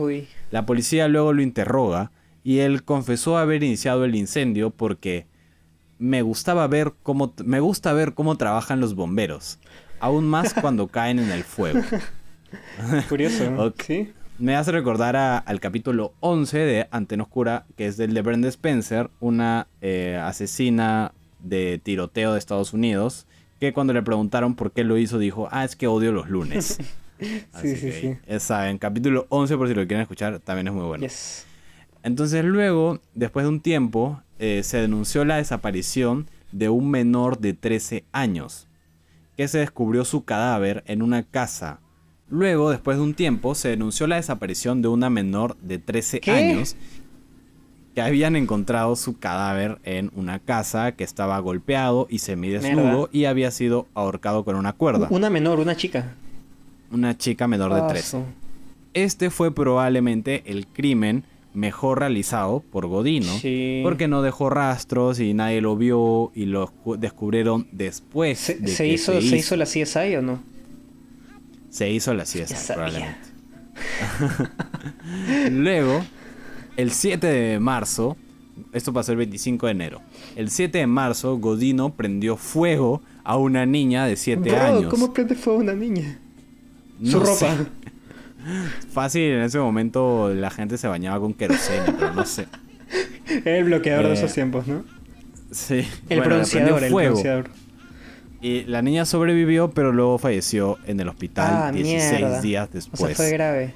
La 0.50 0.64
policía 0.64 1.06
luego 1.06 1.34
lo 1.34 1.42
interroga 1.42 2.10
y 2.42 2.60
él 2.60 2.82
confesó 2.82 3.36
haber 3.36 3.62
iniciado 3.62 4.06
el 4.06 4.14
incendio 4.14 4.70
porque 4.70 5.26
me 5.98 6.22
gustaba 6.22 6.66
ver 6.66 6.94
cómo 7.02 7.34
me 7.44 7.60
gusta 7.60 7.92
ver 7.92 8.14
cómo 8.14 8.36
trabajan 8.38 8.80
los 8.80 8.94
bomberos, 8.94 9.58
aún 10.00 10.26
más 10.26 10.54
cuando 10.60 10.88
caen 10.88 11.18
en 11.18 11.30
el 11.30 11.44
fuego. 11.44 11.82
Curioso. 13.10 13.74
¿Sí? 13.84 14.12
Me 14.38 14.56
hace 14.56 14.72
recordar 14.72 15.14
al 15.14 15.60
capítulo 15.60 16.14
11 16.20 16.58
de 16.58 16.88
Antena 16.90 17.24
Oscura, 17.24 17.66
que 17.76 17.86
es 17.86 17.98
del 17.98 18.14
de 18.14 18.22
Brenda 18.22 18.48
Spencer, 18.48 19.10
una 19.20 19.66
eh, 19.82 20.18
asesina 20.20 21.12
de 21.38 21.78
tiroteo 21.82 22.32
de 22.32 22.38
Estados 22.38 22.72
Unidos, 22.72 23.26
que 23.60 23.74
cuando 23.74 23.92
le 23.92 24.02
preguntaron 24.02 24.54
por 24.54 24.72
qué 24.72 24.84
lo 24.84 24.96
hizo, 24.96 25.18
dijo, 25.18 25.48
ah, 25.52 25.66
es 25.66 25.76
que 25.76 25.86
odio 25.86 26.12
los 26.12 26.30
lunes. 26.30 26.78
sí, 27.60 27.76
sí, 27.76 27.92
sí. 27.92 28.16
Ya 28.26 28.40
saben, 28.40 28.78
capítulo 28.78 29.26
11 29.28 29.56
por 29.56 29.68
si 29.68 29.74
lo 29.74 29.86
quieren 29.86 30.02
escuchar, 30.02 30.38
también 30.40 30.68
es 30.68 30.74
muy 30.74 30.84
bueno. 30.84 31.06
Entonces 32.02 32.44
luego, 32.44 33.00
después 33.14 33.44
de 33.44 33.48
un 33.50 33.60
tiempo, 33.60 34.22
eh, 34.38 34.62
se 34.64 34.78
denunció 34.78 35.24
la 35.24 35.36
desaparición 35.36 36.26
de 36.50 36.68
un 36.68 36.90
menor 36.90 37.38
de 37.38 37.54
13 37.54 38.04
años, 38.12 38.68
que 39.36 39.48
se 39.48 39.58
descubrió 39.58 40.04
su 40.04 40.24
cadáver 40.24 40.82
en 40.86 41.02
una 41.02 41.22
casa. 41.22 41.80
Luego, 42.28 42.70
después 42.70 42.96
de 42.96 43.02
un 43.02 43.14
tiempo, 43.14 43.54
se 43.54 43.68
denunció 43.68 44.06
la 44.06 44.16
desaparición 44.16 44.82
de 44.82 44.88
una 44.88 45.10
menor 45.10 45.56
de 45.58 45.78
13 45.78 46.20
años 46.30 46.76
que 47.94 48.00
habían 48.00 48.36
encontrado 48.36 48.96
su 48.96 49.18
cadáver 49.18 49.78
en 49.84 50.10
una 50.14 50.38
casa 50.38 50.92
que 50.92 51.04
estaba 51.04 51.38
golpeado 51.40 52.06
y 52.08 52.18
semidesnudo 52.18 53.10
y 53.12 53.26
había 53.26 53.50
sido 53.50 53.86
ahorcado 53.94 54.44
con 54.44 54.56
una 54.56 54.72
cuerda. 54.72 55.08
Una 55.10 55.28
menor, 55.28 55.60
una 55.60 55.76
chica. 55.76 56.14
Una 56.92 57.16
chica 57.16 57.48
menor 57.48 57.72
de 57.74 57.80
Ah, 57.80 57.86
13. 57.88 58.08
su- 58.10 58.24
Este 58.94 59.30
fue 59.30 59.54
probablemente 59.54 60.42
el 60.46 60.66
crimen 60.66 61.24
mejor 61.54 61.98
realizado 62.00 62.60
por 62.60 62.86
Godino, 62.86 63.32
Sí. 63.38 63.80
porque 63.82 64.08
no 64.08 64.22
dejó 64.22 64.48
rastros 64.50 65.18
y 65.20 65.34
nadie 65.34 65.60
lo 65.60 65.76
vio 65.76 66.30
y 66.34 66.46
lo 66.46 66.72
descubrieron 66.98 67.68
después 67.72 68.38
¿Se, 68.38 68.54
de 68.56 68.68
se 68.68 68.84
que 68.84 68.92
hizo, 68.94 69.12
se, 69.20 69.28
¿Se 69.28 69.36
hizo 69.36 69.56
la 69.56 69.64
CSI 69.66 70.16
o 70.16 70.22
no? 70.22 70.42
Se 71.70 71.90
hizo 71.90 72.12
la 72.14 72.24
CSI, 72.24 72.54
probablemente. 72.74 73.18
Luego, 75.50 76.02
el 76.76 76.90
7 76.90 77.26
de 77.26 77.60
marzo, 77.60 78.16
esto 78.72 78.92
pasó 78.92 79.12
el 79.12 79.18
25 79.18 79.66
de 79.66 79.72
enero. 79.72 80.00
El 80.36 80.50
7 80.50 80.78
de 80.78 80.86
marzo, 80.86 81.36
Godino 81.38 81.94
prendió 81.94 82.36
fuego 82.36 83.02
a 83.24 83.36
una 83.36 83.66
niña 83.66 84.06
de 84.06 84.16
7 84.16 84.50
Bro, 84.50 84.60
años. 84.60 84.84
¿Cómo 84.90 85.12
prende 85.12 85.34
fuego 85.34 85.58
una 85.60 85.74
niña? 85.74 86.18
No 87.02 87.10
Su 87.10 87.20
ropa. 87.20 87.34
sé. 87.34 87.48
Fácil, 88.92 89.22
en 89.22 89.42
ese 89.42 89.58
momento 89.58 90.32
la 90.34 90.50
gente 90.50 90.76
se 90.78 90.88
bañaba 90.88 91.20
con 91.20 91.34
queroseno, 91.34 91.94
pero 91.98 92.12
no 92.14 92.24
sé. 92.26 92.46
El 93.44 93.64
bloqueador 93.64 94.06
de 94.06 94.10
Eh, 94.10 94.14
esos 94.14 94.32
tiempos, 94.34 94.66
¿no? 94.66 94.84
Sí. 95.50 95.86
El 96.08 96.18
bueno, 96.20 96.34
el 96.42 96.90
pronunciador. 96.90 97.50
Y 98.40 98.64
la 98.64 98.82
niña 98.82 99.04
sobrevivió, 99.04 99.70
pero 99.70 99.92
luego 99.92 100.18
falleció 100.18 100.78
en 100.86 100.98
el 100.98 101.08
hospital 101.08 101.48
Ah, 101.68 101.72
16 101.72 102.12
mierda. 102.20 102.40
días 102.40 102.68
O 102.68 102.72
sea, 102.72 102.80
después. 102.80 103.16
fue 103.16 103.30
grave. 103.30 103.74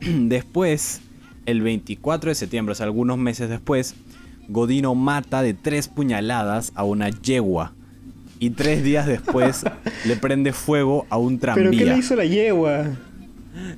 Después, 0.00 1.00
el 1.46 1.62
24 1.62 2.30
de 2.30 2.34
septiembre, 2.34 2.72
o 2.72 2.74
sea, 2.74 2.84
algunos 2.86 3.18
meses 3.18 3.48
después, 3.48 3.94
Godino 4.48 4.94
mata 4.94 5.42
de 5.42 5.54
tres 5.54 5.88
puñaladas 5.88 6.72
a 6.74 6.84
una 6.84 7.08
yegua. 7.10 7.72
Y 8.38 8.50
tres 8.50 8.82
días 8.84 9.06
después 9.06 9.64
le 10.04 10.16
prende 10.16 10.52
fuego 10.52 11.06
a 11.08 11.16
un 11.16 11.38
¿Pero 11.38 11.54
tranvía. 11.54 11.78
qué 11.80 11.86
le 11.86 11.98
hizo 11.98 12.16
la 12.16 12.24
yegua? 12.24 12.84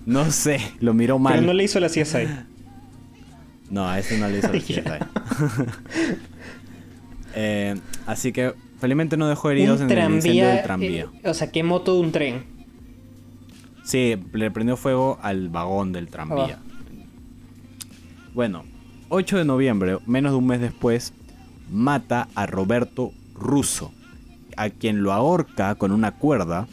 No 0.05 0.31
sé, 0.33 0.59
lo 0.81 0.95
miró 0.95 1.19
mal. 1.19 1.35
Pero 1.35 1.47
no 1.47 1.53
le 1.53 1.65
hizo 1.65 1.79
la 1.79 1.89
CSI. 1.89 2.27
No, 3.71 3.89
a 3.89 3.99
ese 3.99 4.19
no 4.19 4.29
le 4.29 4.39
hizo 4.39 4.53
la. 4.53 4.59
CSI. 4.59 4.83
Eh, 7.35 7.77
así 8.07 8.33
que 8.33 8.55
felizmente 8.81 9.17
no 9.17 9.29
dejó 9.29 9.51
heridos 9.51 9.81
en 9.81 9.91
el 9.91 9.99
incendio 10.15 10.23
tranvía. 10.45 10.55
del 10.55 10.63
tranvía. 10.65 11.07
eh, 11.23 11.29
o 11.31 11.35
sea, 11.35 11.53
quemó 11.53 11.83
todo 11.83 12.01
un 12.01 12.11
tren. 12.11 12.45
Sí, 13.85 14.17
le 14.33 14.51
prendió 14.51 14.77
fuego 14.77 15.19
al 15.23 15.49
vagón 15.49 15.93
del 15.93 16.09
tranvía. 16.09 16.59
Bueno, 18.35 18.65
8 19.11 19.39
de 19.39 19.45
noviembre, 19.45 19.99
menos 20.07 20.33
de 20.33 20.39
un 20.39 20.47
mes 20.47 20.61
después, 20.61 21.13
mata 21.71 22.29
a 22.35 22.47
Roberto 22.47 23.13
Russo, 23.35 23.93
a 24.63 24.71
quien 24.71 25.03
lo 25.03 25.13
ahorca 25.13 25.75
con 25.77 25.93
una 25.93 26.13
cuerda 26.13 26.67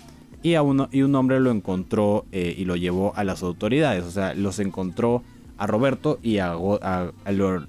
y, 0.43 0.55
a 0.55 0.61
uno, 0.61 0.89
y 0.91 1.01
un 1.01 1.15
hombre 1.15 1.39
lo 1.39 1.51
encontró 1.51 2.25
eh, 2.31 2.53
y 2.57 2.65
lo 2.65 2.75
llevó 2.75 3.13
a 3.15 3.23
las 3.23 3.41
autoridades. 3.43 4.03
O 4.03 4.11
sea, 4.11 4.33
los 4.35 4.59
encontró 4.59 5.23
a 5.57 5.65
Roberto 5.67 6.19
y 6.21 6.37
a, 6.39 6.53
al, 6.53 7.67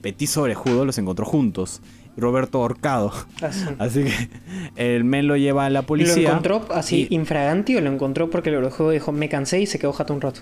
petizo 0.00 0.42
orejudo, 0.42 0.84
los 0.84 0.98
encontró 0.98 1.24
juntos. 1.26 1.80
Roberto 2.16 2.58
ahorcado. 2.62 3.12
Así. 3.42 3.64
Así 3.78 4.04
que 4.04 4.28
el 4.76 5.04
men 5.04 5.28
lo 5.28 5.36
lleva 5.36 5.66
a 5.66 5.70
la 5.70 5.80
¿Lo 5.82 5.86
policía. 5.86 6.30
encontró 6.30 6.66
así 6.72 7.06
y- 7.10 7.14
infraganti 7.14 7.76
o 7.76 7.80
lo 7.80 7.92
encontró 7.92 8.28
porque 8.28 8.48
el 8.50 8.56
orejudo 8.56 8.90
dijo 8.90 9.12
me 9.12 9.28
cansé 9.28 9.60
y 9.60 9.66
se 9.66 9.78
quedó 9.78 9.92
jato 9.92 10.14
un 10.14 10.20
rato? 10.20 10.40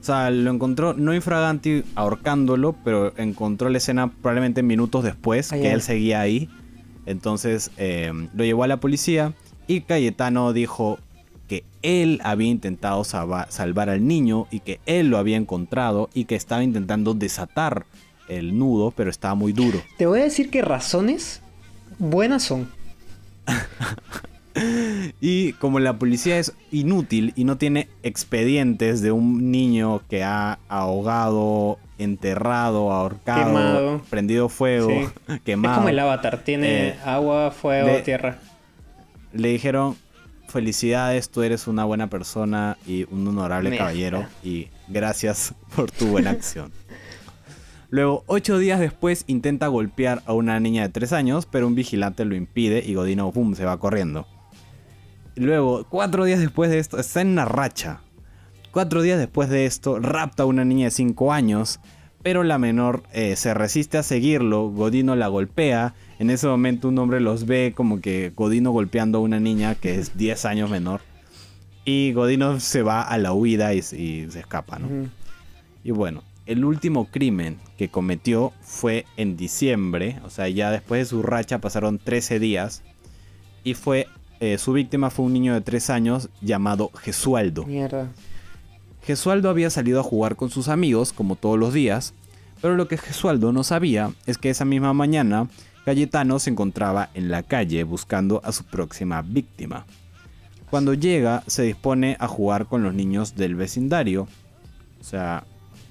O 0.00 0.04
sea, 0.08 0.30
lo 0.30 0.50
encontró 0.50 0.94
no 0.94 1.12
infraganti 1.14 1.82
ahorcándolo, 1.96 2.74
pero 2.82 3.12
encontró 3.18 3.68
la 3.68 3.76
escena 3.76 4.10
probablemente 4.10 4.62
minutos 4.62 5.04
después, 5.04 5.52
Ah, 5.52 5.56
que 5.56 5.70
él 5.72 5.82
seguía 5.82 6.20
ahí. 6.22 6.48
Entonces 7.08 7.70
eh, 7.78 8.12
lo 8.34 8.44
llevó 8.44 8.64
a 8.64 8.66
la 8.68 8.76
policía 8.78 9.32
y 9.66 9.80
Cayetano 9.80 10.52
dijo 10.52 10.98
que 11.48 11.64
él 11.82 12.20
había 12.22 12.48
intentado 12.48 13.02
salva- 13.04 13.46
salvar 13.50 13.88
al 13.88 14.06
niño 14.06 14.46
y 14.50 14.60
que 14.60 14.80
él 14.84 15.08
lo 15.08 15.16
había 15.16 15.38
encontrado 15.38 16.10
y 16.12 16.26
que 16.26 16.34
estaba 16.36 16.62
intentando 16.62 17.14
desatar 17.14 17.86
el 18.28 18.58
nudo, 18.58 18.90
pero 18.90 19.08
estaba 19.08 19.34
muy 19.34 19.54
duro. 19.54 19.80
Te 19.96 20.04
voy 20.04 20.20
a 20.20 20.24
decir 20.24 20.50
que 20.50 20.60
razones 20.60 21.40
buenas 21.98 22.42
son. 22.42 22.68
Y 25.20 25.52
como 25.54 25.78
la 25.80 25.98
policía 25.98 26.38
es 26.38 26.52
inútil 26.70 27.32
y 27.36 27.44
no 27.44 27.56
tiene 27.58 27.88
expedientes 28.02 29.00
de 29.02 29.12
un 29.12 29.50
niño 29.50 30.02
que 30.08 30.22
ha 30.24 30.58
ahogado, 30.68 31.78
enterrado, 31.98 32.92
ahorcado, 32.92 33.46
Quemado. 33.46 34.02
prendido 34.10 34.48
fuego, 34.48 34.88
Sí. 34.90 35.38
quemado. 35.44 35.74
Es 35.74 35.78
como 35.78 35.88
el 35.88 35.98
avatar, 35.98 36.38
tiene 36.44 36.88
Eh, 36.88 36.94
agua, 37.04 37.50
fuego, 37.50 37.90
tierra. 38.04 38.38
Le 39.32 39.48
dijeron, 39.48 39.96
felicidades, 40.48 41.28
tú 41.30 41.42
eres 41.42 41.66
una 41.66 41.84
buena 41.84 42.06
persona 42.08 42.78
y 42.86 43.04
un 43.10 43.26
honorable 43.28 43.76
caballero 43.76 44.24
y 44.42 44.68
gracias 44.88 45.54
por 45.76 45.90
tu 45.90 46.06
buena 46.06 46.30
acción. 46.30 46.72
Luego, 47.90 48.22
ocho 48.26 48.58
días 48.58 48.80
después, 48.80 49.24
intenta 49.28 49.66
golpear 49.68 50.22
a 50.26 50.34
una 50.34 50.60
niña 50.60 50.82
de 50.82 50.88
tres 50.90 51.12
años, 51.14 51.46
pero 51.50 51.66
un 51.66 51.74
vigilante 51.74 52.24
lo 52.26 52.36
impide 52.36 52.84
y 52.86 52.94
Godino 52.94 53.32
pum, 53.32 53.54
se 53.54 53.64
va 53.64 53.78
corriendo. 53.78 54.26
Luego, 55.38 55.86
cuatro 55.88 56.24
días 56.24 56.40
después 56.40 56.70
de 56.70 56.80
esto, 56.80 56.98
está 56.98 57.20
en 57.20 57.28
una 57.28 57.44
racha. 57.44 58.00
Cuatro 58.72 59.02
días 59.02 59.18
después 59.18 59.48
de 59.48 59.66
esto, 59.66 60.00
rapta 60.00 60.42
a 60.42 60.46
una 60.46 60.64
niña 60.64 60.86
de 60.86 60.90
cinco 60.90 61.32
años, 61.32 61.80
pero 62.22 62.42
la 62.42 62.58
menor 62.58 63.04
eh, 63.12 63.36
se 63.36 63.54
resiste 63.54 63.98
a 63.98 64.02
seguirlo, 64.02 64.68
Godino 64.68 65.14
la 65.14 65.28
golpea, 65.28 65.94
en 66.18 66.30
ese 66.30 66.48
momento 66.48 66.88
un 66.88 66.98
hombre 66.98 67.20
los 67.20 67.46
ve 67.46 67.72
como 67.74 68.00
que 68.00 68.32
Godino 68.34 68.72
golpeando 68.72 69.18
a 69.18 69.20
una 69.20 69.38
niña 69.38 69.76
que 69.76 69.94
es 69.94 70.18
10 70.18 70.44
años 70.44 70.70
menor, 70.70 71.00
y 71.84 72.12
Godino 72.12 72.58
se 72.58 72.82
va 72.82 73.02
a 73.02 73.16
la 73.16 73.32
huida 73.32 73.72
y, 73.74 73.78
y 73.78 74.26
se 74.30 74.40
escapa, 74.40 74.78
¿no? 74.78 74.88
Y 75.84 75.92
bueno, 75.92 76.24
el 76.46 76.64
último 76.64 77.06
crimen 77.06 77.58
que 77.78 77.88
cometió 77.88 78.52
fue 78.60 79.06
en 79.16 79.36
diciembre, 79.36 80.18
o 80.24 80.30
sea, 80.30 80.48
ya 80.48 80.72
después 80.72 81.00
de 81.00 81.04
su 81.06 81.22
racha 81.22 81.60
pasaron 81.60 81.98
13 81.98 82.40
días, 82.40 82.82
y 83.64 83.74
fue, 83.74 84.08
eh, 84.40 84.58
su 84.58 84.72
víctima 84.72 85.10
fue 85.10 85.26
un 85.26 85.32
niño 85.32 85.54
de 85.54 85.60
3 85.60 85.90
años 85.90 86.28
llamado 86.40 86.90
Gesualdo. 87.00 87.64
Mierda. 87.64 88.08
Gesualdo 89.02 89.48
había 89.48 89.70
salido 89.70 90.00
a 90.00 90.02
jugar 90.04 90.36
con 90.36 90.50
sus 90.50 90.68
amigos, 90.68 91.12
como 91.12 91.36
todos 91.36 91.58
los 91.58 91.72
días, 91.72 92.14
pero 92.60 92.76
lo 92.76 92.88
que 92.88 92.98
Gesualdo 92.98 93.52
no 93.52 93.64
sabía 93.64 94.12
es 94.26 94.38
que 94.38 94.50
esa 94.50 94.64
misma 94.64 94.92
mañana 94.92 95.48
Cayetano 95.84 96.38
se 96.38 96.50
encontraba 96.50 97.08
en 97.14 97.30
la 97.30 97.42
calle 97.42 97.82
buscando 97.84 98.42
a 98.44 98.52
su 98.52 98.64
próxima 98.64 99.22
víctima. 99.22 99.86
Cuando 100.68 100.92
llega, 100.92 101.42
se 101.46 101.62
dispone 101.62 102.18
a 102.20 102.28
jugar 102.28 102.66
con 102.66 102.82
los 102.82 102.92
niños 102.92 103.36
del 103.36 103.54
vecindario. 103.54 104.28
O 105.00 105.04
sea, 105.04 105.44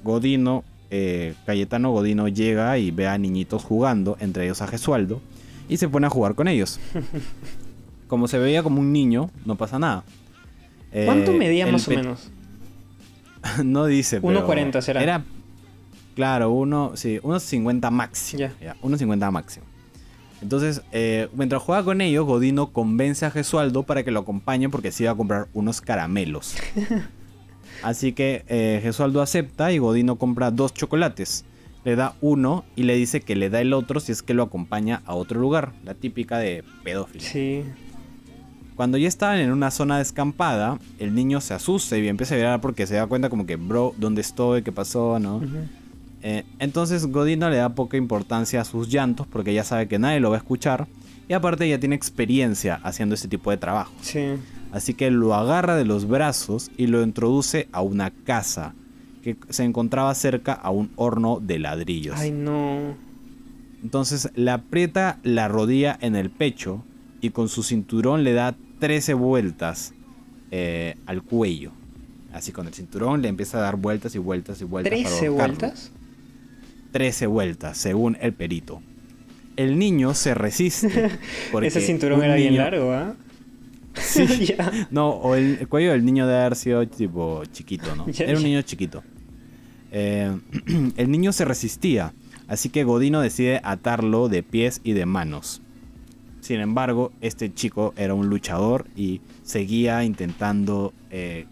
Godino, 0.04 0.64
eh, 0.92 1.34
Cayetano 1.48 1.92
Godino 1.92 2.28
llega 2.28 2.78
y 2.78 2.92
ve 2.92 3.08
a 3.08 3.18
niñitos 3.18 3.64
jugando, 3.64 4.18
entre 4.20 4.46
ellos 4.46 4.62
a 4.62 4.68
Gesualdo, 4.68 5.20
y 5.68 5.78
se 5.78 5.90
pone 5.90 6.06
a 6.06 6.12
jugar 6.12 6.36
con 6.36 6.48
ellos. 6.48 6.80
Como 8.08 8.28
se 8.28 8.40
veía 8.40 8.64
como 8.64 8.80
un 8.80 8.92
niño, 8.94 9.30
no 9.46 9.56
pasa 9.56 9.80
nada. 9.80 10.04
¿Cuánto 11.06 11.32
Eh, 11.32 11.38
medía 11.38 11.68
más 11.68 11.88
o 11.88 11.92
menos? 11.92 12.32
no 13.64 13.86
dice, 13.86 14.22
pero 14.22 14.48
1.40 14.48 14.82
será. 14.82 15.04
Era, 15.04 15.24
claro, 16.16 16.52
uno, 16.52 16.94
sí, 16.96 17.20
unos 17.24 17.44
50 17.44 17.92
máximo. 17.92 18.40
Ya. 18.40 18.54
Ya, 18.62 18.76
unos 18.82 19.00
50 19.00 19.30
máximo. 19.32 19.66
Entonces, 20.42 20.82
eh, 20.92 21.30
mientras 21.34 21.62
juega 21.62 21.84
con 21.84 22.00
ellos, 22.00 22.26
Godino 22.26 22.72
convence 22.72 23.26
a 23.26 23.32
Gesualdo 23.32 23.84
para 23.84 24.04
que 24.04 24.12
lo 24.12 24.20
acompañe 24.20 24.70
porque 24.70 24.92
se 24.92 25.04
iba 25.04 25.12
a 25.12 25.16
comprar 25.16 25.48
unos 25.54 25.82
caramelos. 25.82 26.56
Así 27.84 28.14
que 28.14 28.44
eh, 28.48 28.80
Gesualdo 28.82 29.22
acepta 29.22 29.72
y 29.72 29.78
Godino 29.80 30.18
compra 30.18 30.52
dos 30.52 30.74
chocolates. 30.74 31.46
Le 31.84 31.96
da 31.96 32.16
uno 32.22 32.66
y 32.76 32.84
le 32.84 32.96
dice 32.96 33.22
que 33.22 33.36
le 33.36 33.50
da 33.50 33.62
el 33.62 33.74
otro 33.74 34.00
si 34.00 34.12
es 34.12 34.22
que 34.22 34.34
lo 34.34 34.44
acompaña 34.44 35.02
a 35.06 35.16
otro 35.16 35.40
lugar. 35.40 35.74
La 35.84 35.94
típica 35.94 36.38
de 36.38 36.64
pedófilo. 36.84 37.24
Sí. 37.24 37.64
Cuando 38.78 39.00
ya 39.00 39.08
estaban 39.08 39.40
en 39.40 39.52
una 39.52 39.72
zona 39.72 39.98
descampada, 39.98 40.78
el 41.00 41.16
niño 41.16 41.42
se 41.42 41.56
asusta 41.56 41.98
y 41.98 42.08
empieza 42.08 42.36
a 42.36 42.38
llorar 42.38 42.62
porque 42.62 42.86
se 42.86 42.94
da 42.94 43.08
cuenta 43.08 43.28
como 43.28 43.48
que, 43.48 43.56
bro, 43.56 43.96
¿dónde 43.98 44.22
estoy? 44.22 44.62
¿Qué 44.62 44.72
pasó? 44.72 45.18
¿No? 45.18 45.38
Ujú. 45.38 45.48
Eh, 46.22 46.44
entonces 46.60 47.08
Godino 47.08 47.50
le 47.50 47.58
da 47.58 47.70
poca 47.70 47.98
importancia 47.98 48.62
a 48.62 48.66
sus 48.66 48.88
llantos 48.88 49.26
porque 49.26 49.52
ya 49.52 49.64
sabe 49.64 49.88
que 49.88 49.98
nadie 49.98 50.20
lo 50.20 50.30
va 50.30 50.36
a 50.36 50.40
escuchar 50.40 50.88
y 51.28 51.34
aparte 51.34 51.68
ya 51.68 51.80
tiene 51.80 51.96
experiencia 51.96 52.80
haciendo 52.84 53.16
este 53.16 53.28
tipo 53.28 53.50
de 53.50 53.58
trabajo. 53.58 53.94
Sí. 54.02 54.36
Así 54.72 54.94
que 54.94 55.10
lo 55.10 55.34
agarra 55.34 55.76
de 55.76 55.86
los 55.86 56.08
brazos 56.08 56.70
y 56.78 56.86
lo 56.86 57.02
introduce 57.02 57.68
a 57.72 57.82
una 57.82 58.12
casa 58.12 58.76
que 59.24 59.38
se 59.50 59.64
encontraba 59.64 60.14
cerca 60.14 60.54
a 60.54 60.70
un 60.70 60.92
horno 60.98 61.40
de 61.42 61.58
ladrillos. 61.58 62.20
Ay, 62.20 62.30
no. 62.30 62.96
Entonces 63.82 64.30
le 64.36 64.52
aprieta 64.52 65.18
la 65.24 65.48
rodilla 65.48 65.98
en 66.00 66.16
el 66.16 66.30
pecho 66.30 66.84
y 67.22 67.32
con 67.32 67.50
su 67.50 67.64
cinturón 67.64 68.24
le 68.24 68.34
da 68.34 68.56
13 68.80 69.14
vueltas 69.14 69.94
eh, 70.52 70.96
al 71.06 71.24
cuello. 71.24 71.72
así 72.34 72.52
con 72.52 72.68
el 72.68 72.74
cinturón, 72.74 73.22
le 73.22 73.28
empieza 73.30 73.58
a 73.58 73.62
dar 73.62 73.76
vueltas 73.78 74.14
y 74.16 74.20
vueltas 74.20 74.62
y 74.62 74.66
vueltas. 74.66 74.92
para 74.92 75.04
¿13 75.06 75.28
ahorcarlo. 75.28 75.36
vueltas? 75.58 75.92
13 76.92 77.28
vueltas, 77.28 77.78
según 77.78 78.18
el 78.22 78.34
perito. 78.34 78.82
El 79.56 79.80
niño 79.80 80.14
se 80.14 80.34
resiste. 80.36 81.10
porque 81.52 81.68
Ese 81.68 81.82
cinturón 81.82 82.24
era 82.24 82.36
bien 82.36 82.58
largo, 82.58 82.92
¿ah? 82.94 83.16
Sí. 83.96 84.26
Ya. 84.58 84.88
No, 84.92 85.10
o 85.10 85.34
el, 85.36 85.58
el 85.60 85.68
cuello 85.68 85.92
del 85.92 86.06
niño 86.06 86.28
debe 86.28 86.40
haber 86.42 86.56
sido 86.56 86.88
tipo 86.88 87.44
chiquito, 87.52 87.96
¿no? 87.96 88.06
Era 88.20 88.38
un 88.38 88.44
niño 88.44 88.62
chiquito. 88.62 89.04
Eh, 89.92 90.32
el 90.98 91.10
niño 91.12 91.32
se 91.34 91.46
resistía, 91.46 92.14
así 92.48 92.70
que 92.70 92.84
Godino 92.84 93.22
decide 93.22 93.60
atarlo 93.64 94.30
de 94.30 94.44
pies 94.44 94.82
y 94.84 94.94
de 94.94 95.06
manos. 95.08 95.62
Sin 96.48 96.62
embargo, 96.62 97.12
este 97.20 97.54
chico 97.54 97.94
era 97.98 98.14
un 98.14 98.28
luchador 98.30 98.86
y 98.96 99.20
seguía 99.44 100.06
intentando 100.06 100.94
eh, 101.12 101.46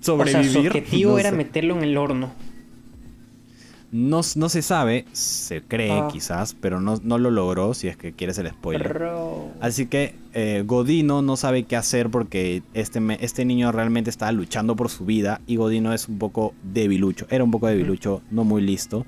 O 0.00 0.02
sea, 0.02 0.14
sobrevivir. 0.16 0.50
su 0.52 0.58
objetivo 0.60 1.12
No 1.12 1.18
era 1.18 1.28
sé. 1.28 1.36
meterlo 1.36 1.76
en 1.76 1.82
el 1.84 1.96
horno. 1.98 2.32
No, 3.92 4.22
no 4.36 4.48
se 4.48 4.62
sabe, 4.62 5.04
se 5.12 5.60
cree 5.62 5.90
Ah. 5.92 6.08
quizás, 6.10 6.56
pero 6.58 6.80
no, 6.80 6.98
no 7.04 7.18
lo 7.18 7.30
logró 7.30 7.74
si 7.74 7.88
es 7.88 7.98
que 7.98 8.12
quieres 8.12 8.38
el 8.38 8.48
spoiler. 8.48 8.94
Bro. 8.94 9.50
Así 9.60 9.84
que 9.86 10.14
eh, 10.32 10.62
Godino 10.66 11.20
no 11.20 11.36
sabe 11.36 11.64
qué 11.64 11.76
hacer 11.76 12.08
porque 12.08 12.62
este, 12.72 13.00
este 13.20 13.44
niño 13.44 13.72
realmente 13.72 14.08
estaba 14.08 14.32
luchando 14.32 14.74
por 14.74 14.88
su 14.88 15.04
vida 15.04 15.42
y 15.46 15.56
Godino 15.56 15.92
es 15.92 16.08
un 16.08 16.18
poco 16.18 16.54
debilucho. 16.62 17.26
Era 17.28 17.44
un 17.44 17.50
poco 17.50 17.66
debilucho, 17.68 18.22
no 18.30 18.42
muy 18.44 18.62
listo. 18.62 19.04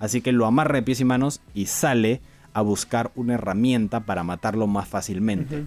Así 0.00 0.20
que 0.22 0.32
lo 0.32 0.44
amarra 0.44 0.74
de 0.74 0.82
pies 0.82 1.00
y 1.00 1.04
manos 1.04 1.40
y 1.54 1.66
sale 1.66 2.20
a 2.56 2.62
buscar 2.62 3.12
una 3.16 3.34
herramienta 3.34 4.00
para 4.00 4.24
matarlo 4.24 4.66
más 4.66 4.88
fácilmente. 4.88 5.66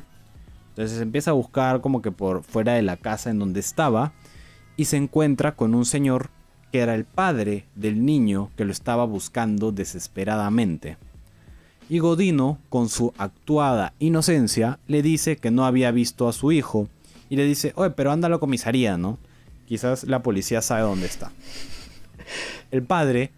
Entonces 0.69 0.99
empieza 0.99 1.29
a 1.29 1.35
buscar 1.35 1.81
como 1.81 2.01
que 2.01 2.11
por 2.11 2.41
fuera 2.41 2.73
de 2.73 2.81
la 2.81 2.97
casa 2.97 3.29
en 3.29 3.37
donde 3.37 3.59
estaba 3.59 4.11
y 4.75 4.85
se 4.85 4.97
encuentra 4.97 5.55
con 5.55 5.75
un 5.75 5.85
señor 5.85 6.31
que 6.71 6.79
era 6.79 6.95
el 6.95 7.05
padre 7.05 7.67
del 7.75 8.03
niño 8.03 8.49
que 8.57 8.65
lo 8.65 8.71
estaba 8.71 9.05
buscando 9.05 9.71
desesperadamente. 9.71 10.97
Y 11.89 11.99
Godino, 11.99 12.57
con 12.69 12.89
su 12.89 13.13
actuada 13.19 13.93
inocencia, 13.99 14.79
le 14.87 15.03
dice 15.03 15.37
que 15.37 15.51
no 15.51 15.67
había 15.67 15.91
visto 15.91 16.27
a 16.27 16.33
su 16.33 16.51
hijo 16.51 16.89
y 17.29 17.35
le 17.35 17.45
dice, 17.45 17.71
oye, 17.75 17.91
pero 17.91 18.11
anda 18.11 18.25
a 18.25 18.31
la 18.31 18.39
comisaría, 18.39 18.97
¿no? 18.97 19.19
Quizás 19.67 20.05
la 20.05 20.23
policía 20.23 20.63
sabe 20.63 20.81
dónde 20.81 21.05
está. 21.05 21.31
El 22.71 22.81
padre, 22.81 23.31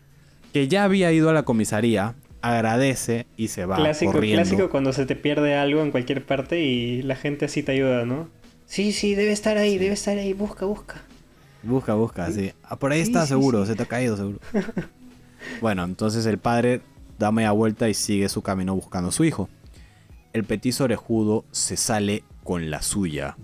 que 0.54 0.70
ya 0.70 0.86
había 0.86 1.12
ido 1.12 1.30
a 1.30 1.34
la 1.34 1.44
comisaría, 1.44 2.16
agradece 2.42 3.28
y 3.38 3.50
se 3.50 3.66
va 3.66 3.76
clásico, 3.76 4.12
corriendo. 4.14 4.42
clásico 4.44 4.70
cuando 4.70 4.94
se 4.94 5.06
te 5.06 5.16
pierde 5.16 5.56
algo 5.56 5.82
en 5.82 5.92
cualquier 5.92 6.26
parte 6.26 6.62
y 6.62 7.02
la 7.04 7.16
gente 7.16 7.46
así 7.46 7.64
te 7.64 7.74
ayuda, 7.74 8.06
¿no? 8.06 8.30
Sí, 8.66 8.92
sí, 8.94 9.16
debe 9.16 9.32
estar 9.32 9.58
ahí, 9.58 9.78
debe 9.78 9.94
estar 9.94 10.18
ahí, 10.18 10.34
busca, 10.34 10.66
busca. 10.66 11.02
Busca, 11.64 11.94
busca, 11.94 12.32
sí. 12.32 12.54
Ah, 12.64 12.78
por 12.78 12.92
ahí 12.92 13.00
Sí, 13.02 13.12
está 13.12 13.24
sí, 13.24 13.30
seguro, 13.30 13.62
sí. 13.66 13.72
se 13.72 13.76
te 13.76 13.84
ha 13.84 13.86
caído 13.86 14.18
seguro. 14.18 14.40
bueno, 15.62 15.84
entonces 15.84 16.26
el 16.26 16.38
padre 16.38 16.82
da 17.20 17.32
media 17.32 17.52
vuelta 17.52 17.90
y 17.90 17.94
sigue 17.94 18.30
su 18.30 18.42
camino 18.42 18.74
buscando 18.76 19.10
a 19.10 19.12
su 19.12 19.24
hijo. 19.24 19.50
El 20.34 20.44
petiso 20.46 20.86
orejudo 20.86 21.46
se 21.52 21.78
sale 21.78 22.24
con 22.44 22.72
la 22.72 22.82
suya. 22.82 23.38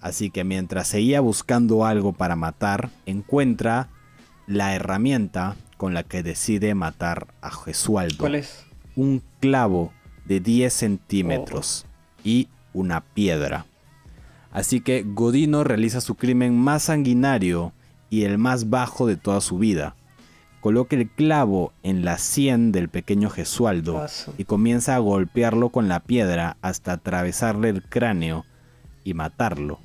Así 0.00 0.30
que 0.30 0.44
mientras 0.44 0.88
seguía 0.88 1.20
buscando 1.20 1.84
algo 1.84 2.12
para 2.12 2.36
matar, 2.36 2.90
encuentra 3.06 3.88
la 4.46 4.74
herramienta 4.74 5.56
con 5.76 5.94
la 5.94 6.02
que 6.02 6.22
decide 6.22 6.74
matar 6.74 7.26
a 7.40 7.50
Gesualdo. 7.50 8.18
¿Cuál 8.18 8.36
es? 8.36 8.64
Un 8.94 9.22
clavo 9.40 9.92
de 10.24 10.40
10 10.40 10.72
centímetros 10.72 11.86
y 12.24 12.48
una 12.72 13.00
piedra. 13.02 13.66
Así 14.52 14.80
que 14.80 15.04
Godino 15.06 15.64
realiza 15.64 16.00
su 16.00 16.14
crimen 16.14 16.58
más 16.58 16.84
sanguinario 16.84 17.72
y 18.08 18.22
el 18.22 18.38
más 18.38 18.70
bajo 18.70 19.06
de 19.06 19.16
toda 19.16 19.40
su 19.40 19.58
vida. 19.58 19.94
Coloca 20.60 20.96
el 20.96 21.08
clavo 21.08 21.72
en 21.82 22.04
la 22.04 22.18
sien 22.18 22.72
del 22.72 22.88
pequeño 22.88 23.28
Gesualdo 23.30 24.04
y 24.38 24.44
comienza 24.44 24.96
a 24.96 24.98
golpearlo 24.98 25.68
con 25.68 25.88
la 25.88 26.00
piedra 26.00 26.56
hasta 26.62 26.92
atravesarle 26.92 27.68
el 27.68 27.82
cráneo 27.82 28.44
y 29.04 29.14
matarlo. 29.14 29.78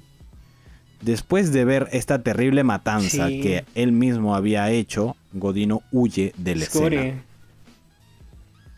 Después 1.02 1.52
de 1.52 1.66
ver 1.66 1.88
esta 1.92 2.24
terrible 2.24 2.64
matanza 2.64 3.28
Sí. 3.28 3.42
que 3.42 3.66
él 3.76 3.92
mismo 3.92 4.36
había 4.36 4.70
hecho, 4.72 5.16
Godino 5.34 5.82
huye 5.92 6.34
de 6.38 6.56
la 6.56 6.64
escena. 6.64 7.24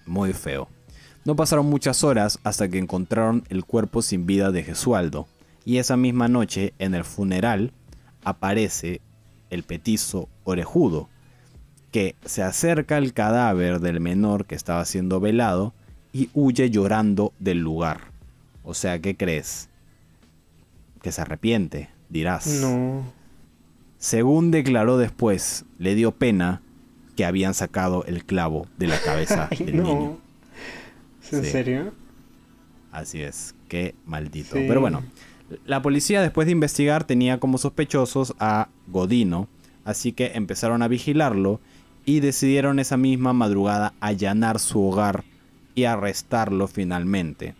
Muy 0.05 0.33
feo. 0.33 0.67
No 1.25 1.35
pasaron 1.35 1.67
muchas 1.67 2.03
horas 2.03 2.39
hasta 2.43 2.67
que 2.67 2.77
encontraron 2.77 3.43
el 3.49 3.63
cuerpo 3.63 4.01
sin 4.01 4.25
vida 4.25 4.51
de 4.51 4.63
Gesualdo. 4.63 5.27
Y 5.65 5.77
esa 5.77 5.95
misma 5.95 6.27
noche, 6.27 6.73
en 6.79 6.93
el 6.93 7.05
funeral, 7.05 7.71
aparece 8.23 8.99
el 9.49 9.63
petizo 9.63 10.27
orejudo, 10.43 11.09
que 11.91 12.15
se 12.25 12.43
acerca 12.43 12.97
al 12.97 13.13
cadáver 13.13 13.79
del 13.79 14.01
menor 14.01 14.45
que 14.45 14.55
estaba 14.55 14.83
siendo 14.83 15.19
velado 15.19 15.73
y 16.11 16.29
huye 16.33 16.69
llorando 16.69 17.33
del 17.39 17.59
lugar. 17.59 18.01
O 18.63 18.73
sea, 18.73 18.99
¿qué 18.99 19.15
crees? 19.15 19.69
Que 21.01 21.11
se 21.11 21.21
arrepiente, 21.21 21.89
dirás. 22.09 22.47
No. 22.47 23.03
Según 24.03 24.51
declaró 24.51 24.97
después, 24.97 25.63
le 25.79 25.95
dio 25.95 26.11
pena 26.11 26.61
que 27.15 27.23
habían 27.23 27.53
sacado 27.53 28.03
el 28.03 28.25
clavo 28.25 28.67
de 28.77 28.87
la 28.87 28.99
cabeza 28.99 29.47
Ay, 29.51 29.65
del 29.65 29.77
no. 29.77 29.83
niño. 29.83 30.17
¿Es 31.23 31.31
en 31.31 31.43
Sí. 31.45 31.51
serio? 31.51 31.93
Así 32.91 33.21
es, 33.21 33.55
qué 33.69 33.95
maldito. 34.05 34.57
Sí. 34.57 34.65
Pero 34.67 34.81
bueno, 34.81 35.03
la 35.65 35.81
policía 35.81 36.21
después 36.21 36.47
de 36.47 36.51
investigar 36.51 37.05
tenía 37.05 37.39
como 37.39 37.57
sospechosos 37.57 38.35
a 38.41 38.67
Godino, 38.87 39.47
así 39.85 40.11
que 40.11 40.33
empezaron 40.35 40.81
a 40.81 40.89
vigilarlo 40.89 41.61
y 42.03 42.19
decidieron 42.19 42.79
esa 42.79 42.97
misma 42.97 43.31
madrugada 43.31 43.93
allanar 44.01 44.59
su 44.59 44.83
hogar 44.83 45.23
y 45.75 45.85
arrestarlo 45.85 46.67
finalmente. 46.67 47.55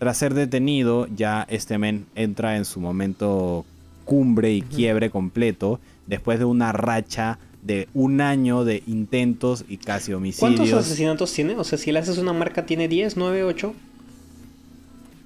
Tras 0.00 0.16
ser 0.18 0.34
detenido, 0.34 1.06
ya 1.06 1.46
este 1.48 1.78
men 1.78 2.06
entra 2.16 2.56
en 2.56 2.64
su 2.64 2.80
momento 2.80 3.64
cumbre 4.08 4.54
y 4.54 4.62
quiebre 4.62 5.10
completo 5.10 5.80
después 6.06 6.38
de 6.38 6.46
una 6.46 6.72
racha 6.72 7.38
de 7.62 7.88
un 7.92 8.22
año 8.22 8.64
de 8.64 8.82
intentos 8.86 9.66
y 9.68 9.76
casi 9.76 10.14
homicidios. 10.14 10.56
¿Cuántos 10.56 10.72
asesinatos 10.72 11.30
tiene? 11.34 11.54
O 11.56 11.64
sea, 11.64 11.76
si 11.76 11.92
le 11.92 11.98
haces 11.98 12.16
una 12.16 12.32
marca, 12.32 12.64
¿tiene 12.64 12.88
10, 12.88 13.18
9, 13.18 13.44
8? 13.44 13.74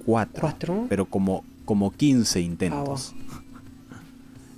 Cuatro. 0.05 0.41
¿Cuatro? 0.41 0.85
pero 0.89 1.05
como, 1.05 1.45
como 1.63 1.91
15 1.91 2.41
intentos. 2.41 3.13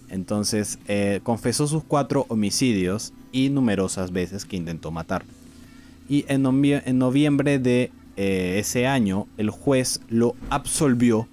Entonces, 0.10 0.80
eh, 0.88 1.20
confesó 1.24 1.68
sus 1.68 1.84
cuatro 1.84 2.26
homicidios 2.30 3.14
y 3.32 3.50
numerosas 3.50 4.12
veces 4.12 4.46
que 4.46 4.56
intentó 4.58 4.90
matar. 4.92 5.24
Y 6.10 6.26
en, 6.28 6.44
novie- 6.44 6.82
en 6.86 6.98
noviembre 6.98 7.60
de 7.60 7.92
eh, 8.18 8.58
ese 8.60 8.88
año, 8.88 9.28
el 9.38 9.50
juez 9.52 10.02
lo 10.10 10.36
absolvió 10.50 11.28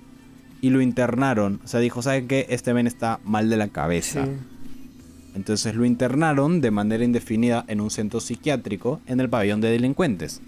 y 0.62 0.70
lo 0.70 0.80
internaron. 0.80 1.60
O 1.62 1.66
sea, 1.68 1.80
dijo, 1.80 2.00
¿saben 2.00 2.28
qué? 2.28 2.46
Este 2.48 2.72
men 2.72 2.86
está 2.86 3.20
mal 3.24 3.50
de 3.50 3.58
la 3.58 3.68
cabeza. 3.68 4.24
Sí. 4.24 4.30
Entonces 5.34 5.74
lo 5.74 5.84
internaron 5.84 6.60
de 6.60 6.70
manera 6.70 7.04
indefinida 7.04 7.64
en 7.68 7.80
un 7.80 7.90
centro 7.90 8.20
psiquiátrico 8.20 9.00
en 9.06 9.20
el 9.20 9.28
pabellón 9.28 9.60
de 9.60 9.70
delincuentes. 9.70 10.40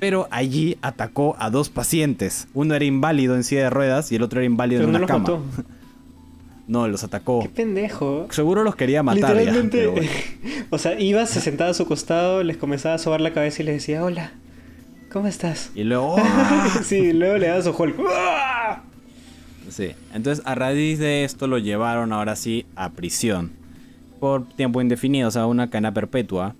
Pero 0.00 0.28
allí 0.30 0.76
atacó 0.82 1.36
a 1.38 1.50
dos 1.50 1.68
pacientes. 1.70 2.48
Uno 2.54 2.74
era 2.74 2.84
inválido 2.84 3.34
en 3.34 3.44
silla 3.44 3.62
de 3.62 3.70
ruedas 3.70 4.10
y 4.12 4.16
el 4.16 4.22
otro 4.22 4.40
era 4.40 4.46
inválido 4.46 4.80
Pero 4.80 4.88
en 4.88 4.92
no 4.92 4.98
una 4.98 5.06
los 5.06 5.08
cama. 5.08 5.40
mató. 5.40 5.68
No, 6.68 6.86
los 6.86 7.02
atacó. 7.02 7.40
Qué 7.40 7.48
pendejo. 7.48 8.26
Seguro 8.28 8.62
los 8.62 8.76
quería 8.76 9.02
matar 9.02 9.34
ya. 9.36 9.40
Literalmente. 9.40 9.86
bueno. 9.86 10.10
o 10.70 10.76
sea, 10.76 11.00
iba, 11.00 11.24
se 11.24 11.40
sentaba 11.40 11.70
a 11.70 11.74
su 11.74 11.86
costado, 11.86 12.42
les 12.44 12.58
comenzaba 12.58 12.96
a 12.96 12.98
sobar 12.98 13.22
la 13.22 13.32
cabeza 13.32 13.62
y 13.62 13.64
les 13.64 13.76
decía, 13.76 14.04
hola, 14.04 14.32
¿cómo 15.10 15.28
estás? 15.28 15.70
Y 15.74 15.84
luego... 15.84 16.16
¡ah! 16.18 16.80
sí, 16.84 17.14
luego 17.14 17.38
le 17.38 17.46
daba 17.46 17.62
su 17.62 17.70
Hulk. 17.70 17.96
Sí, 19.70 19.90
entonces 20.14 20.44
a 20.46 20.54
raíz 20.54 20.98
de 20.98 21.24
esto 21.24 21.46
lo 21.46 21.58
llevaron 21.58 22.12
ahora 22.12 22.36
sí 22.36 22.66
a 22.76 22.90
prisión 22.90 23.52
por 24.20 24.48
tiempo 24.48 24.80
indefinido, 24.80 25.28
o 25.28 25.30
sea, 25.30 25.46
una 25.46 25.70
cadena 25.70 25.92
perpetua. 25.94 26.54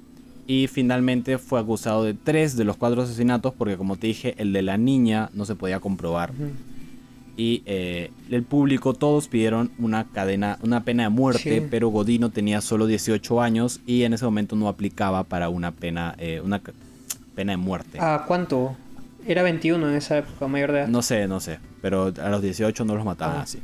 Y 0.47 0.67
finalmente 0.69 1.37
fue 1.39 1.61
acusado 1.61 2.05
de 2.05 2.15
tres 2.15 2.57
de 2.57 2.65
los 2.65 2.77
cuatro 2.77 3.03
asesinatos 3.03 3.53
porque 3.53 3.77
como 3.77 3.97
te 3.97 4.07
dije, 4.07 4.35
el 4.39 4.53
de 4.55 4.63
la 4.63 4.79
niña 4.79 5.29
no 5.35 5.45
se 5.45 5.55
podía 5.55 5.79
comprobar. 5.81 6.33
Y 7.37 7.63
eh, 7.67 8.11
el 8.31 8.43
público, 8.45 8.95
todos 8.95 9.29
pidieron 9.29 9.71
una 9.79 10.05
cadena, 10.05 10.59
una 10.63 10.85
pena 10.85 11.05
de 11.05 11.09
muerte, 11.11 11.61
Sí. 11.61 11.67
pero 11.71 11.89
Godino 11.89 12.31
tenía 12.31 12.61
solo 12.61 12.87
18 12.87 13.41
años 13.43 13.81
y 13.87 14.05
en 14.05 14.13
ese 14.15 14.25
momento 14.25 14.57
no 14.57 14.69
aplicaba 14.69 15.23
para 15.25 15.49
una 15.51 15.71
pena, 15.73 16.15
eh, 16.19 16.41
una 16.43 16.61
pena 17.35 17.53
de 17.53 17.57
muerte. 17.59 18.01
¿A 18.01 18.25
cuánto? 18.27 18.75
Era 19.27 19.43
21 19.43 19.89
en 19.91 19.97
esa 19.97 20.19
época, 20.19 20.49
mayor 20.49 20.73
de 20.73 20.79
edad. 20.81 20.89
No 20.89 21.03
sé, 21.03 21.29
no 21.29 21.41
sé. 21.41 21.59
Pero 21.83 22.13
a 22.23 22.29
los 22.31 22.43
18 22.43 22.85
no 22.85 22.95
los 22.97 23.05
mataban 23.05 23.37
Ah. 23.39 23.43
así. 23.43 23.61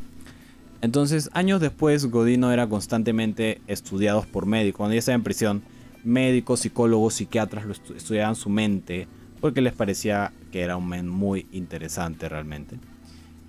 Entonces, 0.80 1.30
años 1.32 1.60
después, 1.60 2.06
Godino 2.06 2.52
era 2.52 2.68
constantemente 2.68 3.60
estudiado 3.66 4.22
por 4.30 4.46
médicos. 4.46 4.78
Cuando 4.78 4.94
ya 4.94 4.98
estaba 4.98 5.14
en 5.16 5.22
prisión, 5.22 5.62
médicos, 6.04 6.60
psicólogos, 6.60 7.14
psiquiatras 7.14 7.64
lo 7.64 7.74
estu- 7.74 7.96
estudiaban 7.96 8.36
su 8.36 8.50
mente 8.50 9.08
porque 9.40 9.60
les 9.62 9.72
parecía 9.72 10.32
que 10.52 10.60
era 10.60 10.76
un 10.76 10.88
men 10.88 11.08
muy 11.08 11.46
interesante 11.52 12.28
realmente. 12.28 12.76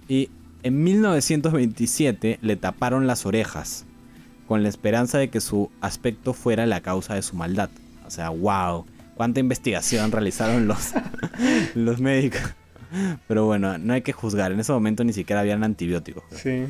Y 0.07 0.29
en 0.63 0.83
1927 0.83 2.39
le 2.41 2.55
taparon 2.55 3.07
las 3.07 3.25
orejas 3.25 3.85
con 4.47 4.63
la 4.63 4.69
esperanza 4.69 5.17
de 5.17 5.29
que 5.29 5.41
su 5.41 5.69
aspecto 5.81 6.33
fuera 6.33 6.65
la 6.65 6.81
causa 6.81 7.15
de 7.15 7.21
su 7.21 7.35
maldad. 7.35 7.69
O 8.05 8.11
sea, 8.11 8.29
wow, 8.29 8.85
cuánta 9.15 9.39
investigación 9.39 10.11
realizaron 10.13 10.67
los, 10.67 10.93
los 11.75 11.99
médicos. 11.99 12.41
Pero 13.27 13.45
bueno, 13.45 13.77
no 13.77 13.93
hay 13.93 14.01
que 14.01 14.13
juzgar, 14.13 14.51
en 14.51 14.59
ese 14.59 14.71
momento 14.71 15.03
ni 15.03 15.13
siquiera 15.13 15.41
habían 15.41 15.63
antibióticos. 15.63 16.23
Sí. 16.31 16.65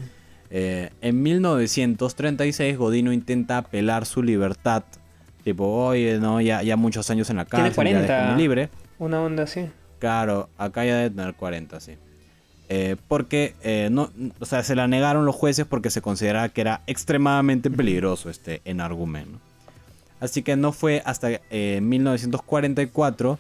Eh, 0.50 0.90
en 1.02 1.24
1936 1.24 2.78
Godino 2.78 3.12
intenta 3.12 3.58
apelar 3.58 4.06
su 4.06 4.24
libertad. 4.24 4.84
Tipo, 5.44 5.66
oye, 5.68 6.18
no, 6.20 6.42
ya, 6.42 6.64
ya 6.64 6.76
muchos 6.76 7.10
años 7.10 7.30
en 7.30 7.38
la 7.38 7.46
Tiene 7.46 7.66
cárcel, 7.70 7.86
ya 7.86 7.92
40. 7.92 8.14
déjame 8.14 8.38
libre. 8.38 8.70
Una 8.98 9.22
onda 9.22 9.44
así. 9.44 9.68
Claro, 10.00 10.50
acá 10.58 10.86
ya 10.86 10.98
debe 10.98 11.10
tener 11.16 11.34
40, 11.36 11.80
sí. 11.80 11.96
Eh, 12.68 12.96
porque, 13.08 13.54
eh, 13.64 13.90
no, 13.92 14.10
o 14.40 14.46
sea, 14.46 14.64
se 14.64 14.76
la 14.76 14.88
negaron 14.88 15.26
los 15.26 15.36
jueces 15.36 15.66
porque 15.66 15.92
se 15.92 16.02
consideraba 16.02 16.50
que 16.50 16.62
era 16.62 16.82
extremadamente 16.88 17.70
peligroso 17.70 18.30
este 18.30 18.62
enargumen. 18.66 19.34
¿no? 19.34 19.40
Así 20.20 20.42
que 20.42 20.56
no 20.56 20.72
fue 20.72 21.04
hasta 21.06 21.30
eh, 21.52 21.80
1944 21.82 23.38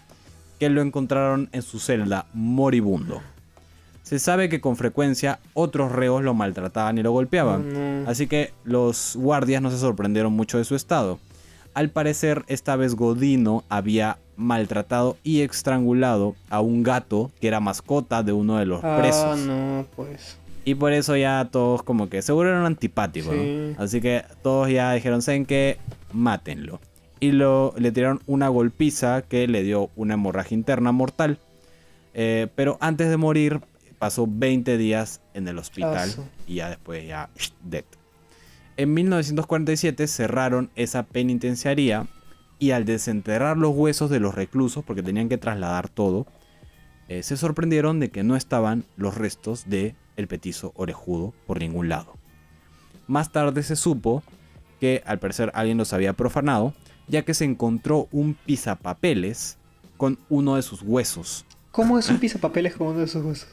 que 0.60 0.70
lo 0.70 0.82
encontraron 0.82 1.50
en 1.52 1.62
su 1.62 1.80
celda 1.80 2.26
moribundo. 2.34 3.22
Se 4.04 4.20
sabe 4.20 4.50
que 4.50 4.62
con 4.62 4.76
frecuencia 4.76 5.40
otros 5.54 5.92
reos 5.92 6.24
lo 6.24 6.34
maltrataban 6.36 6.98
y 6.98 7.04
lo 7.04 7.12
golpeaban. 7.12 8.04
No. 8.04 8.10
Así 8.10 8.28
que 8.28 8.54
los 8.64 9.16
guardias 9.16 9.62
no 9.62 9.72
se 9.72 9.80
sorprendieron 9.80 10.32
mucho 10.34 10.58
de 10.60 10.64
su 10.64 10.76
estado. 10.76 11.20
Al 11.74 11.90
parecer, 11.90 12.44
esta 12.48 12.76
vez 12.76 12.96
Godino 12.96 13.64
había 13.68 14.18
maltratado 14.38 15.18
y 15.24 15.42
estrangulado 15.42 16.36
a 16.50 16.62
un 16.62 16.84
gato 16.84 17.32
que 17.42 17.48
era 17.48 17.60
mascota 17.60 18.22
de 18.24 18.32
uno 18.32 18.58
de 18.58 18.66
los 18.66 18.84
Ah, 18.84 18.98
presos. 19.02 19.40
no, 19.40 19.86
pues. 19.96 20.38
Y 20.66 20.76
por 20.76 20.94
eso 20.94 21.16
ya 21.18 21.48
todos 21.52 21.84
como 21.84 22.08
que 22.10 22.22
seguro 22.22 22.50
eran 22.50 22.66
antipáticos. 22.66 23.36
Así 23.78 24.02
que 24.02 24.24
todos 24.42 24.70
ya 24.70 24.94
dijeron, 24.94 25.22
¿saben 25.22 25.46
qué? 25.46 25.78
Mátenlo. 26.14 26.80
Y 27.26 27.32
lo, 27.32 27.74
le 27.76 27.92
tiraron 27.92 28.22
una 28.28 28.50
golpiza 28.50 29.24
que 29.24 29.48
le 29.48 29.64
dio 29.64 29.90
una 29.96 30.14
hemorragia 30.14 30.54
interna 30.54 30.92
mortal. 30.92 31.40
Eh, 32.14 32.50
pero 32.54 32.78
antes 32.82 33.10
de 33.10 33.18
morir 33.18 33.62
pasó 33.98 34.28
20 34.30 34.78
días 34.78 35.22
en 35.34 35.48
el 35.48 35.58
hospital 35.58 36.14
y 36.46 36.56
ya 36.56 36.70
después 36.70 37.08
ya 37.08 37.32
dead. 37.64 37.84
En 38.78 38.94
1947 38.94 40.06
cerraron 40.06 40.70
esa 40.76 41.02
penitenciaría 41.02 42.06
y 42.60 42.72
al 42.72 42.86
desenterrar 42.86 43.58
los 43.58 43.76
huesos 43.76 44.12
de 44.12 44.20
los 44.20 44.36
reclusos, 44.36 44.84
porque 44.84 45.02
tenían 45.02 45.28
que 45.28 45.40
trasladar 45.40 45.90
todo, 45.90 46.28
eh, 47.08 47.24
se 47.24 47.38
sorprendieron 47.38 48.00
de 48.00 48.12
que 48.12 48.24
no 48.24 48.36
estaban 48.36 48.84
los 48.98 49.16
restos 49.16 49.68
de 49.68 49.96
el 50.16 50.28
petizo 50.28 50.74
orejudo 50.76 51.34
por 51.48 51.58
ningún 51.58 51.90
lado. 51.90 52.14
Más 53.08 53.32
tarde 53.32 53.64
se 53.64 53.76
supo 53.76 54.22
que 54.80 55.02
al 55.08 55.18
parecer 55.18 55.52
alguien 55.56 55.80
los 55.80 55.92
había 55.92 56.14
profanado, 56.14 56.76
ya 57.08 57.24
que 57.24 57.34
se 57.34 57.46
encontró 57.46 58.08
un 58.12 58.34
pisapapeles 58.34 59.58
con 59.98 60.18
uno 60.30 60.56
de 60.56 60.62
sus 60.62 60.82
huesos. 60.82 61.46
¿Cómo 61.72 62.00
es 62.00 62.10
un 62.10 62.20
pisapapeles 62.20 62.76
con 62.76 62.88
uno 62.88 63.00
de 63.00 63.06
esos 63.06 63.24
huesos? 63.24 63.50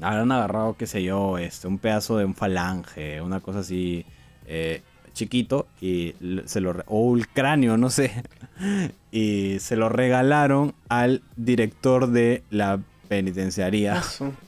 Habrán 0.00 0.32
agarrado, 0.32 0.76
qué 0.76 0.86
sé 0.86 1.02
yo, 1.02 1.38
este, 1.38 1.68
un 1.68 1.78
pedazo 1.78 2.16
de 2.16 2.24
un 2.24 2.34
falange, 2.34 3.20
una 3.20 3.40
cosa 3.40 3.60
así 3.60 4.04
eh, 4.46 4.82
chiquito, 5.12 5.66
y 5.80 6.14
se 6.44 6.60
lo 6.60 6.82
o 6.86 7.16
el 7.16 7.28
cráneo, 7.28 7.76
no 7.76 7.90
sé, 7.90 8.24
y 9.12 9.58
se 9.60 9.76
lo 9.76 9.88
regalaron 9.88 10.74
al 10.88 11.22
director 11.36 12.08
de 12.08 12.42
la 12.50 12.80
penitenciaría. 13.08 13.98
Asu. 13.98 14.32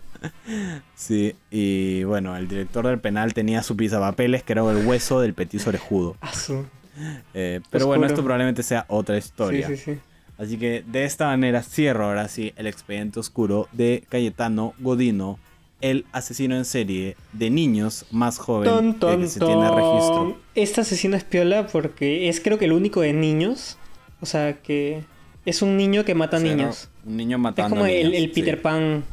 Sí, 0.95 1.37
y 1.51 2.03
bueno, 2.05 2.35
el 2.35 2.49
director 2.49 2.87
del 2.87 2.99
penal 2.99 3.35
tenía 3.35 3.63
su 3.63 3.77
pisapapeles, 3.77 4.43
que 4.43 4.55
era 4.55 4.63
el 4.71 4.87
hueso 4.87 5.21
del 5.21 5.35
petiso 5.35 5.69
orejudo. 5.69 6.17
Asu. 6.23 6.65
Eh, 7.35 7.61
pero 7.71 7.87
bueno, 7.87 8.07
esto 8.07 8.23
probablemente 8.23 8.63
sea 8.63 8.85
otra 8.89 9.17
historia. 9.19 9.67
Sí, 9.67 9.77
sí, 9.77 9.95
sí. 9.95 10.01
Así 10.39 10.57
que 10.57 10.85
de 10.87 11.05
esta 11.05 11.27
manera 11.27 11.63
cierro 11.63 12.07
ahora 12.07 12.29
sí 12.29 12.53
el 12.57 12.67
expediente 12.67 13.21
oscuro 13.21 13.69
de 13.73 14.05
Cayetano 14.09 14.75
Godino, 14.79 15.39
el 15.81 16.07
asesino 16.13 16.57
en 16.57 16.65
serie 16.65 17.17
de 17.33 17.51
niños 17.51 18.07
más 18.11 18.39
joven 18.39 18.69
Ton, 18.71 18.93
de 18.93 18.99
ton, 18.99 19.21
que 19.21 19.29
se 19.29 19.41
tiene 19.41 19.69
registro. 19.71 20.39
Este 20.55 20.81
asesino 20.81 21.17
es 21.17 21.25
piola 21.25 21.67
porque 21.67 22.29
es 22.29 22.41
creo 22.41 22.59
que 22.59 22.65
el 22.65 22.73
único 22.73 23.01
de 23.01 23.13
niños. 23.13 23.77
O 24.21 24.27
sea 24.27 24.55
que 24.63 25.05
es 25.45 25.63
un 25.63 25.77
niño 25.77 26.05
que 26.05 26.15
mata 26.15 26.39
O 26.39 26.41
sea, 26.41 26.49
niños. 26.55 26.89
Un 27.05 27.17
niño 27.17 27.37
Es 27.37 27.43
matando 27.43 27.77
como 27.77 27.87
el, 27.87 28.11
niños, 28.11 28.23
el 28.23 28.31
Peter 28.31 28.57
sí. 28.57 28.61
Pan 28.63 29.05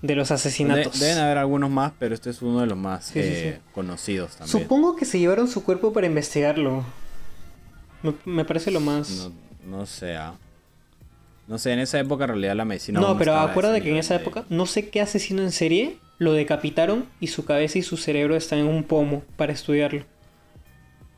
de 0.00 0.14
los 0.14 0.30
asesinatos. 0.30 0.98
De- 0.98 1.06
deben 1.06 1.22
haber 1.22 1.38
algunos 1.38 1.70
más, 1.70 1.92
pero 1.98 2.14
este 2.14 2.30
es 2.30 2.40
uno 2.40 2.60
de 2.60 2.66
los 2.66 2.78
más 2.78 3.06
sí, 3.06 3.18
eh, 3.18 3.54
sí. 3.56 3.70
conocidos 3.74 4.36
también. 4.36 4.60
Supongo 4.62 4.96
que 4.96 5.04
se 5.04 5.18
llevaron 5.18 5.48
su 5.48 5.64
cuerpo 5.64 5.92
para 5.92 6.06
investigarlo. 6.06 6.84
Me, 8.02 8.14
me 8.24 8.44
parece 8.44 8.70
lo 8.70 8.80
más. 8.80 9.30
No, 9.64 9.78
no 9.78 9.86
sé. 9.86 10.16
ah. 10.16 10.34
No 11.48 11.58
sé, 11.58 11.72
en 11.72 11.80
esa 11.80 11.98
época 11.98 12.24
en 12.24 12.30
realidad 12.30 12.54
la 12.56 12.64
medicina. 12.64 13.00
No, 13.00 13.18
pero 13.18 13.36
acuérdate 13.36 13.82
que 13.82 13.90
en 13.90 13.96
esa 13.96 14.14
época, 14.14 14.44
no 14.48 14.64
sé 14.66 14.88
qué 14.90 15.00
asesino 15.00 15.42
en 15.42 15.50
serie, 15.52 15.98
lo 16.18 16.32
decapitaron 16.32 17.06
y 17.20 17.26
su 17.26 17.44
cabeza 17.44 17.78
y 17.78 17.82
su 17.82 17.96
cerebro 17.96 18.36
están 18.36 18.60
en 18.60 18.66
un 18.66 18.84
pomo 18.84 19.22
para 19.36 19.52
estudiarlo. 19.52 20.04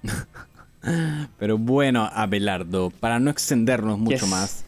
Pero 1.39 1.57
bueno, 1.59 2.09
Abelardo, 2.13 2.91
para 2.91 3.19
no 3.19 3.31
extendernos 3.31 3.99
mucho 3.99 4.25
Yes. 4.27 4.29
más, 4.29 4.65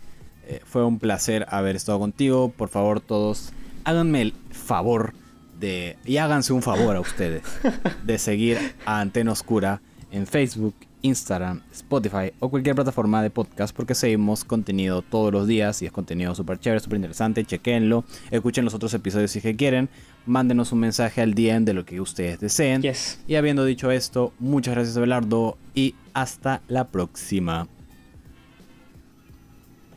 eh, 0.47 0.61
fue 0.65 0.85
un 0.85 0.99
placer 0.99 1.47
haber 1.51 1.77
estado 1.77 1.99
contigo. 1.99 2.51
Por 2.51 2.69
favor, 2.69 3.01
todos, 3.01 3.53
háganme 3.85 4.23
el 4.23 4.33
favor 4.51 5.13
de. 5.59 5.97
Y 6.07 6.17
háganse 6.19 6.53
un 6.53 6.63
favor 6.63 6.97
a 6.97 7.01
ustedes 7.01 7.43
de 8.05 8.19
seguir 8.19 8.59
a 8.87 9.01
Antena 9.01 9.33
Oscura 9.33 9.81
en 10.11 10.27
Facebook, 10.27 10.75
Instagram, 11.07 11.63
Spotify 11.73 12.33
o 12.41 12.51
cualquier 12.51 12.75
plataforma 12.75 13.23
de 13.23 13.31
podcast 13.31 13.75
porque 13.75 13.95
seguimos 13.95 14.45
contenido 14.45 15.03
todos 15.03 15.33
los 15.33 15.47
días 15.47 15.81
y 15.83 15.87
es 15.87 15.93
contenido 15.93 16.35
súper 16.35 16.59
chévere, 16.59 16.81
súper 16.81 16.97
interesante. 16.97 17.45
Chequenlo, 17.45 18.05
escuchen 18.31 18.65
los 18.65 18.75
otros 18.75 18.93
episodios 18.95 19.31
si 19.31 19.39
es 19.39 19.43
que 19.43 19.57
quieren. 19.57 19.89
Mándenos 20.27 20.73
un 20.73 20.81
mensaje 20.81 21.23
al 21.23 21.35
DM 21.35 21.65
de 21.65 21.73
lo 21.73 21.85
que 21.85 22.01
ustedes 22.01 22.41
deseen. 22.41 22.83
Yes. 22.83 23.21
Y 23.29 23.37
habiendo 23.37 23.65
dicho 23.65 23.91
esto, 23.91 24.33
muchas 24.39 24.75
gracias 24.75 24.97
Abelardo 24.97 25.57
y 25.75 25.95
hasta 26.15 26.63
la 26.69 26.89
próxima. 26.89 27.69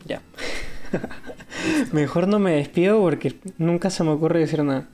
Ya. 0.06 0.22
Mejor 1.92 2.28
no 2.28 2.40
me 2.40 2.52
despido 2.52 3.00
porque 3.02 3.40
nunca 3.58 3.90
se 3.90 4.04
me 4.04 4.12
ocurre 4.12 4.40
decir 4.40 4.64
nada. 4.64 4.88